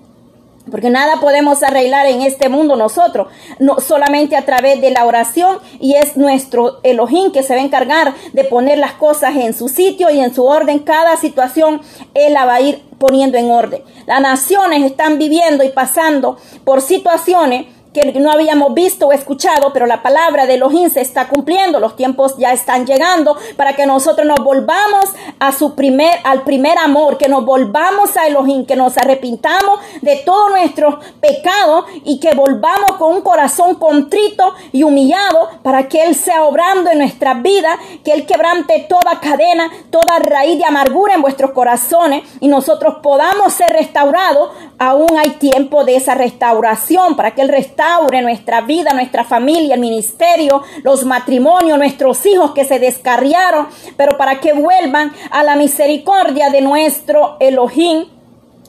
Porque 0.71 0.91
nada 0.91 1.21
podemos 1.21 1.62
arreglar 1.62 2.07
en 2.07 2.23
este 2.23 2.49
mundo 2.49 2.77
nosotros, 2.77 3.29
no, 3.59 3.81
solamente 3.81 4.37
a 4.37 4.45
través 4.45 4.81
de 4.81 4.91
la 4.91 5.05
oración 5.05 5.59
y 5.81 5.95
es 5.95 6.16
nuestro 6.16 6.81
Elohim 6.83 7.33
que 7.33 7.43
se 7.43 7.55
va 7.55 7.61
a 7.61 7.64
encargar 7.64 8.14
de 8.33 8.45
poner 8.45 8.79
las 8.79 8.93
cosas 8.93 9.37
en 9.37 9.55
su 9.55 9.69
sitio 9.69 10.11
y 10.11 10.21
en 10.21 10.35
su 10.35 10.45
orden. 10.45 10.81
Cada 10.81 11.16
situación 11.16 11.81
Él 12.14 12.35
la 12.35 12.45
va 12.45 12.55
a 12.55 12.61
ir 12.61 12.83
poniendo 12.99 13.39
en 13.39 13.51
orden. 13.51 13.83
Las 14.07 14.21
naciones 14.21 14.85
están 14.85 15.19
viviendo 15.19 15.64
y 15.64 15.71
pasando 15.71 16.37
por 16.64 16.81
situaciones 16.81 17.66
que 17.93 18.12
no 18.20 18.30
habíamos 18.30 18.74
visto 18.74 19.07
o 19.07 19.12
escuchado, 19.12 19.72
pero 19.72 19.86
la 19.86 20.03
palabra 20.03 20.47
de 20.47 20.55
Elohim 20.55 20.91
se 20.91 21.01
está 21.01 21.28
cumpliendo, 21.28 21.80
los 21.80 21.97
tiempos 21.97 22.36
ya 22.36 22.53
están 22.53 22.86
llegando 22.86 23.36
para 23.57 23.74
que 23.74 23.86
nosotros 23.86 24.26
nos 24.26 24.39
volvamos 24.45 25.07
a 25.39 25.53
su 25.53 25.74
primer, 25.74 26.18
al 26.24 26.43
primer 26.43 26.76
amor, 26.78 27.16
que 27.16 27.28
nos 27.28 27.45
volvamos 27.45 28.16
a 28.16 28.26
Elohim, 28.26 28.66
que 28.66 28.76
nos 28.76 28.97
arrepintamos 28.99 29.80
de 30.03 30.16
todos 30.16 30.51
nuestros 30.51 30.97
pecados 31.20 31.86
y 32.05 32.20
que 32.20 32.34
volvamos 32.34 32.93
con 32.99 33.16
un 33.16 33.22
corazón 33.22 33.76
contrito 33.76 34.55
y 34.72 34.82
humillado 34.82 35.49
para 35.62 35.89
que 35.89 36.05
Él 36.05 36.14
sea 36.14 36.45
obrando 36.45 36.91
en 36.91 36.99
nuestra 36.99 37.34
vida, 37.34 37.78
que 38.05 38.12
Él 38.12 38.26
quebrante 38.26 38.86
toda 38.89 39.20
cadena, 39.20 39.70
toda 39.91 40.18
raíz 40.18 40.59
de 40.59 40.64
amargura 40.64 41.14
en 41.14 41.22
vuestros 41.22 41.53
corazones 41.53 42.22
y 42.41 42.49
nosotros 42.49 42.97
podamos 43.03 43.53
ser 43.53 43.70
restaurados. 43.70 44.51
Aún 44.78 45.18
hay 45.18 45.30
tiempo 45.30 45.84
de 45.84 45.97
esa 45.97 46.14
restauración 46.14 47.16
para 47.16 47.34
que 47.34 47.43
Él 47.43 47.49
restaure 47.49 47.78
nuestra 48.22 48.61
vida, 48.62 48.93
nuestra 48.93 49.24
familia, 49.24 49.74
el 49.74 49.81
ministerio, 49.81 50.62
los 50.83 51.05
matrimonios, 51.05 51.79
nuestros 51.79 52.24
hijos 52.26 52.53
que 52.53 52.64
se 52.64 52.79
descarriaron, 52.79 53.68
pero 53.97 54.16
para 54.16 54.41
que 54.41 54.53
vuelvan 54.53 55.12
a 55.31 55.45
la 55.45 55.57
misericordia 55.57 56.51
de 56.51 56.61
nuestro 56.61 57.37
Elohim. 57.41 58.07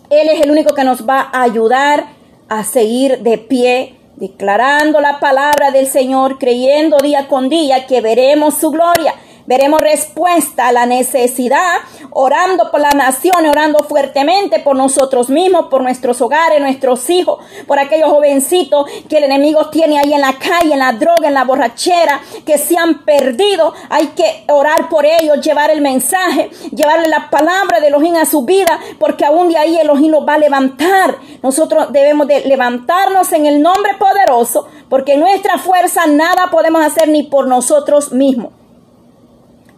Él 0.09 0.29
es 0.29 0.41
el 0.41 0.51
único 0.51 0.73
que 0.73 0.83
nos 0.83 1.07
va 1.07 1.29
a 1.31 1.43
ayudar 1.43 2.07
a 2.49 2.63
seguir 2.63 3.19
de 3.19 3.37
pie, 3.37 3.95
declarando 4.15 4.99
la 5.01 5.19
palabra 5.19 5.71
del 5.71 5.87
Señor, 5.87 6.37
creyendo 6.37 6.97
día 6.97 7.27
con 7.27 7.49
día 7.49 7.87
que 7.87 8.01
veremos 8.01 8.55
su 8.55 8.71
gloria 8.71 9.13
Veremos 9.49 9.81
respuesta 9.81 10.67
a 10.67 10.71
la 10.71 10.85
necesidad, 10.85 11.77
orando 12.11 12.69
por 12.69 12.81
las 12.81 12.93
naciones, 12.93 13.49
orando 13.49 13.79
fuertemente 13.79 14.59
por 14.59 14.75
nosotros 14.75 15.27
mismos, 15.29 15.69
por 15.71 15.81
nuestros 15.81 16.21
hogares, 16.21 16.61
nuestros 16.61 17.09
hijos, 17.09 17.43
por 17.65 17.79
aquellos 17.79 18.11
jovencitos 18.11 18.85
que 19.09 19.17
el 19.17 19.23
enemigo 19.23 19.71
tiene 19.71 19.97
ahí 19.97 20.13
en 20.13 20.21
la 20.21 20.33
calle, 20.33 20.73
en 20.73 20.77
la 20.77 20.91
droga, 20.91 21.29
en 21.29 21.33
la 21.33 21.45
borrachera, 21.45 22.21
que 22.45 22.59
se 22.59 22.77
han 22.77 22.99
perdido. 23.05 23.73
Hay 23.89 24.09
que 24.09 24.43
orar 24.49 24.87
por 24.87 25.07
ellos, 25.07 25.41
llevar 25.41 25.71
el 25.71 25.81
mensaje, 25.81 26.51
llevarle 26.71 27.07
la 27.07 27.31
palabra 27.31 27.79
de 27.79 27.87
Elohim 27.87 28.17
a 28.17 28.27
su 28.27 28.43
vida, 28.43 28.79
porque 28.99 29.25
aún 29.25 29.49
de 29.49 29.57
ahí 29.57 29.79
Elohim 29.79 30.11
los 30.11 30.27
va 30.27 30.35
a 30.35 30.37
levantar. 30.37 31.17
Nosotros 31.41 31.91
debemos 31.91 32.27
de 32.27 32.41
levantarnos 32.41 33.33
en 33.33 33.47
el 33.47 33.63
nombre 33.63 33.95
poderoso, 33.97 34.67
porque 34.89 35.17
nuestra 35.17 35.57
fuerza 35.57 36.05
nada 36.05 36.51
podemos 36.51 36.85
hacer 36.85 37.07
ni 37.07 37.23
por 37.23 37.47
nosotros 37.47 38.11
mismos. 38.11 38.51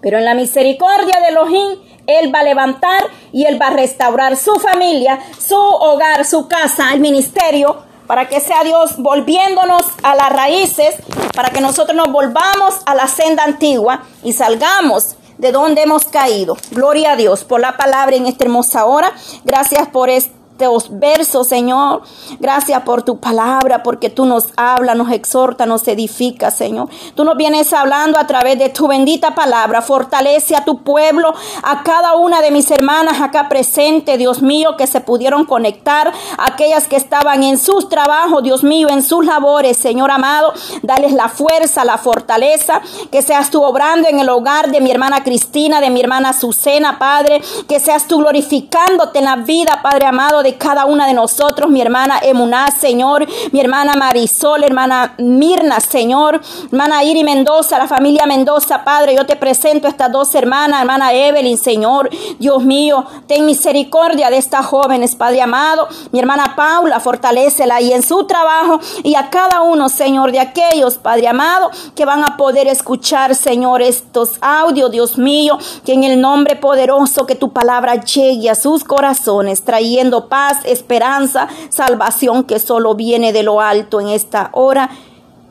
Pero 0.01 0.17
en 0.17 0.25
la 0.25 0.33
misericordia 0.33 1.19
de 1.19 1.29
Elohim, 1.29 1.79
Él 2.07 2.33
va 2.33 2.39
a 2.39 2.43
levantar 2.43 3.03
y 3.31 3.45
Él 3.45 3.61
va 3.61 3.67
a 3.67 3.73
restaurar 3.73 4.35
su 4.35 4.55
familia, 4.55 5.19
su 5.39 5.55
hogar, 5.55 6.25
su 6.25 6.47
casa, 6.47 6.89
el 6.93 6.99
ministerio, 6.99 7.83
para 8.07 8.27
que 8.27 8.41
sea 8.41 8.63
Dios 8.63 8.97
volviéndonos 8.97 9.85
a 10.03 10.15
las 10.15 10.29
raíces, 10.31 10.95
para 11.33 11.49
que 11.49 11.61
nosotros 11.61 11.95
nos 11.95 12.11
volvamos 12.11 12.81
a 12.85 12.95
la 12.95 13.07
senda 13.07 13.43
antigua 13.43 14.03
y 14.23 14.33
salgamos 14.33 15.15
de 15.37 15.51
donde 15.51 15.83
hemos 15.83 16.05
caído. 16.05 16.57
Gloria 16.71 17.13
a 17.13 17.15
Dios 17.15 17.43
por 17.43 17.61
la 17.61 17.77
palabra 17.77 18.15
en 18.15 18.25
esta 18.25 18.43
hermosa 18.43 18.85
hora. 18.85 19.13
Gracias 19.43 19.87
por 19.87 20.09
este 20.09 20.40
estos 20.61 20.99
versos, 20.99 21.47
Señor. 21.47 22.01
Gracias 22.39 22.81
por 22.83 23.03
tu 23.03 23.19
palabra, 23.19 23.83
porque 23.83 24.09
tú 24.09 24.25
nos 24.25 24.49
hablas, 24.57 24.95
nos 24.95 25.11
exhorta, 25.11 25.65
nos 25.65 25.87
edifica, 25.87 26.51
Señor. 26.51 26.89
Tú 27.15 27.23
nos 27.23 27.37
vienes 27.37 27.73
hablando 27.73 28.19
a 28.19 28.27
través 28.27 28.57
de 28.59 28.69
tu 28.69 28.87
bendita 28.87 29.35
palabra. 29.35 29.81
Fortalece 29.81 30.55
a 30.55 30.65
tu 30.65 30.83
pueblo, 30.83 31.33
a 31.63 31.83
cada 31.83 32.15
una 32.15 32.41
de 32.41 32.51
mis 32.51 32.69
hermanas 32.71 33.21
acá 33.21 33.49
presente, 33.49 34.17
Dios 34.17 34.41
mío, 34.41 34.75
que 34.77 34.87
se 34.87 35.01
pudieron 35.01 35.45
conectar, 35.45 36.11
aquellas 36.37 36.87
que 36.87 36.95
estaban 36.95 37.43
en 37.43 37.57
sus 37.57 37.89
trabajos, 37.89 38.43
Dios 38.43 38.63
mío, 38.63 38.87
en 38.89 39.03
sus 39.03 39.25
labores, 39.25 39.77
Señor 39.77 40.11
amado. 40.11 40.53
Dales 40.81 41.13
la 41.13 41.29
fuerza, 41.29 41.85
la 41.85 41.97
fortaleza, 41.97 42.81
que 43.11 43.21
seas 43.21 43.49
tú 43.49 43.63
obrando 43.63 44.07
en 44.09 44.19
el 44.19 44.29
hogar 44.29 44.71
de 44.71 44.81
mi 44.81 44.91
hermana 44.91 45.23
Cristina, 45.23 45.81
de 45.81 45.89
mi 45.89 46.01
hermana 46.01 46.29
Azucena, 46.29 46.99
Padre, 46.99 47.41
que 47.67 47.79
seas 47.79 48.07
tú 48.07 48.19
glorificándote 48.19 49.19
en 49.19 49.25
la 49.25 49.35
vida, 49.37 49.81
Padre 49.81 50.05
amado, 50.05 50.43
cada 50.57 50.85
una 50.85 51.07
de 51.07 51.13
nosotros, 51.13 51.69
mi 51.69 51.81
hermana 51.81 52.19
Emuná, 52.21 52.71
Señor, 52.71 53.25
mi 53.51 53.59
hermana 53.59 53.93
Marisol, 53.95 54.63
hermana 54.63 55.15
Mirna, 55.17 55.79
Señor, 55.79 56.41
hermana 56.71 57.03
Iri 57.03 57.23
Mendoza, 57.23 57.77
la 57.77 57.87
familia 57.87 58.25
Mendoza, 58.25 58.83
Padre, 58.83 59.15
yo 59.15 59.25
te 59.25 59.35
presento 59.35 59.87
a 59.87 59.89
estas 59.89 60.11
dos 60.11 60.33
hermanas, 60.35 60.81
hermana 60.81 61.13
Evelyn, 61.13 61.57
Señor, 61.57 62.09
Dios 62.39 62.63
mío, 62.63 63.05
ten 63.27 63.45
misericordia 63.45 64.29
de 64.29 64.37
estas 64.37 64.65
jóvenes, 64.65 65.15
Padre 65.15 65.41
amado, 65.41 65.87
mi 66.11 66.19
hermana 66.19 66.53
Paula, 66.55 66.99
fortalecela 66.99 67.81
y 67.81 67.93
en 67.93 68.03
su 68.03 68.25
trabajo 68.25 68.79
y 69.03 69.15
a 69.15 69.29
cada 69.29 69.61
uno, 69.61 69.89
Señor, 69.89 70.31
de 70.31 70.39
aquellos, 70.39 70.97
Padre 70.97 71.27
amado, 71.27 71.69
que 71.95 72.05
van 72.05 72.23
a 72.23 72.37
poder 72.37 72.67
escuchar, 72.67 73.35
Señor, 73.35 73.81
estos 73.81 74.37
audios, 74.41 74.91
Dios 74.91 75.17
mío, 75.17 75.57
que 75.85 75.93
en 75.93 76.03
el 76.03 76.19
nombre 76.19 76.55
poderoso 76.55 77.25
que 77.25 77.35
tu 77.35 77.51
palabra 77.51 78.03
llegue 78.03 78.49
a 78.49 78.55
sus 78.55 78.83
corazones, 78.83 79.63
trayendo 79.63 80.27
paz, 80.27 80.40
esperanza, 80.65 81.47
salvación 81.69 82.43
que 82.43 82.59
solo 82.59 82.95
viene 82.95 83.33
de 83.33 83.43
lo 83.43 83.61
alto 83.61 83.99
en 83.99 84.09
esta 84.09 84.49
hora 84.53 84.89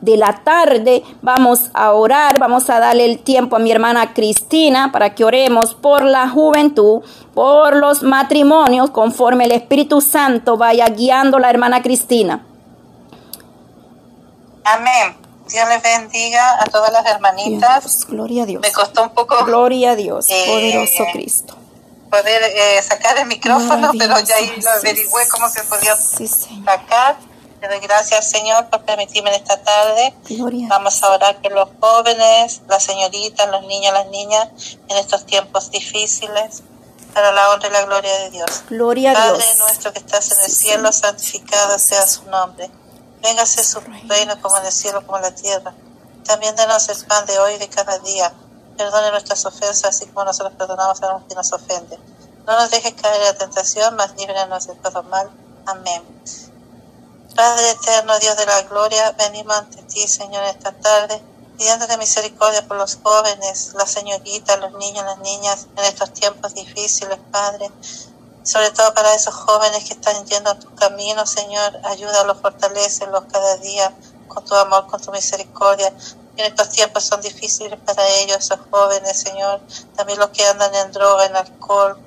de 0.01 0.17
la 0.17 0.43
tarde. 0.45 1.03
Vamos 1.23 1.71
a 1.75 1.93
orar, 1.93 2.39
vamos 2.39 2.69
a 2.71 2.81
darle 2.81 3.05
el 3.05 3.19
tiempo 3.19 3.57
a 3.57 3.59
mi 3.59 3.71
hermana 3.71 4.13
Cristina 4.15 4.93
para 4.93 5.15
que 5.15 5.25
oremos 5.25 5.75
por 5.75 6.03
la 6.03 6.29
juventud, 6.29 7.03
por 7.35 7.77
los 7.77 8.03
matrimonios, 8.03 8.91
conforme 8.91 9.45
el 9.45 9.53
Espíritu 9.53 10.01
Santo 10.01 10.57
vaya 10.57 10.87
guiando 10.89 11.39
la 11.39 11.51
hermana 11.51 11.83
Cristina. 11.83 12.47
Amén. 14.65 15.17
Dios 15.51 15.69
les 15.69 15.83
bendiga 15.83 16.63
a 16.63 16.67
todas 16.67 16.93
las 16.93 17.05
hermanitas. 17.07 18.07
gloria 18.07 18.45
a 18.45 18.47
Dios. 18.47 18.63
Me 18.63 18.71
costó 18.71 19.03
un 19.03 19.11
poco. 19.11 19.45
Gloria 19.45 19.93
a 19.93 19.97
Dios, 19.97 20.27
eh, 20.31 20.45
poderoso 20.47 21.05
Cristo. 21.13 21.57
Poder 22.11 22.43
eh, 22.43 22.83
sacar 22.83 23.19
el 23.19 23.27
micrófono, 23.27 23.91
pero 23.97 24.19
ya 24.21 24.37
ahí 24.37 24.53
lo 24.61 24.71
averigüé 24.71 25.29
cómo 25.29 25.49
se 25.49 25.63
podía 25.65 25.97
sacar. 25.97 27.17
Le 27.61 27.69
doy 27.69 27.81
gracias, 27.81 28.31
Señor, 28.31 28.71
por 28.71 28.85
permitirme 28.85 29.31
en 29.31 29.37
esta 29.37 29.63
tarde. 29.63 30.15
Vamos 30.69 31.03
a 31.03 31.11
orar 31.11 31.41
por 31.43 31.53
los 31.53 31.69
jóvenes, 31.79 32.63
las 32.69 32.83
señoritas, 32.83 33.49
los 33.51 33.63
niños, 33.67 33.93
las 33.93 34.07
niñas, 34.07 34.49
en 34.89 34.97
estos 34.97 35.27
tiempos 35.27 35.71
difíciles, 35.71 36.63
para 37.13 37.33
la 37.33 37.51
honra 37.51 37.69
y 37.69 37.73
la 37.73 37.85
gloria 37.85 38.19
de 38.21 38.31
Dios. 38.31 38.63
Gloria 38.71 39.11
a 39.11 39.25
Dios. 39.25 39.45
Padre 39.45 39.59
nuestro 39.59 39.93
que 39.93 39.99
estás 39.99 40.33
en 40.33 40.41
el 40.41 40.51
cielo, 40.51 40.91
santificado 40.91 41.79
sea 41.79 42.07
su 42.07 42.25
nombre. 42.31 42.71
Véngase 43.23 43.63
su 43.63 43.81
reino 43.81 44.41
como 44.41 44.57
en 44.57 44.65
el 44.65 44.73
cielo, 44.73 45.05
como 45.05 45.19
en 45.19 45.25
la 45.25 45.35
tierra. 45.35 45.75
También 46.25 46.57
denos 46.57 46.89
el 46.89 47.05
pan 47.07 47.27
de 47.27 47.39
hoy 47.39 47.55
y 47.55 47.59
de 47.59 47.69
cada 47.69 47.99
día. 47.99 48.33
Perdone 48.83 49.11
nuestras 49.11 49.45
ofensas, 49.45 49.85
así 49.85 50.07
como 50.07 50.25
nosotros 50.25 50.55
perdonamos 50.57 51.03
a 51.03 51.13
los 51.13 51.25
que 51.25 51.35
nos 51.35 51.53
ofenden. 51.53 52.01
No 52.47 52.59
nos 52.59 52.71
dejes 52.71 52.95
caer 52.95 53.17
en 53.17 53.27
la 53.27 53.35
tentación, 53.35 53.95
mas 53.95 54.17
líbranos 54.17 54.69
de 54.69 54.75
todo 54.77 55.03
mal. 55.03 55.31
Amén. 55.67 56.03
Padre 57.37 57.71
eterno, 57.73 58.19
Dios 58.19 58.39
de 58.39 58.47
la 58.47 58.63
gloria, 58.63 59.15
venimos 59.19 59.55
ante 59.55 59.83
ti, 59.83 60.09
Señor, 60.09 60.45
esta 60.45 60.73
tarde, 60.73 61.23
pidiéndote 61.59 61.99
misericordia 61.99 62.67
por 62.67 62.79
los 62.79 62.99
jóvenes, 63.03 63.75
las 63.75 63.91
señoritas, 63.91 64.59
los 64.59 64.73
niños, 64.73 65.05
las 65.05 65.19
niñas, 65.19 65.67
en 65.77 65.85
estos 65.85 66.15
tiempos 66.15 66.55
difíciles, 66.55 67.19
Padre 67.31 67.71
sobre 68.43 68.71
todo 68.71 68.95
para 68.95 69.15
esos 69.15 69.35
jóvenes 69.35 69.85
que 69.85 69.95
están 69.95 70.25
yendo 70.27 70.51
a 70.51 70.59
tu 70.59 70.75
camino, 70.75 71.27
Señor, 71.27 71.79
ayúdalos, 71.85 72.41
fortalecelos 72.41 73.25
cada 73.31 73.57
día 73.59 73.93
con 74.29 74.45
tu 74.45 74.55
amor, 74.55 74.87
con 74.87 75.01
tu 75.01 75.13
misericordia. 75.13 75.93
En 76.37 76.47
estos 76.47 76.71
tiempos 76.71 77.05
son 77.05 77.21
difíciles 77.21 77.79
para 77.85 78.07
ellos, 78.21 78.39
esos 78.39 78.61
jóvenes, 78.71 79.21
Señor, 79.21 79.61
también 79.97 80.19
los 80.19 80.31
que 80.31 80.45
andan 80.47 80.75
en 80.75 80.93
droga, 80.93 81.27
en 81.27 81.37
alcohol, 81.37 81.99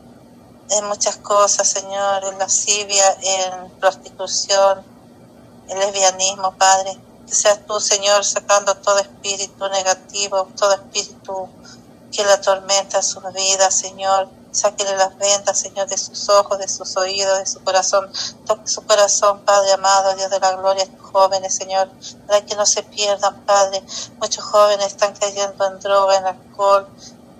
en 0.69 0.85
muchas 0.85 1.17
cosas, 1.17 1.67
Señor, 1.69 2.23
en 2.25 2.39
lascivia, 2.39 3.17
en 3.21 3.69
prostitución, 3.79 4.83
en 5.67 5.79
lesbianismo, 5.79 6.55
Padre. 6.57 6.97
Que 7.27 7.35
seas 7.35 7.65
tú, 7.65 7.79
Señor, 7.79 8.25
sacando 8.25 8.75
todo 8.75 8.99
espíritu 8.99 9.67
negativo, 9.69 10.47
todo 10.57 10.73
espíritu 10.73 11.49
que 12.11 12.23
la 12.23 12.33
atormenta 12.33 13.01
su 13.01 13.21
vida, 13.21 13.71
Señor 13.71 14.29
Sáquele 14.53 14.95
las 14.95 15.17
ventas, 15.17 15.59
Señor, 15.59 15.87
de 15.87 15.97
sus 15.97 16.29
ojos, 16.29 16.59
de 16.59 16.67
sus 16.67 16.95
oídos, 16.95 17.39
de 17.39 17.45
su 17.47 17.63
corazón. 17.63 18.11
Toque 18.45 18.67
su 18.67 18.85
corazón, 18.85 19.41
Padre 19.41 19.73
amado, 19.73 20.15
Dios 20.15 20.29
de 20.29 20.39
la 20.39 20.55
gloria, 20.55 20.87
jóvenes, 21.01 21.55
Señor, 21.55 21.89
para 22.27 22.45
que 22.45 22.55
no 22.55 22.65
se 22.65 22.83
pierdan, 22.83 23.41
Padre. 23.45 23.83
Muchos 24.19 24.43
jóvenes 24.43 24.87
están 24.87 25.13
cayendo 25.15 25.65
en 25.65 25.79
droga, 25.79 26.17
en 26.17 26.25
alcohol, 26.27 26.87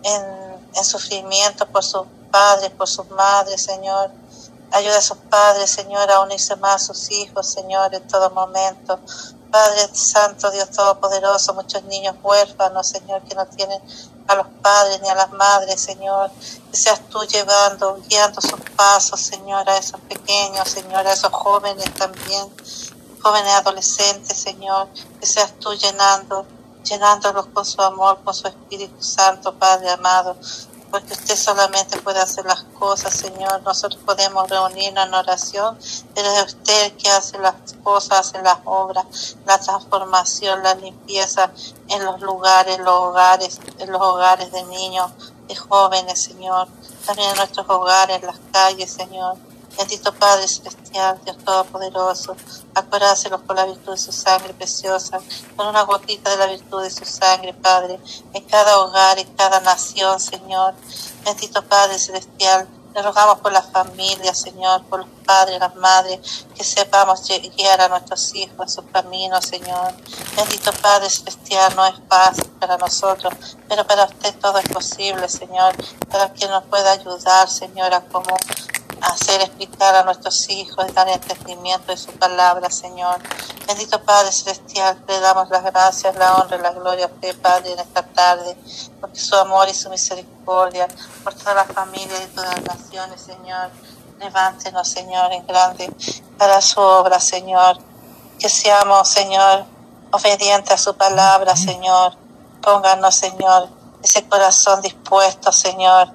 en, 0.03 0.23
en 0.73 0.83
sufrimiento 0.83 1.67
por 1.67 1.83
sus 1.83 2.03
padres, 2.31 2.71
por 2.71 2.87
sus 2.87 3.07
madres, 3.11 3.61
Señor. 3.61 4.09
Ayuda 4.71 4.97
a 4.97 5.01
sus 5.01 5.17
padres, 5.17 5.69
Señor, 5.69 6.09
a 6.09 6.21
unirse 6.21 6.55
más 6.55 6.75
a 6.75 6.85
sus 6.93 7.11
hijos, 7.11 7.45
Señor, 7.47 7.93
en 7.93 8.07
todo 8.07 8.31
momento. 8.31 8.99
Padre 9.53 9.87
Santo, 9.93 10.49
Dios 10.49 10.71
Todopoderoso, 10.71 11.53
muchos 11.53 11.83
niños 11.83 12.15
huérfanos, 12.23 12.87
Señor, 12.87 13.21
que 13.21 13.35
no 13.35 13.45
tienen 13.45 13.79
a 14.27 14.35
los 14.35 14.47
padres 14.61 15.01
ni 15.01 15.09
a 15.09 15.15
las 15.15 15.31
madres, 15.31 15.81
Señor. 15.81 16.31
Que 16.71 16.77
seas 16.77 17.01
tú 17.09 17.23
llevando, 17.23 17.99
guiando 18.07 18.41
sus 18.41 18.59
pasos, 18.75 19.19
Señor, 19.19 19.69
a 19.69 19.77
esos 19.77 19.99
pequeños, 20.01 20.67
Señor, 20.69 21.05
a 21.05 21.13
esos 21.13 21.31
jóvenes 21.31 21.93
también, 21.93 22.47
jóvenes 23.21 23.53
adolescentes, 23.53 24.37
Señor. 24.37 24.87
Que 25.19 25.25
seas 25.25 25.53
tú 25.59 25.73
llenando, 25.73 26.45
llenándolos 26.83 27.47
con 27.47 27.65
su 27.65 27.81
amor, 27.81 28.19
con 28.23 28.33
su 28.33 28.47
Espíritu 28.47 29.03
Santo, 29.03 29.53
Padre 29.53 29.91
amado 29.91 30.35
porque 30.93 31.13
usted 31.13 31.35
solamente 31.35 31.99
puede 32.01 32.19
hacer 32.19 32.45
las 32.45 32.65
cosas, 32.77 33.15
Señor. 33.15 33.63
Nosotros 33.63 33.99
podemos 34.05 34.47
reunirnos 34.47 35.07
en 35.07 35.13
oración, 35.15 35.75
pero 36.13 36.29
es 36.29 36.53
usted 36.53 36.95
que 36.97 37.09
hace 37.09 37.39
las 37.39 37.55
cosas, 37.83 38.19
hace 38.19 38.43
las 38.43 38.59
obras, 38.63 39.35
la 39.47 39.57
transformación, 39.57 40.61
la 40.61 40.75
limpieza 40.75 41.49
en 41.89 42.05
los 42.05 42.21
lugares, 42.21 42.77
los 42.77 42.93
hogares, 42.93 43.59
en 43.79 43.91
los 43.91 44.01
hogares 44.03 44.51
de 44.51 44.63
niños, 44.65 45.09
de 45.47 45.55
jóvenes, 45.55 46.21
Señor. 46.21 46.67
También 47.07 47.31
en 47.31 47.37
nuestros 47.37 47.67
hogares, 47.67 48.17
en 48.17 48.27
las 48.27 48.39
calles, 48.51 48.91
Señor. 48.91 49.37
Bendito 49.77 50.13
Padre 50.13 50.47
Celestial, 50.47 51.19
Dios 51.25 51.37
Todopoderoso, 51.43 52.35
acuérdaselos 52.75 53.41
por 53.41 53.55
la 53.55 53.65
virtud 53.65 53.93
de 53.93 53.97
su 53.97 54.11
sangre 54.11 54.53
preciosa, 54.53 55.19
con 55.55 55.67
una 55.67 55.81
gotita 55.81 56.29
de 56.29 56.37
la 56.37 56.45
virtud 56.45 56.83
de 56.83 56.91
su 56.91 57.05
sangre, 57.05 57.53
Padre, 57.53 57.99
en 58.33 58.43
cada 58.43 58.77
hogar, 58.79 59.17
en 59.17 59.33
cada 59.35 59.59
nación, 59.61 60.19
Señor. 60.19 60.75
Bendito 61.25 61.63
Padre 61.63 61.97
Celestial, 61.97 62.67
le 62.93 63.01
rogamos 63.01 63.39
por 63.39 63.51
la 63.51 63.63
familia, 63.63 64.35
Señor, 64.35 64.83
por 64.83 64.99
los 64.99 65.09
padres, 65.25 65.59
las 65.59 65.75
madres, 65.75 66.45
que 66.55 66.63
sepamos 66.63 67.27
guiar 67.57 67.81
a 67.81 67.89
nuestros 67.89 68.35
hijos 68.35 68.59
en 68.59 68.69
su 68.69 68.91
camino, 68.91 69.41
Señor. 69.41 69.95
Bendito 70.35 70.71
Padre 70.73 71.09
Celestial, 71.09 71.75
no 71.75 71.85
es 71.87 71.95
fácil 72.07 72.45
para 72.59 72.77
nosotros, 72.77 73.33
pero 73.67 73.87
para 73.87 74.05
usted 74.05 74.35
todo 74.39 74.59
es 74.59 74.69
posible, 74.69 75.27
Señor, 75.27 75.73
para 76.11 76.31
que 76.31 76.47
nos 76.47 76.63
pueda 76.65 76.91
ayudar, 76.91 77.49
Señor, 77.49 77.91
a 77.93 78.01
cómo 78.01 78.37
hacer 79.03 79.41
explicar 79.41 79.95
a 79.95 80.03
nuestros 80.03 80.49
hijos, 80.49 80.93
dar 80.93 81.09
entendimiento 81.09 81.91
de 81.91 81.97
su 81.97 82.11
palabra, 82.13 82.69
Señor. 82.69 83.17
Bendito 83.67 84.01
Padre 84.01 84.31
Celestial, 84.31 85.03
le 85.07 85.19
damos 85.19 85.49
las 85.49 85.63
gracias, 85.63 86.15
la 86.15 86.35
honra 86.35 86.57
y 86.57 86.61
la 86.61 86.71
gloria 86.71 87.05
a 87.05 87.07
usted, 87.09 87.37
Padre, 87.39 87.73
en 87.73 87.79
esta 87.79 88.03
tarde, 88.03 88.55
porque 89.01 89.19
su 89.19 89.35
amor 89.35 89.67
y 89.67 89.73
su 89.73 89.89
misericordia, 89.89 90.87
por 91.23 91.33
toda 91.33 91.53
la 91.53 91.65
familia 91.65 92.23
y 92.23 92.27
todas 92.33 92.55
las 92.55 92.77
naciones, 92.77 93.21
Señor. 93.21 93.69
Levántenos, 94.19 94.87
Señor, 94.87 95.33
en 95.33 95.45
grande 95.45 95.91
para 96.37 96.61
su 96.61 96.79
obra, 96.79 97.19
Señor. 97.19 97.77
Que 98.39 98.47
seamos, 98.47 99.09
Señor, 99.09 99.65
obedientes 100.11 100.73
a 100.73 100.77
su 100.77 100.95
palabra, 100.95 101.57
Señor. 101.57 102.15
Pónganos, 102.61 103.15
Señor, 103.15 103.67
ese 104.01 104.27
corazón 104.27 104.81
dispuesto, 104.81 105.51
Señor, 105.51 106.09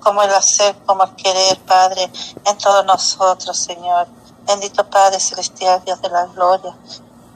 como 0.00 0.22
el 0.22 0.30
hacer, 0.32 0.76
como 0.86 1.04
el 1.04 1.14
querer, 1.16 1.58
Padre, 1.60 2.10
en 2.44 2.58
todos 2.58 2.84
nosotros, 2.84 3.56
Señor. 3.56 4.06
Bendito 4.46 4.88
Padre 4.88 5.20
Celestial, 5.20 5.82
Dios 5.84 6.00
de 6.00 6.08
la 6.08 6.24
gloria. 6.26 6.74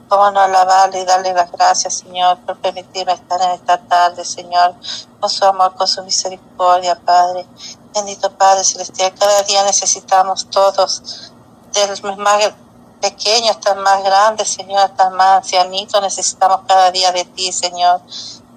Cómo 0.08 0.30
no 0.30 0.40
alabarle 0.40 1.00
y 1.00 1.04
darle 1.04 1.32
las 1.32 1.50
gracias, 1.50 1.98
Señor, 1.98 2.38
por 2.46 2.58
permitirme 2.58 3.12
estar 3.12 3.40
en 3.42 3.50
esta 3.50 3.78
tarde, 3.78 4.24
Señor, 4.24 4.74
con 5.20 5.30
su 5.30 5.44
amor, 5.44 5.74
con 5.74 5.86
su 5.86 6.02
misericordia, 6.02 6.98
Padre. 6.98 7.46
Bendito 7.94 8.30
Padre 8.32 8.64
Celestial, 8.64 9.12
cada 9.18 9.42
día 9.42 9.62
necesitamos 9.64 10.48
todos 10.48 11.32
del 11.72 12.16
más 12.18 12.52
pequeño 13.00 13.50
hasta 13.50 13.72
el 13.72 13.80
más 13.80 14.02
grande, 14.02 14.44
Señor, 14.44 14.78
hasta 14.80 15.08
el 15.08 15.14
más 15.14 15.38
ancianito, 15.38 16.00
necesitamos 16.00 16.60
cada 16.66 16.90
día 16.90 17.12
de 17.12 17.24
ti, 17.24 17.52
Señor. 17.52 18.00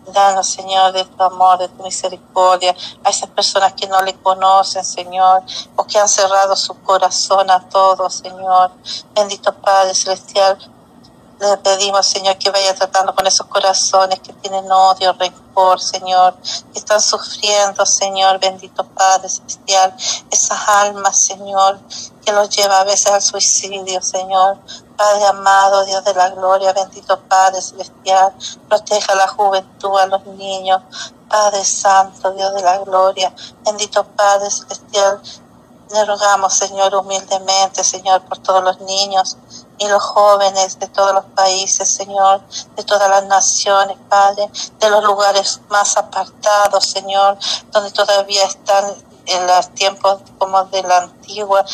Danos, 0.08 0.48
Señor, 0.48 0.92
de 0.94 1.04
tu 1.06 1.24
amor, 1.24 1.58
de 1.58 1.68
tu 1.70 1.84
misericordia, 1.84 2.76
a 3.04 3.10
esas 3.10 3.30
personas 3.30 3.74
que 3.74 3.88
no 3.88 4.02
le 4.02 4.14
conocen, 4.16 4.84
Señor, 4.86 5.44
o 5.76 5.84
que 5.84 5.98
han 5.98 6.10
cerrado 6.10 6.56
su 6.56 6.74
corazón 6.84 7.50
a 7.50 7.68
todo, 7.70 8.10
Señor. 8.10 8.72
Bendito 9.14 9.54
Padre 9.54 9.96
Celestial, 9.96 10.58
le 11.40 11.58
pedimos, 11.58 12.06
Señor, 12.06 12.38
que 12.38 12.50
vaya 12.50 12.74
tratando 12.74 13.14
con 13.14 13.28
esos 13.28 13.46
corazones 13.48 14.20
que 14.20 14.32
tienen 14.34 14.72
odio, 14.72 15.12
rencor, 15.14 15.82
Señor, 15.82 16.36
que 16.72 16.80
están 16.80 17.02
sufriendo, 17.02 17.86
Señor, 17.86 18.40
bendito 18.40 18.86
Padre 18.86 19.28
Celestial, 19.28 19.94
esas 20.32 20.68
almas, 20.68 21.26
Señor, 21.26 21.80
que 22.24 22.32
los 22.32 22.50
lleva 22.50 22.80
a 22.80 22.84
veces 22.86 23.08
al 23.12 23.22
suicidio, 23.22 24.02
Señor. 24.02 24.58
Padre 24.98 25.26
amado, 25.26 25.86
Dios 25.86 26.04
de 26.04 26.14
la 26.14 26.30
gloria, 26.30 26.74
bendito 26.74 27.20
Padre 27.22 27.62
Celestial, 27.62 28.34
proteja 28.68 29.14
a 29.14 29.16
la 29.16 29.28
juventud, 29.28 29.98
a 30.00 30.08
los 30.08 30.26
niños. 30.26 30.82
Padre 31.30 31.66
Santo, 31.66 32.32
Dios 32.32 32.54
de 32.54 32.62
la 32.62 32.78
gloria, 32.80 33.34
bendito 33.64 34.04
Padre 34.04 34.50
Celestial, 34.50 35.20
le 35.92 36.06
rogamos, 36.06 36.54
Señor, 36.54 36.96
humildemente, 36.96 37.84
Señor, 37.84 38.22
por 38.24 38.40
todos 38.40 38.64
los 38.64 38.80
niños 38.82 39.38
y 39.78 39.88
los 39.88 40.02
jóvenes 40.02 40.80
de 40.80 40.88
todos 40.88 41.14
los 41.14 41.26
países, 41.26 41.94
Señor, 41.94 42.42
de 42.76 42.84
todas 42.84 43.10
las 43.10 43.26
naciones, 43.26 43.98
Padre, 44.10 44.50
de 44.80 44.90
los 44.90 45.04
lugares 45.04 45.62
más 45.70 45.98
apartados, 45.98 46.86
Señor, 46.86 47.38
donde 47.72 47.92
todavía 47.92 48.46
están 48.46 48.96
en 49.26 49.48
los 49.48 49.74
tiempos 49.74 50.20
como 50.38 50.64
de 50.66 50.84
la 50.84 50.98
antigua, 50.98 51.66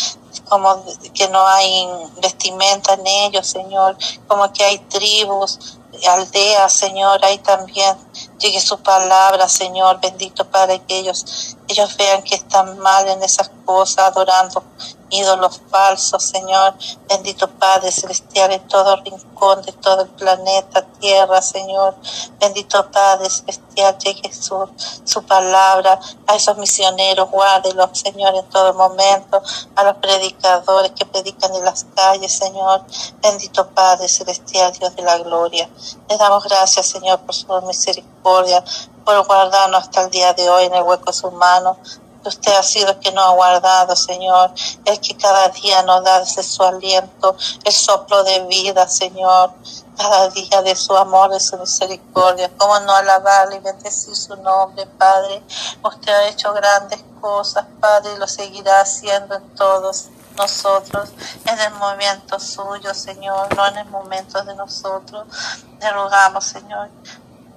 como 0.47 0.84
que 1.14 1.28
no 1.30 1.45
hay 1.47 1.88
vestimenta 2.22 2.93
en 2.93 3.08
ellos, 3.08 3.47
Señor, 3.47 3.97
como 4.28 4.52
que 4.54 4.64
hay 4.64 4.80
tribus, 4.80 5.78
aldeas, 6.08 6.74
Señor, 6.74 7.24
ahí 7.24 7.38
también 7.39 7.95
llegue 8.39 8.60
su 8.60 8.80
palabra, 8.80 9.47
Señor, 9.49 9.99
bendito 10.02 10.49
para 10.49 10.78
que 10.80 10.99
ellos, 10.99 11.58
ellos 11.68 11.95
vean 11.97 12.24
que 12.24 12.36
están 12.36 12.80
mal 12.80 13.08
en 13.08 13.22
esas 13.24 13.49
cosas, 13.49 13.61
adorando 13.97 14.64
ídolos 15.12 15.62
falsos, 15.70 16.24
Señor. 16.24 16.74
Bendito 17.07 17.49
Padre 17.49 17.91
Celestial 17.91 18.51
en 18.53 18.68
todo 18.68 18.95
rincón 18.97 19.62
de 19.64 19.74
todo 19.74 20.03
el 20.03 20.09
planeta, 20.09 20.86
tierra, 20.99 21.41
Señor. 21.41 21.95
Bendito 22.39 22.89
Padre 22.91 23.30
Celestial, 23.30 23.97
llegue 23.97 24.34
su, 24.34 24.68
su 25.03 25.24
palabra 25.24 25.99
a 26.28 26.36
esos 26.36 26.57
misioneros, 26.57 27.30
guárdelos, 27.30 27.89
Señor, 27.99 28.36
en 28.36 28.45
todo 28.49 28.74
momento, 28.74 29.41
a 29.76 29.84
los 29.84 29.97
predicadores 29.97 30.91
que 30.91 31.05
predican 31.05 31.53
en 31.55 31.66
las 31.66 31.86
calles, 31.95 32.32
Señor. 32.32 32.84
Bendito 33.22 33.68
Padre 33.70 34.07
Celestial, 34.07 34.72
Dios 34.74 34.95
de 34.95 35.03
la 35.03 35.18
gloria. 35.18 35.70
Le 36.09 36.18
damos 36.18 36.43
gracias, 36.45 36.88
Señor, 36.88 37.20
por 37.20 37.36
su 37.36 37.47
misericordia, 37.64 38.64
por 39.03 39.26
guardarnos 39.26 39.82
hasta 39.82 40.03
el 40.03 40.09
día 40.09 40.34
de 40.34 40.49
hoy 40.49 40.66
en 40.66 40.76
el 40.76 40.84
hueco 40.84 41.05
de 41.07 41.14
su 41.14 41.32
mano 41.32 41.78
usted 42.30 42.54
ha 42.54 42.64
sido 42.64 42.90
el 42.90 43.00
que 43.00 43.12
nos 43.12 43.26
ha 43.26 43.32
guardado, 43.32 43.96
Señor, 43.96 44.52
el 44.86 45.00
que 45.00 45.16
cada 45.18 45.50
día 45.50 45.84
nos 45.84 46.04
da 46.04 46.22
ese 46.22 46.44
su 46.44 46.64
aliento, 46.64 47.36
el 47.64 47.74
soplo 47.74 48.24
de 48.24 48.46
vida, 48.46 48.88
Señor, 48.88 49.54
cada 49.98 50.30
día 50.30 50.62
de 50.62 50.76
su 50.76 50.96
amor, 50.96 51.32
de 51.32 51.40
su 51.40 51.58
misericordia. 51.58 52.52
¿Cómo 52.58 52.80
no 52.82 52.94
alabarle 52.94 53.58
y 53.58 53.60
bendecir 53.60 54.16
su 54.16 54.36
nombre, 54.38 54.86
Padre? 54.98 55.44
Usted 55.84 56.12
ha 56.12 56.28
hecho 56.28 56.54
grandes 56.54 57.04
cosas, 57.20 57.66
Padre, 57.80 58.14
y 58.16 58.18
lo 58.18 58.28
seguirá 58.28 58.82
haciendo 58.82 59.36
en 59.36 59.56
todos 59.56 60.10
nosotros, 60.38 61.10
en 61.46 61.60
el 61.60 61.74
momento 61.74 62.40
suyo, 62.40 62.94
Señor, 62.94 63.54
no 63.56 63.68
en 63.68 63.78
el 63.78 63.88
momento 63.90 64.42
de 64.44 64.56
nosotros. 64.56 65.28
Le 65.80 65.92
rogamos, 65.92 66.46
Señor, 66.46 66.90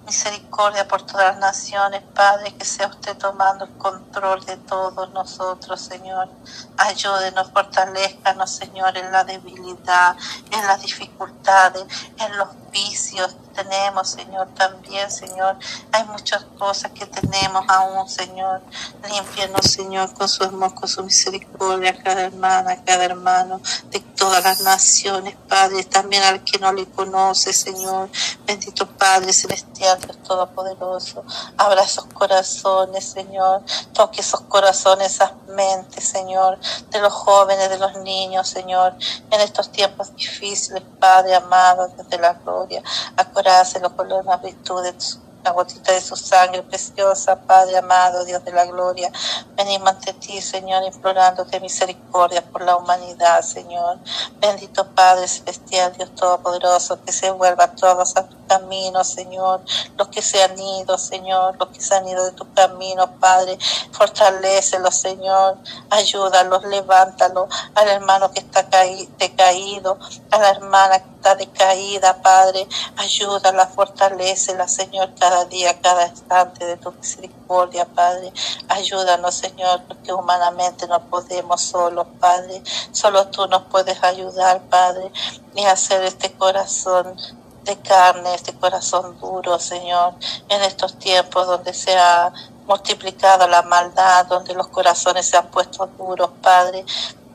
misericordia 0.04 0.86
por 0.86 1.02
todas 1.02 1.34
las 1.34 1.38
naciones, 1.38 2.02
Padre, 2.14 2.54
que 2.54 2.64
sea 2.64 2.88
usted 2.88 3.16
tomando 3.16 3.64
el 3.64 3.72
control 3.78 4.44
de 4.44 4.56
todos 4.56 5.10
nosotros, 5.10 5.80
Señor. 5.80 6.28
Ayúdenos, 6.76 7.50
fortalezcanos, 7.50 8.50
Señor, 8.50 8.96
en 8.96 9.10
la 9.10 9.24
debilidad, 9.24 10.16
en 10.50 10.66
las 10.66 10.82
dificultades, 10.82 11.84
en 12.18 12.36
los 12.36 12.48
vicios 12.70 13.34
que 13.34 13.62
tenemos, 13.62 14.10
Señor, 14.10 14.48
también, 14.54 15.10
Señor. 15.10 15.56
Hay 15.92 16.04
muchas 16.04 16.44
cosas 16.58 16.90
que 16.92 17.06
tenemos 17.06 17.64
aún, 17.68 18.08
Señor. 18.08 18.62
Límpianos, 19.08 19.70
Señor, 19.70 20.12
con 20.14 20.28
su 20.28 20.44
amor, 20.44 20.74
con 20.74 20.88
su 20.88 21.02
misericordia, 21.04 21.96
cada 22.02 22.22
hermana, 22.22 22.82
cada 22.84 23.04
hermano, 23.04 23.60
de 23.90 24.00
todas 24.00 24.42
las 24.42 24.60
naciones, 24.60 25.36
Padre, 25.48 25.84
también 25.84 26.22
al 26.24 26.42
que 26.42 26.58
no 26.58 26.72
le 26.72 26.86
conoce, 26.86 27.52
Señor. 27.52 28.08
Bendito 28.46 28.86
Padre 28.88 29.32
Celestial, 29.32 29.93
Dios 29.96 30.18
Todopoderoso. 30.22 31.24
Abra 31.56 31.82
esos 31.82 32.06
corazones, 32.06 33.04
Señor. 33.04 33.62
Toque 33.92 34.20
esos 34.20 34.40
corazones, 34.42 35.14
esas 35.14 35.32
mentes, 35.48 36.06
Señor, 36.06 36.58
de 36.90 37.00
los 37.00 37.12
jóvenes, 37.12 37.68
de 37.70 37.78
los 37.78 37.96
niños, 37.96 38.48
Señor, 38.48 38.94
en 39.30 39.40
estos 39.40 39.70
tiempos 39.70 40.14
difíciles, 40.14 40.82
Padre 40.98 41.34
amado, 41.34 41.88
desde 41.96 42.18
la 42.18 42.34
gloria. 42.34 42.82
Acoráselo 43.16 43.94
con 43.94 44.08
las 44.08 44.42
virtudes 44.42 45.18
la 45.44 45.50
gotita 45.50 45.92
de 45.92 46.00
su 46.00 46.16
sangre 46.16 46.62
preciosa, 46.62 47.36
Padre 47.36 47.76
amado, 47.76 48.24
Dios 48.24 48.42
de 48.44 48.52
la 48.52 48.64
gloria. 48.64 49.12
Venimos 49.56 49.90
ante 49.90 50.14
ti, 50.14 50.40
Señor, 50.40 50.82
implorándote 50.84 51.60
misericordia 51.60 52.42
por 52.42 52.62
la 52.62 52.76
humanidad, 52.76 53.42
Señor. 53.42 53.98
Bendito 54.40 54.86
Padre 54.94 55.28
celestial, 55.28 55.92
Dios 55.92 56.14
todopoderoso, 56.14 57.02
que 57.04 57.12
se 57.12 57.30
vuelva 57.30 57.68
todos 57.68 58.16
a 58.16 58.26
tu 58.26 58.36
camino, 58.46 59.04
Señor. 59.04 59.60
Los 59.98 60.08
que 60.08 60.22
se 60.22 60.42
han 60.42 60.58
ido, 60.58 60.96
Señor, 60.96 61.56
los 61.58 61.68
que 61.68 61.80
se 61.80 61.94
han 61.94 62.08
ido 62.08 62.24
de 62.24 62.32
tu 62.32 62.50
camino, 62.54 63.10
Padre, 63.20 63.58
fortalecelo, 63.92 64.90
Señor. 64.90 65.58
Ayúdalos, 65.90 66.64
levántalo 66.64 67.48
al 67.74 67.88
hermano 67.88 68.30
que 68.32 68.40
está 68.40 68.66
caído, 68.70 69.98
a 70.30 70.38
la 70.38 70.50
hermana 70.50 71.00
que 71.00 71.10
está 71.16 71.34
decaída, 71.34 72.22
Padre. 72.22 72.66
Ayúdala, 72.96 73.66
fortalecela, 73.66 74.68
Señor, 74.68 75.14
día, 75.46 75.80
cada 75.80 76.06
instante 76.06 76.64
de 76.64 76.76
tu 76.76 76.92
misericordia, 76.92 77.84
Padre. 77.86 78.32
Ayúdanos, 78.68 79.34
Señor, 79.34 79.82
porque 79.88 80.12
humanamente 80.12 80.86
no 80.86 81.00
podemos 81.06 81.60
solos, 81.60 82.06
Padre. 82.20 82.62
Solo 82.92 83.26
tú 83.28 83.46
nos 83.48 83.62
puedes 83.64 84.02
ayudar, 84.04 84.62
Padre, 84.70 85.10
y 85.54 85.64
hacer 85.64 86.04
este 86.04 86.32
corazón 86.32 87.16
de 87.64 87.76
carne, 87.78 88.34
este 88.34 88.54
corazón 88.54 89.18
duro, 89.18 89.58
Señor, 89.58 90.14
en 90.48 90.62
estos 90.62 90.98
tiempos 90.98 91.46
donde 91.46 91.74
se 91.74 91.96
ha 91.96 92.32
multiplicado 92.66 93.48
la 93.48 93.62
maldad, 93.62 94.26
donde 94.26 94.54
los 94.54 94.68
corazones 94.68 95.28
se 95.28 95.36
han 95.36 95.48
puesto 95.48 95.86
duros, 95.98 96.30
Padre. 96.42 96.84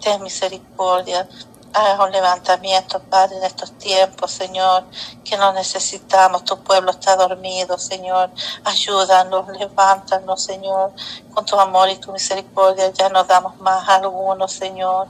Ten 0.01 0.23
misericordia, 0.23 1.27
Haga 1.71 2.03
un 2.03 2.11
levantamiento, 2.11 2.99
Padre, 2.99 3.37
en 3.37 3.43
estos 3.43 3.77
tiempos, 3.77 4.31
Señor, 4.31 4.85
que 5.23 5.37
no 5.37 5.53
necesitamos. 5.53 6.43
Tu 6.43 6.57
pueblo 6.63 6.91
está 6.91 7.15
dormido, 7.15 7.77
Señor. 7.77 8.31
Ayúdanos, 8.63 9.47
levántanos, 9.49 10.43
Señor. 10.43 10.93
Con 11.33 11.45
tu 11.45 11.59
amor 11.59 11.89
y 11.89 11.97
tu 11.97 12.11
misericordia 12.11 12.91
ya 12.91 13.09
nos 13.09 13.27
damos 13.27 13.59
más 13.59 13.87
a 13.87 13.95
algunos, 13.95 14.51
Señor. 14.51 15.07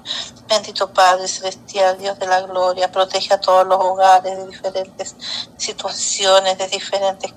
Bendito 0.48 0.92
Padre 0.92 1.28
Celestial, 1.28 1.98
Dios 1.98 2.20
de 2.20 2.28
la 2.28 2.42
gloria. 2.42 2.92
Protege 2.92 3.34
a 3.34 3.40
todos 3.40 3.66
los 3.66 3.80
hogares 3.80 4.38
de 4.38 4.48
diferentes 4.48 5.16
situaciones, 5.58 6.58
de 6.58 6.68
diferentes 6.68 7.34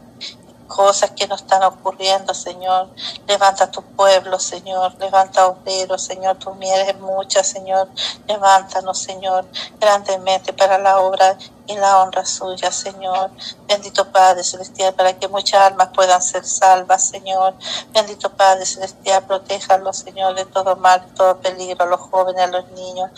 cosas 0.74 1.10
que 1.10 1.26
nos 1.26 1.42
están 1.42 1.62
ocurriendo, 1.62 2.32
Señor. 2.32 2.88
Levanta 3.28 3.70
tu 3.70 3.82
pueblo, 3.82 4.38
Señor. 4.38 4.94
Levanta 4.98 5.46
obreros, 5.46 6.02
Señor. 6.02 6.36
Tu 6.38 6.54
miel 6.54 6.88
es 6.88 6.98
mucha, 6.98 7.44
Señor. 7.44 7.88
Levántanos, 8.26 8.98
Señor, 8.98 9.44
grandemente 9.78 10.52
para 10.54 10.78
la 10.78 11.00
obra 11.00 11.36
y 11.72 11.76
la 11.76 12.00
honra 12.00 12.24
suya, 12.24 12.70
Señor. 12.70 13.30
Bendito 13.66 14.10
Padre 14.10 14.44
Celestial, 14.44 14.94
para 14.94 15.18
que 15.18 15.28
muchas 15.28 15.60
almas 15.62 15.88
puedan 15.94 16.22
ser 16.22 16.44
salvas, 16.44 17.08
Señor. 17.08 17.54
Bendito 17.92 18.30
Padre 18.30 18.66
Celestial, 18.66 19.24
protéjalos, 19.26 19.98
Señor, 19.98 20.34
de 20.34 20.44
todo 20.46 20.76
mal, 20.76 21.04
de 21.06 21.14
todo 21.14 21.38
peligro, 21.38 21.84
a 21.84 21.88
los 21.88 22.00
jóvenes, 22.00 22.42
a 22.44 22.46
los 22.48 22.70
niños, 22.72 23.10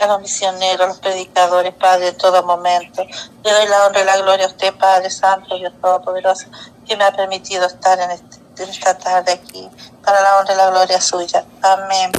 a 0.00 0.06
los 0.06 0.20
misioneros, 0.20 0.80
a 0.80 0.88
los 0.88 0.98
predicadores, 0.98 1.74
Padre, 1.74 2.08
en 2.08 2.16
todo 2.16 2.42
momento. 2.42 3.04
Le 3.42 3.52
doy 3.52 3.66
la 3.68 3.86
honra 3.86 4.00
y 4.00 4.04
la 4.04 4.16
gloria 4.18 4.46
a 4.46 4.48
usted, 4.48 4.74
Padre 4.74 5.10
Santo, 5.10 5.56
Dios 5.56 5.72
Todopoderoso 5.80 6.46
que 6.86 6.96
me 6.96 7.04
ha 7.04 7.12
permitido 7.12 7.66
estar 7.66 7.98
en, 7.98 8.10
este, 8.10 8.38
esta 8.64 8.96
tarde 8.98 9.32
aquí 9.32 9.68
para 10.04 10.20
la 10.20 10.38
honra 10.38 10.54
y 10.54 10.56
la 10.56 10.70
gloria 10.70 11.00
suya. 11.00 11.44
Amén. 11.62 12.12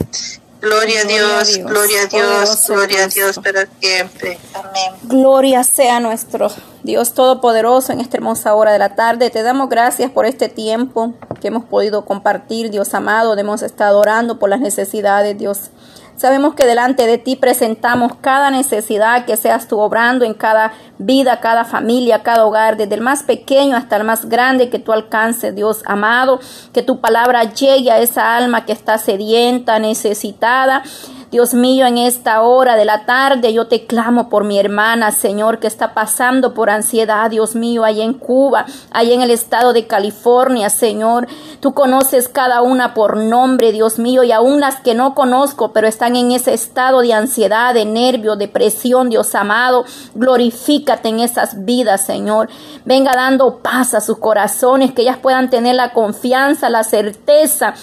Gloria 0.64 1.02
a 1.02 1.04
Dios, 1.04 1.58
gloria 1.58 2.04
a 2.04 2.06
Dios, 2.06 2.68
gloria 2.70 3.04
a 3.04 3.08
Dios 3.10 3.38
para 3.44 3.68
siempre. 3.82 4.40
Amén. 4.54 4.94
Gloria 5.04 5.62
sea 5.66 6.00
nuestro 6.00 6.48
Dios 6.84 7.14
Todopoderoso 7.14 7.92
en 7.92 8.00
esta 8.00 8.16
hermosa 8.16 8.56
hora 8.56 8.72
de 8.72 8.80
la 8.80 8.96
tarde. 8.96 9.30
Te 9.30 9.44
damos 9.44 9.68
gracias 9.68 10.10
por 10.10 10.26
este 10.26 10.48
tiempo 10.48 11.16
que 11.42 11.50
hemos 11.50 11.66
podido 11.66 12.06
compartir, 12.06 12.72
Dios 12.72 12.94
amado. 12.94 13.38
Hemos 13.38 13.62
estado 13.62 14.00
orando 14.00 14.40
por 14.40 14.50
las 14.50 14.62
necesidades, 14.62 15.38
Dios 15.38 15.72
Sabemos 16.16 16.54
que 16.54 16.66
delante 16.66 17.08
de 17.08 17.18
ti 17.18 17.36
presentamos 17.36 18.14
cada 18.22 18.52
necesidad 18.52 19.26
que 19.26 19.38
seas 19.38 19.68
tú 19.68 19.80
obrando 19.80 20.26
en 20.26 20.34
cada 20.34 20.74
vida, 20.98 21.40
cada 21.40 21.66
familia, 21.66 22.24
cada 22.24 22.46
hogar, 22.46 22.78
desde 22.78 22.96
el 22.96 23.02
más 23.02 23.24
pequeño 23.24 23.76
hasta 23.76 23.98
el 23.98 24.04
más 24.04 24.30
grande, 24.30 24.70
que 24.70 24.80
tú 24.80 24.92
alcances, 24.92 25.56
Dios 25.56 25.82
amado, 25.86 26.40
que 26.72 26.84
tu 26.84 27.02
palabra 27.02 27.44
llegue 27.44 27.92
a 27.92 28.00
esa 28.00 28.36
alma 28.36 28.66
que 28.66 28.74
está 28.74 28.98
sedienta, 28.98 29.80
necesitada 29.80 30.84
Dios 31.34 31.56
mío, 31.56 31.88
en 31.88 31.98
esta 31.98 32.44
hora 32.44 32.76
de 32.76 32.86
la 32.86 33.08
tarde 33.08 33.54
yo 33.54 33.66
te 33.66 33.88
clamo 33.88 34.30
por 34.30 34.44
mi 34.44 34.60
hermana, 34.60 35.12
Señor, 35.12 35.58
que 35.58 35.66
está 35.66 35.96
pasando 35.96 36.54
por 36.54 36.70
ansiedad, 36.70 37.32
Dios 37.32 37.56
mío, 37.56 37.84
allá 37.84 38.04
en 38.04 38.14
Cuba, 38.14 38.68
allá 38.92 39.16
en 39.16 39.24
el 39.24 39.32
estado 39.32 39.74
de 39.74 39.88
California, 39.88 40.70
Señor. 40.70 41.28
Tú 41.60 41.74
conoces 41.74 42.30
cada 42.30 42.62
una 42.62 42.94
por 42.94 43.18
nombre, 43.18 43.72
Dios 43.72 43.98
mío, 43.98 44.22
y 44.22 44.32
aún 44.32 44.60
las 44.60 44.76
que 44.82 44.94
no 44.94 45.16
conozco, 45.16 45.74
pero 45.74 45.88
están 45.88 46.16
en 46.16 46.32
ese 46.32 46.54
estado 46.54 47.02
de 47.02 47.14
ansiedad, 47.14 47.74
de 47.74 47.86
nervio, 47.86 48.36
depresión, 48.36 49.10
Dios 49.10 49.34
amado. 49.34 49.86
Glorifícate 50.14 51.10
en 51.10 51.20
esas 51.20 51.66
vidas, 51.66 52.06
Señor. 52.06 52.48
Venga 52.86 53.16
dando 53.16 53.58
paz 53.58 53.96
a 53.96 54.02
sus 54.02 54.20
corazones, 54.20 54.94
que 54.94 55.02
ellas 55.02 55.18
puedan 55.18 55.50
tener 55.50 55.74
la 55.74 55.94
confianza, 55.94 56.70
la 56.70 56.84
certeza 56.84 57.74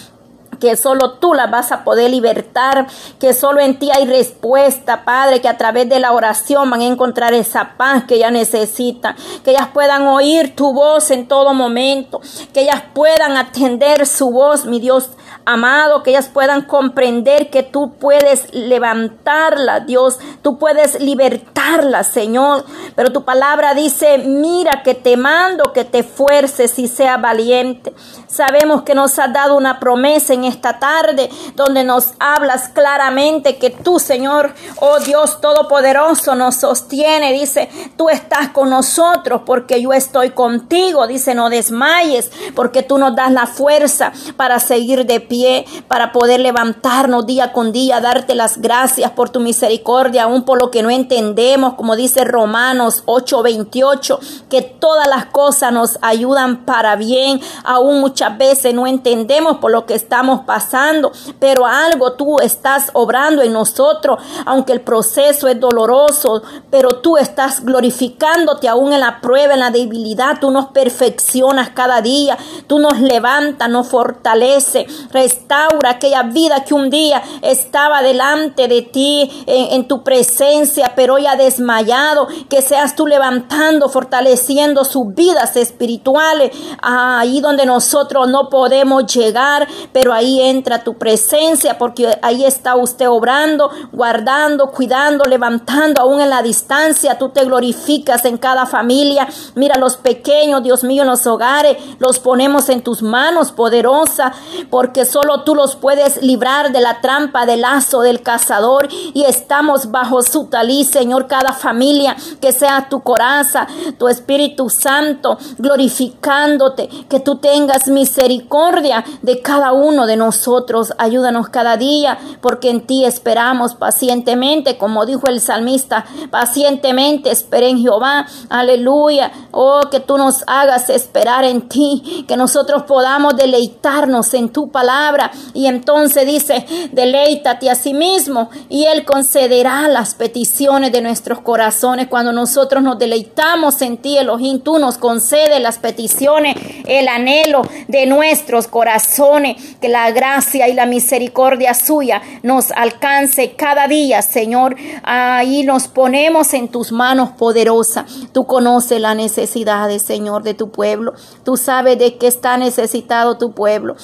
que 0.61 0.77
solo 0.77 1.13
tú 1.13 1.35
las 1.35 1.51
vas 1.51 1.73
a 1.73 1.83
poder 1.85 2.11
libertar, 2.11 2.87
que 3.19 3.33
solo 3.33 3.61
en 3.61 3.79
ti 3.79 3.91
hay 3.91 4.07
respuesta, 4.07 5.05
Padre, 5.05 5.41
que 5.41 5.49
a 5.49 5.57
través 5.57 5.89
de 5.89 5.99
la 5.99 6.13
oración 6.13 6.71
van 6.71 6.83
a 6.83 6.87
encontrar 6.87 7.35
esa 7.35 7.77
paz 7.77 8.05
que 8.05 8.17
ellas 8.17 8.33
necesitan, 8.33 9.17
que 9.45 9.53
ellas 9.53 9.69
puedan 9.73 10.07
oír 10.07 10.55
tu 10.55 10.73
voz 10.73 11.11
en 11.11 11.27
todo 11.27 11.55
momento, 11.55 12.21
que 12.53 12.63
ellas 12.63 12.83
puedan 12.95 13.37
atender 13.37 14.07
su 14.07 14.31
voz, 14.31 14.67
mi 14.67 14.79
Dios 14.79 15.11
amado, 15.45 16.03
que 16.03 16.11
ellas 16.11 16.29
puedan 16.29 16.63
comprender 16.63 17.51
que 17.51 17.63
tú 17.63 17.95
puedes 17.99 18.53
levantarla, 18.55 19.81
Dios, 19.81 20.19
tú 20.43 20.59
puedes 20.59 21.01
libertarla, 21.01 22.05
Señor. 22.05 22.65
Pero 22.95 23.13
tu 23.13 23.25
palabra 23.25 23.75
dice, 23.75 24.19
mira 24.19 24.83
que 24.83 24.95
te 24.95 25.17
mando 25.17 25.73
que 25.73 25.85
te 25.85 26.03
fuerces 26.03 26.79
y 26.79 26.89
sea 26.89 27.17
valiente. 27.17 27.93
Sabemos 28.27 28.83
que 28.83 28.95
nos 28.95 29.19
has 29.19 29.33
dado 29.33 29.57
una 29.57 29.81
promesa 29.81 30.35
en 30.35 30.45
esta 30.51 30.79
tarde 30.79 31.31
donde 31.57 31.85
nos 31.85 32.13
hablas 32.19 32.69
claramente 32.69 33.57
que 33.57 33.71
tú, 33.71 33.99
Señor, 33.99 34.53
oh 34.81 34.99
Dios 35.01 35.41
Todopoderoso, 35.41 36.35
nos 36.35 36.57
sostiene. 36.57 37.33
Dice, 37.33 37.71
tú 37.97 38.09
estás 38.09 38.51
con 38.51 38.71
nosotros 38.71 39.43
porque 39.47 39.81
yo 39.81 39.93
estoy 39.93 40.31
contigo. 40.31 41.07
Dice, 41.07 41.35
no 41.35 41.49
desmayes 41.49 42.31
porque 42.55 42.83
tú 42.83 42.99
nos 42.99 43.17
das 43.17 43.33
la 43.33 43.47
fuerza 43.47 44.13
para 44.37 44.61
seguir 44.61 45.07
de 45.07 45.21
pie, 45.21 45.65
para 45.89 46.13
poder 46.13 46.41
levantarnos 46.41 47.27
día 47.27 47.53
con 47.53 47.73
día, 47.73 48.01
darte 48.01 48.35
las 48.35 48.59
gracias 48.59 49.11
por 49.13 49.31
tu 49.31 49.41
misericordia, 49.41 50.25
aún 50.25 50.45
por 50.45 50.59
lo 50.59 50.71
que 50.71 50.83
no 50.83 50.91
entendemos, 50.91 51.75
como 51.75 51.97
dice 51.97 52.25
Romanos 52.25 53.03
8:28, 53.07 54.19
que 54.49 54.63
todas 54.63 55.07
las 55.07 55.27
cosas 55.27 55.73
nos 55.73 55.99
ayudan 56.03 56.65
para 56.65 56.97
bien, 56.97 57.41
aún 57.65 58.01
muchas 58.01 58.37
veces 58.37 58.75
no 58.75 58.87
entendemos 58.87 59.59
por 59.59 59.71
lo 59.71 59.87
que 59.87 59.95
estamos 59.95 60.40
pasando, 60.45 61.13
pero 61.39 61.67
algo 61.67 62.13
tú 62.13 62.39
estás 62.41 62.91
obrando 62.93 63.43
en 63.43 63.53
nosotros, 63.53 64.19
aunque 64.47 64.73
el 64.73 64.81
proceso 64.81 65.49
es 65.49 65.59
doloroso, 65.59 66.43
pero 66.71 67.01
tú 67.01 67.17
estás 67.17 67.65
glorificándote 67.65 68.69
aún 68.69 68.93
en 68.93 69.01
la 69.01 69.21
prueba, 69.21 69.55
en 69.55 69.61
la 69.61 69.71
debilidad, 69.71 70.39
tú 70.41 70.51
nos 70.51 70.67
perfeccionas 70.67 71.71
cada 71.71 72.01
día, 72.01 72.37
tú 72.67 72.79
nos 72.79 73.01
levantas, 73.01 73.69
nos 73.69 73.89
fortalece, 73.89 74.87
restaura 75.13 75.91
aquella 75.91 76.23
vida 76.25 76.65
que 76.65 76.75
un 76.75 76.91
día 76.91 77.23
estaba 77.43 78.03
delante 78.03 78.69
de 78.69 78.83
ti 78.83 79.31
en, 79.47 79.89
tu 79.89 80.03
presencia, 80.03 80.93
pero 80.95 81.17
ha 81.29 81.37
desmayado, 81.37 82.29
que 82.49 82.63
seas 82.63 82.95
tú 82.95 83.07
levantando, 83.07 83.89
fortaleciendo 83.89 84.85
sus 84.85 85.15
vidas 85.15 85.57
espirituales, 85.57 86.53
ahí 86.83 87.41
donde 87.41 87.67
nosotros 87.67 88.29
no 88.29 88.49
podemos 88.49 89.07
llegar, 89.13 89.67
pero 89.93 90.13
ahí 90.13 90.30
entra 90.39 90.85
tu 90.85 90.99
presencia, 90.99 91.79
porque 91.79 92.19
ahí 92.21 92.45
está 92.45 92.77
usted 92.77 93.09
obrando, 93.09 93.71
guardando, 93.91 94.71
cuidando, 94.71 95.25
levantando, 95.25 96.03
aún 96.03 96.21
en 96.21 96.29
la 96.29 96.43
distancia, 96.43 97.17
tú 97.17 97.31
te 97.31 97.45
glorificas 97.45 98.27
en 98.27 98.37
cada 98.37 98.67
familia, 98.67 99.27
mira 99.55 99.79
los 99.79 99.97
pequeños, 99.97 100.63
Dios 100.63 100.85
mío, 100.85 101.03
en 101.03 101.09
los 101.09 101.27
hogares, 101.27 101.79
los 101.99 102.19
ponemos 102.19 102.69
en 102.69 102.83
tus 102.83 103.03
manos, 103.03 103.53
poderosa, 103.53 104.33
porque 104.69 105.05
solo 105.05 105.43
tú 105.45 105.55
los 105.55 105.77
puedes 105.77 106.23
librar 106.23 106.73
de 106.73 106.81
la 106.81 107.01
trampa, 107.01 107.47
del 107.47 107.63
lazo 107.63 108.01
del 108.01 108.23
cazador. 108.23 108.89
Y 108.91 109.25
estamos 109.25 109.91
bajo 109.91 110.23
su 110.23 110.47
talí, 110.47 110.85
Señor, 110.85 111.27
cada 111.27 111.53
familia, 111.53 112.17
que 112.41 112.53
sea 112.53 112.89
tu 112.89 113.03
coraza, 113.03 113.67
tu 113.99 114.09
Espíritu 114.09 114.71
Santo, 114.71 115.39
glorificándote, 115.59 116.89
que 117.09 117.21
tú 117.21 117.37
tengas 117.37 117.89
misericordia 117.89 119.05
de 119.23 119.41
cada 119.41 119.73
uno 119.73 120.07
de 120.11 120.17
nosotros, 120.17 120.93
ayúdanos 120.99 121.49
cada 121.49 121.79
día, 121.79 122.19
porque 122.43 122.69
en 122.69 122.83
ti 122.83 123.05
esperamos 123.05 123.75
pacientemente, 123.75 124.77
como 124.77 125.07
dijo 125.07 125.29
el 125.29 125.41
salmista, 125.41 126.05
pacientemente 126.31 127.31
esperé 127.31 127.71
en 127.71 127.81
Jehová, 127.81 128.27
aleluya, 128.49 129.33
oh, 129.53 129.81
que 129.91 130.01
tú 130.01 130.19
nos 130.19 130.45
hagas 130.47 130.91
esperar 130.91 131.45
en 131.45 131.69
ti, 131.69 132.25
que 132.29 132.37
nosotros 132.37 132.83
podamos 132.83 133.37
deleitarnos 133.37 134.35
en 134.35 134.51
tu 134.51 134.71
palabra. 134.71 135.31
Y 135.55 135.67
entonces 135.67 136.27
dice, 136.27 136.67
deleítate 136.93 137.71
a 137.71 137.75
sí 137.75 137.95
mismo 137.95 138.51
y 138.69 138.85
Él 138.85 139.05
concederá 139.05 139.89
las 139.89 140.15
peticiones 140.15 140.93
de 140.93 141.01
nuestros 141.01 141.41
corazones. 141.41 142.09
Cuando 142.09 142.33
nosotros 142.33 142.83
nos 142.83 142.99
deleitamos 142.99 143.81
en 143.83 143.99
ti, 143.99 144.19
Elohim, 144.19 144.61
tú 144.61 144.79
nos 144.79 144.99
concedes 144.99 145.61
las 145.61 145.79
peticiones, 145.79 146.57
el 146.87 147.09
anhelo 147.09 147.63
de 147.89 148.07
nuestros 148.07 148.67
corazones, 148.67 149.77
que 149.81 149.89
la 149.89 150.00
gracia 150.11 150.69
y 150.69 150.73
la 150.73 150.87
misericordia 150.87 151.75
suya 151.75 152.23
nos 152.43 152.71
alcance 152.71 153.53
cada 153.53 153.89
día, 153.89 154.23
Señor. 154.23 154.77
Ahí 155.03 155.63
nos 155.63 155.89
ponemos 155.89 156.55
en 156.55 156.69
tus 156.69 156.93
manos 156.93 157.31
poderosa. 157.31 158.07
Tú 158.33 158.47
conoces 158.47 159.01
las 159.01 159.17
necesidades, 159.17 160.03
Señor, 160.03 160.43
de 160.43 160.55
tu 160.55 160.71
pueblo. 160.71 161.13
Tú 161.45 161.57
sabes 161.57 161.99
de 161.99 162.17
qué 162.17 162.27
está 162.27 162.57
necesitado 162.57 163.37
tu 163.37 163.53
pueblo. 163.53 163.97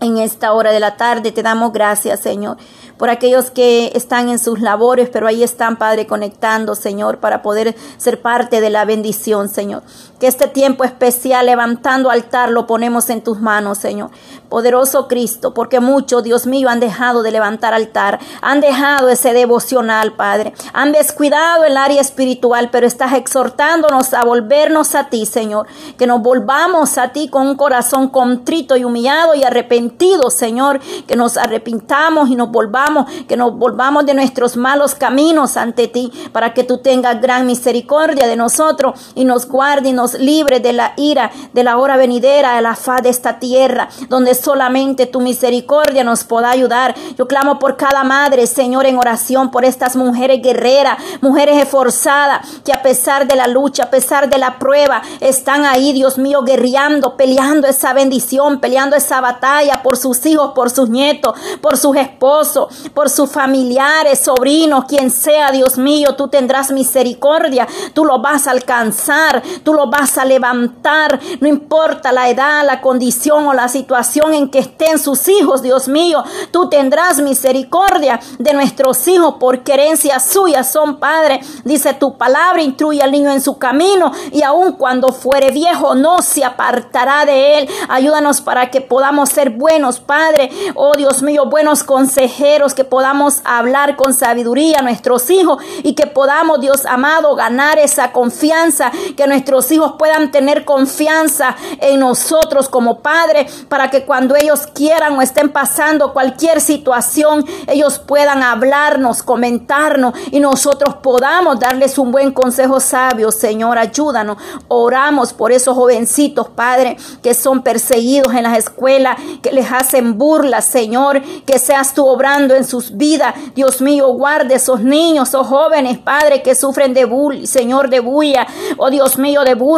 En 0.00 0.16
esta 0.18 0.52
hora 0.52 0.70
de 0.70 0.78
la 0.78 0.96
tarde 0.96 1.32
te 1.32 1.42
damos 1.42 1.72
gracias, 1.72 2.20
Señor, 2.20 2.56
por 2.98 3.10
aquellos 3.10 3.50
que 3.50 3.90
están 3.96 4.28
en 4.28 4.38
sus 4.38 4.60
labores, 4.60 5.08
pero 5.12 5.26
ahí 5.26 5.42
están, 5.42 5.76
Padre, 5.76 6.06
conectando, 6.06 6.76
Señor, 6.76 7.18
para 7.18 7.42
poder 7.42 7.74
ser 7.96 8.22
parte 8.22 8.60
de 8.60 8.70
la 8.70 8.84
bendición, 8.84 9.48
Señor. 9.48 9.82
Que 10.20 10.26
este 10.26 10.48
tiempo 10.48 10.82
especial, 10.82 11.46
levantando 11.46 12.10
altar, 12.10 12.50
lo 12.50 12.66
ponemos 12.66 13.08
en 13.08 13.22
tus 13.22 13.40
manos, 13.40 13.78
Señor. 13.78 14.10
Poderoso 14.48 15.06
Cristo, 15.06 15.54
porque 15.54 15.78
muchos, 15.78 16.24
Dios 16.24 16.46
mío, 16.46 16.68
han 16.68 16.80
dejado 16.80 17.22
de 17.22 17.30
levantar 17.30 17.74
altar, 17.74 18.18
han 18.40 18.60
dejado 18.60 19.10
ese 19.10 19.32
devocional, 19.32 20.14
Padre. 20.14 20.54
Han 20.72 20.90
descuidado 20.90 21.64
el 21.64 21.76
área 21.76 22.00
espiritual, 22.00 22.70
pero 22.72 22.86
estás 22.86 23.12
exhortándonos 23.12 24.12
a 24.14 24.24
volvernos 24.24 24.94
a 24.94 25.04
ti, 25.08 25.24
Señor. 25.26 25.66
Que 25.96 26.06
nos 26.06 26.20
volvamos 26.20 26.98
a 26.98 27.10
ti 27.10 27.28
con 27.28 27.46
un 27.46 27.56
corazón 27.56 28.08
contrito 28.08 28.76
y 28.76 28.84
humillado 28.84 29.34
y 29.34 29.44
arrepentido, 29.44 30.30
Señor. 30.30 30.80
Que 31.06 31.14
nos 31.14 31.36
arrepintamos 31.36 32.30
y 32.30 32.34
nos 32.34 32.50
volvamos, 32.50 33.06
que 33.28 33.36
nos 33.36 33.56
volvamos 33.56 34.06
de 34.06 34.14
nuestros 34.14 34.56
malos 34.56 34.94
caminos 34.94 35.56
ante 35.56 35.86
ti, 35.86 36.12
para 36.32 36.54
que 36.54 36.64
tú 36.64 36.78
tengas 36.78 37.20
gran 37.20 37.46
misericordia 37.46 38.26
de 38.26 38.36
nosotros 38.36 39.12
y 39.14 39.24
nos 39.24 39.46
guarde 39.46 39.90
y 39.90 39.92
nos 39.92 40.07
libre 40.14 40.60
de 40.60 40.72
la 40.72 40.92
ira, 40.96 41.30
de 41.52 41.64
la 41.64 41.78
hora 41.78 41.96
venidera, 41.96 42.56
de 42.56 42.62
la 42.62 42.76
faz 42.76 43.02
de 43.02 43.08
esta 43.08 43.38
tierra, 43.38 43.88
donde 44.08 44.34
solamente 44.34 45.06
tu 45.06 45.20
misericordia 45.20 46.04
nos 46.04 46.24
pueda 46.24 46.50
ayudar. 46.50 46.94
Yo 47.16 47.26
clamo 47.26 47.58
por 47.58 47.76
cada 47.76 48.04
madre, 48.04 48.46
Señor, 48.46 48.86
en 48.86 48.96
oración, 48.96 49.50
por 49.50 49.64
estas 49.64 49.96
mujeres 49.96 50.40
guerreras, 50.42 50.98
mujeres 51.20 51.62
esforzadas, 51.62 52.46
que 52.64 52.72
a 52.72 52.82
pesar 52.82 53.26
de 53.26 53.36
la 53.36 53.46
lucha, 53.46 53.84
a 53.84 53.90
pesar 53.90 54.28
de 54.28 54.38
la 54.38 54.58
prueba, 54.58 55.02
están 55.20 55.64
ahí, 55.64 55.92
Dios 55.92 56.18
mío, 56.18 56.42
guerreando, 56.42 57.16
peleando 57.16 57.66
esa 57.66 57.92
bendición, 57.92 58.60
peleando 58.60 58.96
esa 58.96 59.20
batalla 59.20 59.82
por 59.82 59.96
sus 59.96 60.24
hijos, 60.26 60.52
por 60.54 60.70
sus 60.70 60.88
nietos, 60.88 61.34
por 61.60 61.76
sus 61.76 61.96
esposos, 61.96 62.90
por 62.94 63.10
sus 63.10 63.30
familiares, 63.30 64.20
sobrinos, 64.20 64.84
quien 64.86 65.10
sea, 65.10 65.50
Dios 65.50 65.78
mío, 65.78 66.14
tú 66.16 66.28
tendrás 66.28 66.70
misericordia, 66.70 67.66
tú 67.92 68.04
lo 68.04 68.20
vas 68.20 68.46
a 68.46 68.52
alcanzar, 68.52 69.42
tú 69.62 69.74
lo 69.74 69.88
vas 69.88 69.97
a 69.98 70.24
levantar, 70.24 71.18
no 71.40 71.48
importa 71.48 72.12
la 72.12 72.28
edad, 72.28 72.64
la 72.64 72.80
condición 72.80 73.46
o 73.46 73.52
la 73.52 73.68
situación 73.68 74.32
en 74.32 74.48
que 74.48 74.60
estén 74.60 74.98
sus 74.98 75.28
hijos, 75.28 75.62
Dios 75.62 75.88
mío, 75.88 76.22
tú 76.52 76.68
tendrás 76.68 77.18
misericordia 77.18 78.20
de 78.38 78.52
nuestros 78.52 79.06
hijos 79.08 79.34
por 79.40 79.64
querencia 79.64 80.20
suya 80.20 80.62
son 80.62 80.98
Padre. 80.98 81.40
Dice 81.64 81.94
tu 81.94 82.16
palabra, 82.16 82.62
instruye 82.62 83.02
al 83.02 83.10
niño 83.10 83.30
en 83.30 83.40
su 83.40 83.58
camino 83.58 84.12
y 84.32 84.42
aun 84.42 84.72
cuando 84.72 85.08
fuere 85.08 85.50
viejo 85.50 85.94
no 85.94 86.22
se 86.22 86.44
apartará 86.44 87.24
de 87.24 87.58
él. 87.58 87.68
Ayúdanos 87.88 88.40
para 88.40 88.70
que 88.70 88.80
podamos 88.80 89.30
ser 89.30 89.50
buenos, 89.50 90.00
Padre. 90.00 90.50
Oh 90.74 90.94
Dios 90.96 91.22
mío, 91.22 91.46
buenos 91.46 91.82
consejeros 91.82 92.74
que 92.74 92.84
podamos 92.84 93.40
hablar 93.44 93.96
con 93.96 94.14
sabiduría 94.14 94.78
a 94.78 94.82
nuestros 94.82 95.30
hijos 95.30 95.62
y 95.82 95.94
que 95.94 96.06
podamos, 96.06 96.60
Dios 96.60 96.86
amado, 96.86 97.34
ganar 97.34 97.78
esa 97.78 98.12
confianza, 98.12 98.92
que 99.16 99.26
nuestros 99.26 99.70
hijos 99.72 99.87
puedan 99.92 100.30
tener 100.30 100.64
confianza 100.64 101.56
en 101.80 102.00
nosotros 102.00 102.68
como 102.68 103.00
padres 103.00 103.66
para 103.68 103.90
que 103.90 104.04
cuando 104.04 104.36
ellos 104.36 104.66
quieran 104.74 105.16
o 105.16 105.22
estén 105.22 105.50
pasando 105.50 106.12
cualquier 106.12 106.60
situación, 106.60 107.44
ellos 107.66 107.98
puedan 107.98 108.42
hablarnos, 108.42 109.22
comentarnos 109.22 110.14
y 110.30 110.40
nosotros 110.40 110.96
podamos 111.02 111.60
darles 111.60 111.98
un 111.98 112.12
buen 112.12 112.32
consejo 112.32 112.80
sabio. 112.80 113.30
Señor, 113.30 113.78
ayúdanos. 113.78 114.38
Oramos 114.68 115.32
por 115.32 115.52
esos 115.52 115.74
jovencitos, 115.74 116.48
Padre, 116.48 116.96
que 117.22 117.34
son 117.34 117.62
perseguidos 117.62 118.34
en 118.34 118.42
las 118.42 118.58
escuelas, 118.58 119.16
que 119.42 119.52
les 119.52 119.70
hacen 119.70 120.18
burlas, 120.18 120.64
Señor, 120.64 121.22
que 121.46 121.58
seas 121.58 121.94
tú 121.94 122.06
obrando 122.06 122.54
en 122.54 122.64
sus 122.64 122.96
vidas. 122.96 123.34
Dios 123.54 123.80
mío, 123.80 124.08
guarde 124.08 124.56
esos 124.56 124.80
niños, 124.80 125.28
esos 125.28 125.46
jóvenes, 125.46 125.98
Padre, 125.98 126.42
que 126.42 126.54
sufren 126.54 126.94
de 126.94 127.04
bull, 127.04 127.46
Señor, 127.46 127.88
de 127.88 128.00
bulla, 128.00 128.46
oh 128.76 128.90
Dios 128.90 129.18
mío, 129.18 129.42
de 129.44 129.54
burla, 129.54 129.77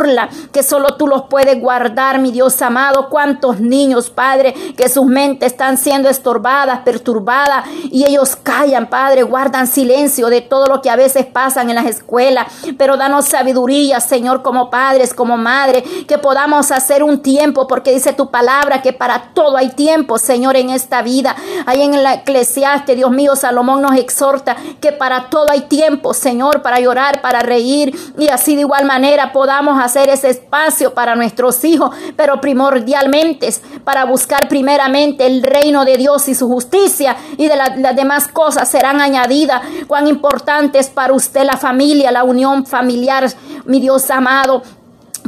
que 0.53 0.63
solo 0.63 0.97
tú 0.97 1.07
los 1.07 1.23
puedes 1.23 1.61
guardar, 1.61 2.19
mi 2.19 2.31
Dios 2.33 2.61
amado. 2.63 3.09
Cuántos 3.11 3.61
niños, 3.61 4.11
Padre, 4.11 4.55
que 4.77 4.89
sus 4.89 5.07
mentes 5.07 5.53
están 5.53 5.77
siendo 5.77 6.09
estorbadas, 6.09 6.81
perturbadas, 6.81 7.67
y 7.91 8.05
ellos 8.05 8.37
callan, 8.37 8.89
Padre, 8.89 9.23
guardan 9.23 9.67
silencio 9.67 10.29
de 10.29 10.41
todo 10.41 10.67
lo 10.67 10.81
que 10.81 10.91
a 10.91 10.97
veces 10.97 11.27
pasan 11.27 11.69
en 11.69 11.77
las 11.77 11.87
escuelas. 11.87 12.47
Pero 12.79 12.97
danos 12.97 13.27
sabiduría, 13.27 14.01
Señor, 14.01 14.43
como 14.43 14.71
padres, 14.71 15.13
como 15.13 15.37
madres, 15.37 15.85
que 16.07 16.19
podamos 16.19 16.71
hacer 16.71 17.03
un 17.03 17.21
tiempo, 17.21 17.67
porque 17.67 17.93
dice 17.93 18.13
tu 18.13 18.31
palabra 18.31 18.83
que 18.83 18.93
para 18.93 19.33
todo 19.35 19.57
hay 19.57 19.71
tiempo, 19.71 20.19
Señor, 20.19 20.57
en 20.57 20.71
esta 20.71 21.03
vida. 21.03 21.37
Ahí 21.67 21.83
en 21.83 22.03
la 22.03 22.15
eclesiaste, 22.15 22.97
Dios 22.97 23.11
mío, 23.11 23.37
Salomón 23.37 23.83
nos 23.83 23.97
exhorta 23.97 24.57
que 24.81 24.93
para 24.93 25.29
todo 25.29 25.51
hay 25.51 25.63
tiempo, 25.63 26.15
Señor, 26.15 26.63
para 26.63 26.81
llorar, 26.81 27.21
para 27.21 27.41
reír, 27.41 27.95
y 28.19 28.29
así 28.29 28.55
de 28.55 28.63
igual 28.63 28.85
manera 28.85 29.33
podamos 29.33 29.79
hacer 29.83 29.90
ese 29.97 30.31
espacio 30.31 30.95
para 30.95 31.17
nuestros 31.17 31.65
hijos, 31.65 31.95
pero 32.17 32.41
primordialmente 32.41 33.49
para 33.85 34.05
buscar 34.05 34.49
primeramente 34.49 35.27
el 35.27 35.43
reino 35.43 35.85
de 35.85 35.97
Dios 35.97 36.29
y 36.29 36.35
su 36.35 36.49
justicia, 36.49 37.17
y 37.37 37.49
de 37.49 37.57
las 37.57 37.97
demás 37.97 38.29
cosas 38.29 38.69
serán 38.69 39.01
añadidas. 39.01 39.63
Cuán 39.87 40.07
importante 40.07 40.79
es 40.79 40.89
para 40.89 41.13
usted 41.13 41.45
la 41.45 41.57
familia, 41.57 42.11
la 42.11 42.25
unión 42.25 42.67
familiar, 42.67 43.27
mi 43.65 43.81
Dios 43.81 44.11
amado. 44.11 44.63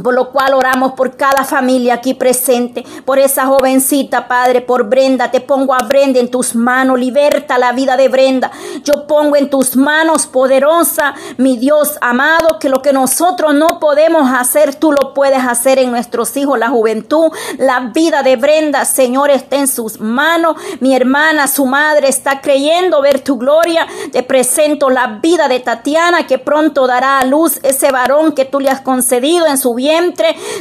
Por 0.03 0.13
lo 0.13 0.31
cual 0.31 0.53
oramos 0.53 0.93
por 0.93 1.15
cada 1.15 1.45
familia 1.45 1.95
aquí 1.95 2.13
presente, 2.13 2.83
por 3.05 3.19
esa 3.19 3.45
jovencita, 3.45 4.27
Padre, 4.27 4.61
por 4.61 4.89
Brenda. 4.89 5.31
Te 5.31 5.39
pongo 5.39 5.73
a 5.73 5.83
Brenda 5.83 6.19
en 6.19 6.29
tus 6.29 6.55
manos, 6.55 6.99
liberta 6.99 7.57
la 7.57 7.71
vida 7.71 7.95
de 7.95 8.09
Brenda. 8.09 8.51
Yo 8.83 9.07
pongo 9.07 9.35
en 9.35 9.49
tus 9.49 9.75
manos, 9.75 10.27
poderosa, 10.27 11.13
mi 11.37 11.57
Dios 11.57 11.97
amado, 12.01 12.59
que 12.59 12.69
lo 12.69 12.81
que 12.81 12.91
nosotros 12.91 13.53
no 13.53 13.79
podemos 13.79 14.29
hacer, 14.31 14.75
tú 14.75 14.91
lo 14.91 15.13
puedes 15.13 15.43
hacer 15.43 15.79
en 15.79 15.91
nuestros 15.91 16.35
hijos, 16.35 16.59
la 16.59 16.69
juventud. 16.69 17.31
La 17.57 17.91
vida 17.93 18.23
de 18.23 18.35
Brenda, 18.35 18.85
Señor, 18.85 19.31
está 19.31 19.55
en 19.55 19.67
sus 19.67 19.99
manos. 19.99 20.57
Mi 20.79 20.95
hermana, 20.95 21.47
su 21.47 21.65
madre, 21.65 22.09
está 22.09 22.41
creyendo 22.41 23.01
ver 23.01 23.21
tu 23.21 23.37
gloria. 23.37 23.87
Te 24.11 24.23
presento 24.23 24.89
la 24.89 25.19
vida 25.21 25.47
de 25.47 25.59
Tatiana, 25.59 26.27
que 26.27 26.39
pronto 26.39 26.87
dará 26.87 27.19
a 27.19 27.25
luz 27.25 27.59
ese 27.63 27.91
varón 27.91 28.33
que 28.33 28.45
tú 28.45 28.59
le 28.59 28.69
has 28.69 28.81
concedido 28.81 29.47
en 29.47 29.57
su 29.57 29.73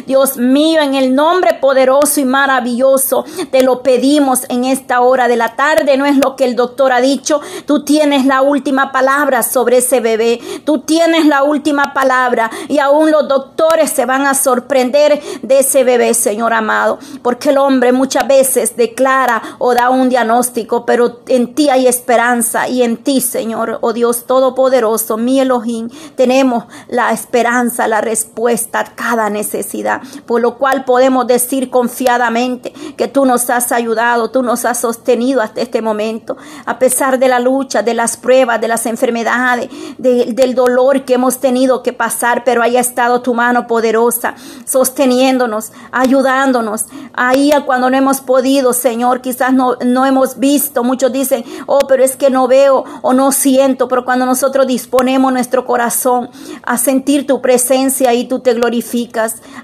Dios 0.06 0.36
mío, 0.36 0.80
en 0.82 0.94
el 0.94 1.14
nombre 1.14 1.54
poderoso 1.54 2.20
y 2.20 2.24
maravilloso, 2.24 3.24
te 3.50 3.62
lo 3.62 3.82
pedimos 3.82 4.40
en 4.48 4.64
esta 4.64 5.00
hora 5.00 5.26
de 5.26 5.36
la 5.36 5.56
tarde. 5.56 5.96
No 5.96 6.04
es 6.04 6.16
lo 6.16 6.36
que 6.36 6.44
el 6.44 6.54
doctor 6.54 6.92
ha 6.92 7.00
dicho. 7.00 7.40
Tú 7.66 7.84
tienes 7.84 8.26
la 8.26 8.42
última 8.42 8.92
palabra 8.92 9.42
sobre 9.42 9.78
ese 9.78 10.00
bebé. 10.00 10.40
Tú 10.64 10.80
tienes 10.80 11.26
la 11.26 11.44
última 11.44 11.94
palabra. 11.94 12.50
Y 12.68 12.78
aún 12.78 13.10
los 13.10 13.26
doctores 13.26 13.90
se 13.90 14.04
van 14.04 14.26
a 14.26 14.34
sorprender 14.34 15.20
de 15.42 15.60
ese 15.60 15.84
bebé, 15.84 16.14
Señor 16.14 16.52
amado. 16.52 16.98
Porque 17.22 17.50
el 17.50 17.58
hombre 17.58 17.92
muchas 17.92 18.26
veces 18.26 18.76
declara 18.76 19.42
o 19.58 19.74
da 19.74 19.90
un 19.90 20.08
diagnóstico, 20.08 20.84
pero 20.84 21.20
en 21.28 21.54
ti 21.54 21.70
hay 21.70 21.86
esperanza. 21.86 22.68
Y 22.68 22.82
en 22.82 22.98
ti, 22.98 23.20
Señor, 23.20 23.78
oh 23.80 23.92
Dios 23.92 24.24
Todopoderoso, 24.26 25.16
mi 25.16 25.40
Elohim, 25.40 25.88
tenemos 26.16 26.64
la 26.88 27.12
esperanza, 27.12 27.88
la 27.88 28.00
respuesta 28.00 28.84
cada 28.94 29.21
necesidad, 29.30 30.02
por 30.26 30.40
lo 30.40 30.58
cual 30.58 30.84
podemos 30.84 31.26
decir 31.26 31.70
confiadamente 31.70 32.72
que 32.96 33.08
tú 33.08 33.24
nos 33.24 33.48
has 33.50 33.72
ayudado, 33.72 34.30
tú 34.30 34.42
nos 34.42 34.64
has 34.64 34.80
sostenido 34.80 35.40
hasta 35.40 35.60
este 35.60 35.82
momento, 35.82 36.36
a 36.66 36.78
pesar 36.78 37.18
de 37.18 37.28
la 37.28 37.38
lucha, 37.38 37.82
de 37.82 37.94
las 37.94 38.16
pruebas, 38.16 38.60
de 38.60 38.68
las 38.68 38.86
enfermedades, 38.86 39.68
del 39.98 40.54
dolor 40.54 41.04
que 41.04 41.14
hemos 41.14 41.38
tenido 41.38 41.82
que 41.82 41.92
pasar, 41.92 42.44
pero 42.44 42.62
haya 42.62 42.80
estado 42.80 43.22
tu 43.22 43.34
mano 43.34 43.66
poderosa, 43.66 44.34
sosteniéndonos, 44.64 45.72
ayudándonos. 45.90 46.86
Ahí 47.14 47.52
cuando 47.66 47.90
no 47.90 47.96
hemos 47.96 48.20
podido, 48.20 48.72
Señor, 48.72 49.20
quizás 49.20 49.52
no, 49.52 49.76
no 49.84 50.06
hemos 50.06 50.38
visto, 50.38 50.84
muchos 50.84 51.12
dicen, 51.12 51.44
oh, 51.66 51.80
pero 51.88 52.02
es 52.02 52.16
que 52.16 52.30
no 52.30 52.48
veo 52.48 52.84
o 53.02 53.12
no 53.12 53.32
siento, 53.32 53.88
pero 53.88 54.04
cuando 54.04 54.26
nosotros 54.26 54.66
disponemos 54.66 55.32
nuestro 55.32 55.64
corazón 55.64 56.30
a 56.62 56.78
sentir 56.78 57.26
tu 57.26 57.40
presencia 57.40 58.14
y 58.14 58.24
tú 58.24 58.40
te 58.40 58.54
glorificas, 58.54 58.92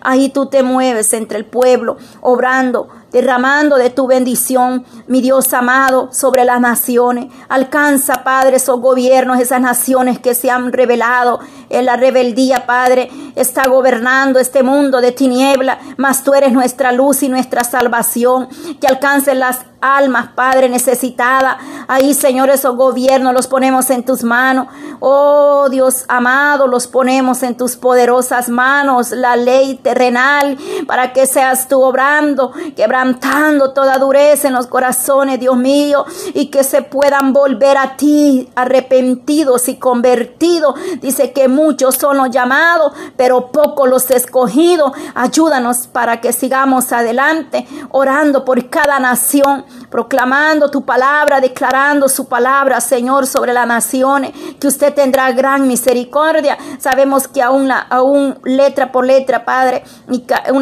Ahí 0.01 0.28
tú 0.28 0.46
te 0.46 0.62
mueves 0.62 1.12
entre 1.12 1.38
el 1.38 1.44
pueblo, 1.44 1.96
obrando, 2.20 2.88
derramando 3.12 3.76
de 3.76 3.90
tu 3.90 4.06
bendición, 4.06 4.84
mi 5.06 5.20
Dios 5.20 5.52
amado, 5.52 6.09
sobre 6.12 6.44
las 6.44 6.61
naciones. 6.61 7.32
Alcanza, 7.48 8.24
Padre, 8.24 8.56
esos 8.56 8.80
gobiernos, 8.80 9.40
esas 9.40 9.61
naciones 9.61 10.18
que 10.18 10.34
se 10.34 10.50
han 10.50 10.72
revelado 10.72 11.40
en 11.70 11.86
la 11.86 11.96
rebeldía, 11.96 12.66
Padre. 12.66 13.11
Está 13.34 13.66
gobernando 13.68 14.38
este 14.38 14.62
mundo 14.62 15.00
de 15.00 15.12
tiniebla, 15.12 15.78
mas 15.96 16.24
tú 16.24 16.34
eres 16.34 16.52
nuestra 16.52 16.92
luz 16.92 17.22
y 17.22 17.28
nuestra 17.28 17.64
salvación. 17.64 18.48
Que 18.80 18.86
alcancen 18.86 19.38
las 19.38 19.61
almas, 19.80 20.30
Padre, 20.34 20.68
necesitada. 20.68 21.59
Ahí, 21.86 22.14
Señor, 22.14 22.50
esos 22.50 22.76
gobiernos 22.76 23.32
los 23.32 23.46
ponemos 23.46 23.90
en 23.90 24.04
tus 24.04 24.24
manos. 24.24 24.68
Oh 25.00 25.68
Dios 25.70 26.04
amado, 26.09 26.66
los 26.66 26.86
ponemos 26.86 27.42
en 27.42 27.56
tus 27.56 27.76
poderosas 27.76 28.48
manos. 28.48 29.11
La 29.11 29.36
ley 29.36 29.76
terrenal 29.76 30.59
para 30.86 31.12
que 31.12 31.26
seas 31.26 31.68
tú 31.68 31.82
obrando, 31.82 32.52
quebrantando 32.99 33.72
toda 33.72 33.99
dureza 33.99 34.49
en 34.49 34.55
los 34.55 34.66
corazones, 34.66 35.38
Dios 35.38 35.57
mío, 35.57 36.05
y 36.34 36.46
que 36.46 36.64
se 36.64 36.82
puedan 36.82 37.32
volver 37.32 37.76
a 37.76 37.96
ti 37.96 38.49
arrepentidos 38.57 39.68
y 39.68 39.76
convertidos. 39.76 40.74
Dice 41.01 41.32
que 41.32 41.49
muchos 41.49 41.94
son 41.94 42.16
los 42.16 42.30
llamados, 42.30 42.92
pero 43.16 43.53
pocos 43.53 43.88
los 43.88 44.11
escogidos. 44.11 44.92
Ayúdanos 45.14 45.86
para 45.86 46.20
que 46.20 46.32
sigamos 46.32 46.92
adelante, 46.92 47.66
orando 47.90 48.44
por 48.44 48.68
cada 48.68 48.99
nación 48.99 49.64
proclamando 49.90 50.70
tu 50.70 50.84
palabra, 50.84 51.40
declarando 51.40 52.09
su 52.09 52.28
palabra, 52.28 52.80
Señor, 52.80 53.26
sobre 53.26 53.53
las 53.53 53.66
naciones, 53.66 54.32
que 54.61 54.66
usted 54.66 54.92
tendrá 54.92 55.32
gran 55.32 55.66
misericordia. 55.66 56.59
Sabemos 56.78 57.28
que 57.28 57.42
aún, 57.42 57.68
la, 57.68 57.78
aún 57.78 58.38
letra 58.44 58.92
por 58.92 59.07
letra, 59.07 59.44
Padre, 59.44 59.84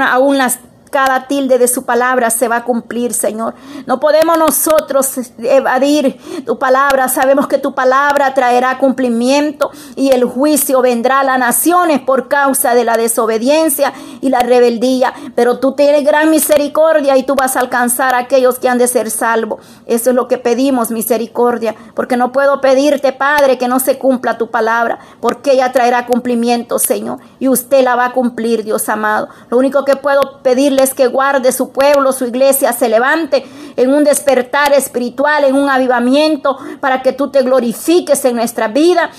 aún 0.00 0.38
las 0.38 0.58
cada 0.96 1.28
tilde 1.28 1.58
de 1.58 1.68
su 1.68 1.84
palabra 1.84 2.30
se 2.30 2.48
va 2.48 2.56
a 2.56 2.64
cumplir, 2.64 3.12
Señor. 3.12 3.54
No 3.84 4.00
podemos 4.00 4.38
nosotros 4.38 5.12
evadir 5.36 6.18
tu 6.46 6.58
palabra. 6.58 7.10
Sabemos 7.10 7.48
que 7.48 7.58
tu 7.58 7.74
palabra 7.74 8.32
traerá 8.32 8.78
cumplimiento 8.78 9.70
y 9.94 10.12
el 10.12 10.24
juicio 10.24 10.80
vendrá 10.80 11.20
a 11.20 11.24
las 11.24 11.38
naciones 11.38 12.00
por 12.00 12.28
causa 12.28 12.74
de 12.74 12.84
la 12.84 12.96
desobediencia 12.96 13.92
y 14.22 14.30
la 14.30 14.38
rebeldía. 14.38 15.12
Pero 15.34 15.58
tú 15.58 15.72
tienes 15.72 16.02
gran 16.02 16.30
misericordia 16.30 17.18
y 17.18 17.24
tú 17.24 17.34
vas 17.34 17.56
a 17.56 17.60
alcanzar 17.60 18.14
a 18.14 18.20
aquellos 18.20 18.58
que 18.58 18.70
han 18.70 18.78
de 18.78 18.88
ser 18.88 19.10
salvos. 19.10 19.60
Eso 19.84 20.08
es 20.08 20.16
lo 20.16 20.28
que 20.28 20.38
pedimos, 20.38 20.90
misericordia. 20.90 21.74
Porque 21.94 22.16
no 22.16 22.32
puedo 22.32 22.62
pedirte, 22.62 23.12
Padre, 23.12 23.58
que 23.58 23.68
no 23.68 23.80
se 23.80 23.98
cumpla 23.98 24.38
tu 24.38 24.50
palabra, 24.50 24.98
porque 25.20 25.52
ella 25.52 25.72
traerá 25.72 26.06
cumplimiento, 26.06 26.78
Señor. 26.78 27.18
Y 27.38 27.48
usted 27.48 27.84
la 27.84 27.96
va 27.96 28.06
a 28.06 28.12
cumplir, 28.12 28.64
Dios 28.64 28.88
amado. 28.88 29.28
Lo 29.50 29.58
único 29.58 29.84
que 29.84 29.96
puedo 29.96 30.40
pedirle 30.42 30.85
que 30.94 31.06
guarde 31.06 31.52
su 31.52 31.70
pueblo, 31.70 32.12
su 32.12 32.26
iglesia, 32.26 32.72
se 32.72 32.88
levante 32.88 33.44
en 33.76 33.92
un 33.92 34.04
despertar 34.04 34.72
espiritual, 34.72 35.44
en 35.44 35.54
un 35.54 35.68
avivamiento, 35.68 36.58
para 36.80 37.02
que 37.02 37.12
tú 37.12 37.30
te 37.30 37.42
glorifiques 37.42 38.24
en 38.24 38.36
nuestra 38.36 38.68
vida 38.68 39.10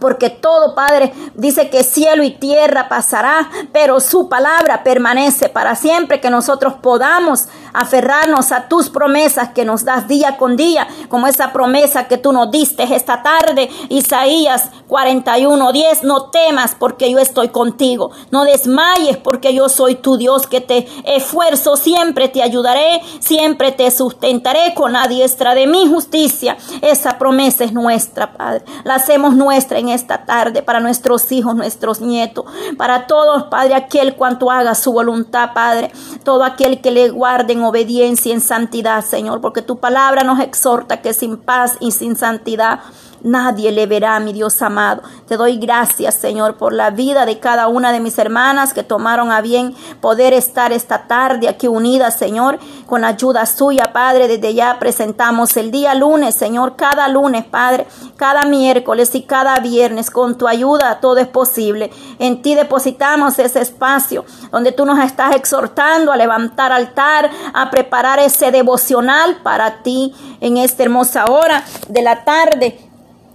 porque 0.00 0.30
todo, 0.30 0.74
Padre, 0.74 1.12
dice 1.34 1.70
que 1.70 1.84
cielo 1.84 2.22
y 2.22 2.30
tierra 2.30 2.88
pasará, 2.88 3.48
pero 3.72 4.00
su 4.00 4.28
palabra 4.28 4.82
permanece 4.82 5.48
para 5.48 5.76
siempre, 5.76 6.20
que 6.20 6.30
nosotros 6.30 6.74
podamos 6.80 7.48
aferrarnos 7.72 8.52
a 8.52 8.68
tus 8.68 8.90
promesas 8.90 9.50
que 9.50 9.64
nos 9.64 9.84
das 9.84 10.08
día 10.08 10.36
con 10.36 10.56
día, 10.56 10.86
como 11.08 11.26
esa 11.26 11.52
promesa 11.52 12.08
que 12.08 12.18
tú 12.18 12.32
nos 12.32 12.50
diste 12.50 12.82
esta 12.94 13.22
tarde, 13.22 13.70
Isaías 13.88 14.70
41, 14.88 15.72
10, 15.72 16.04
no 16.04 16.30
temas 16.30 16.74
porque 16.78 17.10
yo 17.10 17.18
estoy 17.18 17.48
contigo, 17.48 18.10
no 18.30 18.44
desmayes 18.44 19.16
porque 19.16 19.54
yo 19.54 19.68
soy 19.68 19.94
tu 19.94 20.16
Dios 20.16 20.46
que 20.46 20.60
te 20.60 20.86
esfuerzo, 21.04 21.76
siempre 21.76 22.28
te 22.28 22.42
ayudaré, 22.42 23.00
siempre 23.20 23.72
te 23.72 23.90
sustentaré 23.90 24.74
con 24.74 24.92
la 24.92 25.06
diestra 25.08 25.54
de 25.54 25.66
mi 25.66 25.86
justicia. 25.86 26.56
Esa 26.80 27.18
promesa 27.18 27.64
es 27.64 27.72
nuestra, 27.72 28.32
Padre, 28.32 28.64
la 28.84 28.96
hacemos 28.96 29.34
nuestra 29.34 29.81
en 29.82 29.90
esta 29.90 30.24
tarde 30.24 30.62
para 30.62 30.80
nuestros 30.80 31.30
hijos, 31.32 31.54
nuestros 31.54 32.00
nietos, 32.00 32.46
para 32.78 33.06
todos, 33.06 33.44
Padre, 33.44 33.74
aquel 33.74 34.16
cuanto 34.16 34.50
haga 34.50 34.74
su 34.74 34.92
voluntad, 34.92 35.50
Padre, 35.54 35.92
todo 36.24 36.44
aquel 36.44 36.80
que 36.80 36.90
le 36.90 37.10
guarde 37.10 37.52
en 37.52 37.62
obediencia 37.62 38.30
y 38.30 38.32
en 38.32 38.40
santidad, 38.40 39.04
Señor, 39.04 39.40
porque 39.40 39.62
tu 39.62 39.78
palabra 39.78 40.22
nos 40.22 40.40
exhorta 40.40 41.02
que 41.02 41.12
sin 41.12 41.36
paz 41.36 41.76
y 41.80 41.92
sin 41.92 42.16
santidad 42.16 42.80
Nadie 43.24 43.70
le 43.70 43.86
verá, 43.86 44.18
mi 44.18 44.32
Dios 44.32 44.60
amado. 44.62 45.02
Te 45.28 45.36
doy 45.36 45.56
gracias, 45.56 46.16
Señor, 46.16 46.56
por 46.56 46.72
la 46.72 46.90
vida 46.90 47.24
de 47.24 47.38
cada 47.38 47.68
una 47.68 47.92
de 47.92 48.00
mis 48.00 48.18
hermanas 48.18 48.74
que 48.74 48.82
tomaron 48.82 49.30
a 49.30 49.40
bien 49.40 49.76
poder 50.00 50.32
estar 50.32 50.72
esta 50.72 51.06
tarde 51.06 51.48
aquí 51.48 51.68
unidas, 51.68 52.18
Señor, 52.18 52.58
con 52.86 53.04
ayuda 53.04 53.46
suya, 53.46 53.92
Padre. 53.92 54.26
Desde 54.26 54.54
ya 54.54 54.76
presentamos 54.80 55.56
el 55.56 55.70
día 55.70 55.94
lunes, 55.94 56.34
Señor, 56.34 56.74
cada 56.74 57.06
lunes, 57.06 57.44
Padre, 57.44 57.86
cada 58.16 58.44
miércoles 58.44 59.14
y 59.14 59.22
cada 59.22 59.54
viernes. 59.60 60.10
Con 60.10 60.36
tu 60.36 60.48
ayuda 60.48 60.98
todo 61.00 61.18
es 61.18 61.28
posible. 61.28 61.92
En 62.18 62.42
ti 62.42 62.56
depositamos 62.56 63.38
ese 63.38 63.60
espacio 63.60 64.24
donde 64.50 64.72
tú 64.72 64.84
nos 64.84 64.98
estás 64.98 65.36
exhortando 65.36 66.10
a 66.10 66.16
levantar 66.16 66.72
altar, 66.72 67.30
a 67.54 67.70
preparar 67.70 68.18
ese 68.18 68.50
devocional 68.50 69.36
para 69.44 69.84
ti 69.84 70.12
en 70.40 70.56
esta 70.56 70.82
hermosa 70.82 71.26
hora 71.26 71.62
de 71.88 72.02
la 72.02 72.24
tarde 72.24 72.91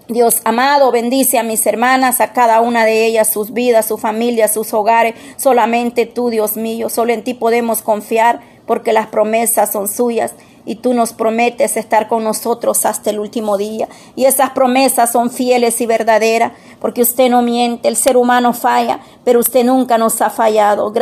Dios 0.10 0.40
amado, 0.46 0.90
bendice 0.90 1.38
a 1.38 1.44
mis 1.44 1.66
hermanas, 1.68 2.22
a 2.22 2.32
cada 2.32 2.62
una 2.62 2.86
de 2.86 3.06
ellas, 3.06 3.30
sus 3.30 3.52
vidas, 3.52 3.88
su 3.88 3.98
familia, 3.98 4.48
sus 4.48 4.74
hogares. 4.74 5.16
Solamente 5.36 6.06
tú, 6.06 6.30
Dios 6.30 6.56
mío, 6.56 6.88
solo 6.88 7.12
en 7.12 7.26
ti 7.26 7.34
podemos 7.34 7.82
confiar 7.82 8.40
porque 8.66 8.94
las 8.94 9.08
promesas 9.08 9.70
son 9.70 9.90
suyas 9.90 10.34
y 10.68 10.76
tú 10.76 10.94
nos 10.94 11.12
prometes 11.12 11.76
estar 11.76 12.08
con 12.08 12.24
nosotros 12.24 12.86
hasta 12.86 13.10
el 13.10 13.20
último 13.20 13.58
día. 13.58 13.90
Y 14.16 14.26
esas 14.26 14.52
promesas 14.52 15.12
son 15.12 15.30
fieles 15.30 15.82
y 15.82 15.86
verdaderas 15.86 16.54
porque 16.80 17.02
usted 17.02 17.30
no 17.30 17.42
miente, 17.42 17.88
el 17.88 17.96
ser 17.96 18.16
humano 18.16 18.54
falla, 18.54 19.00
pero 19.26 19.40
usted 19.40 19.66
nunca 19.66 19.98
nos 19.98 20.22
ha 20.22 20.30
fallado. 20.30 20.92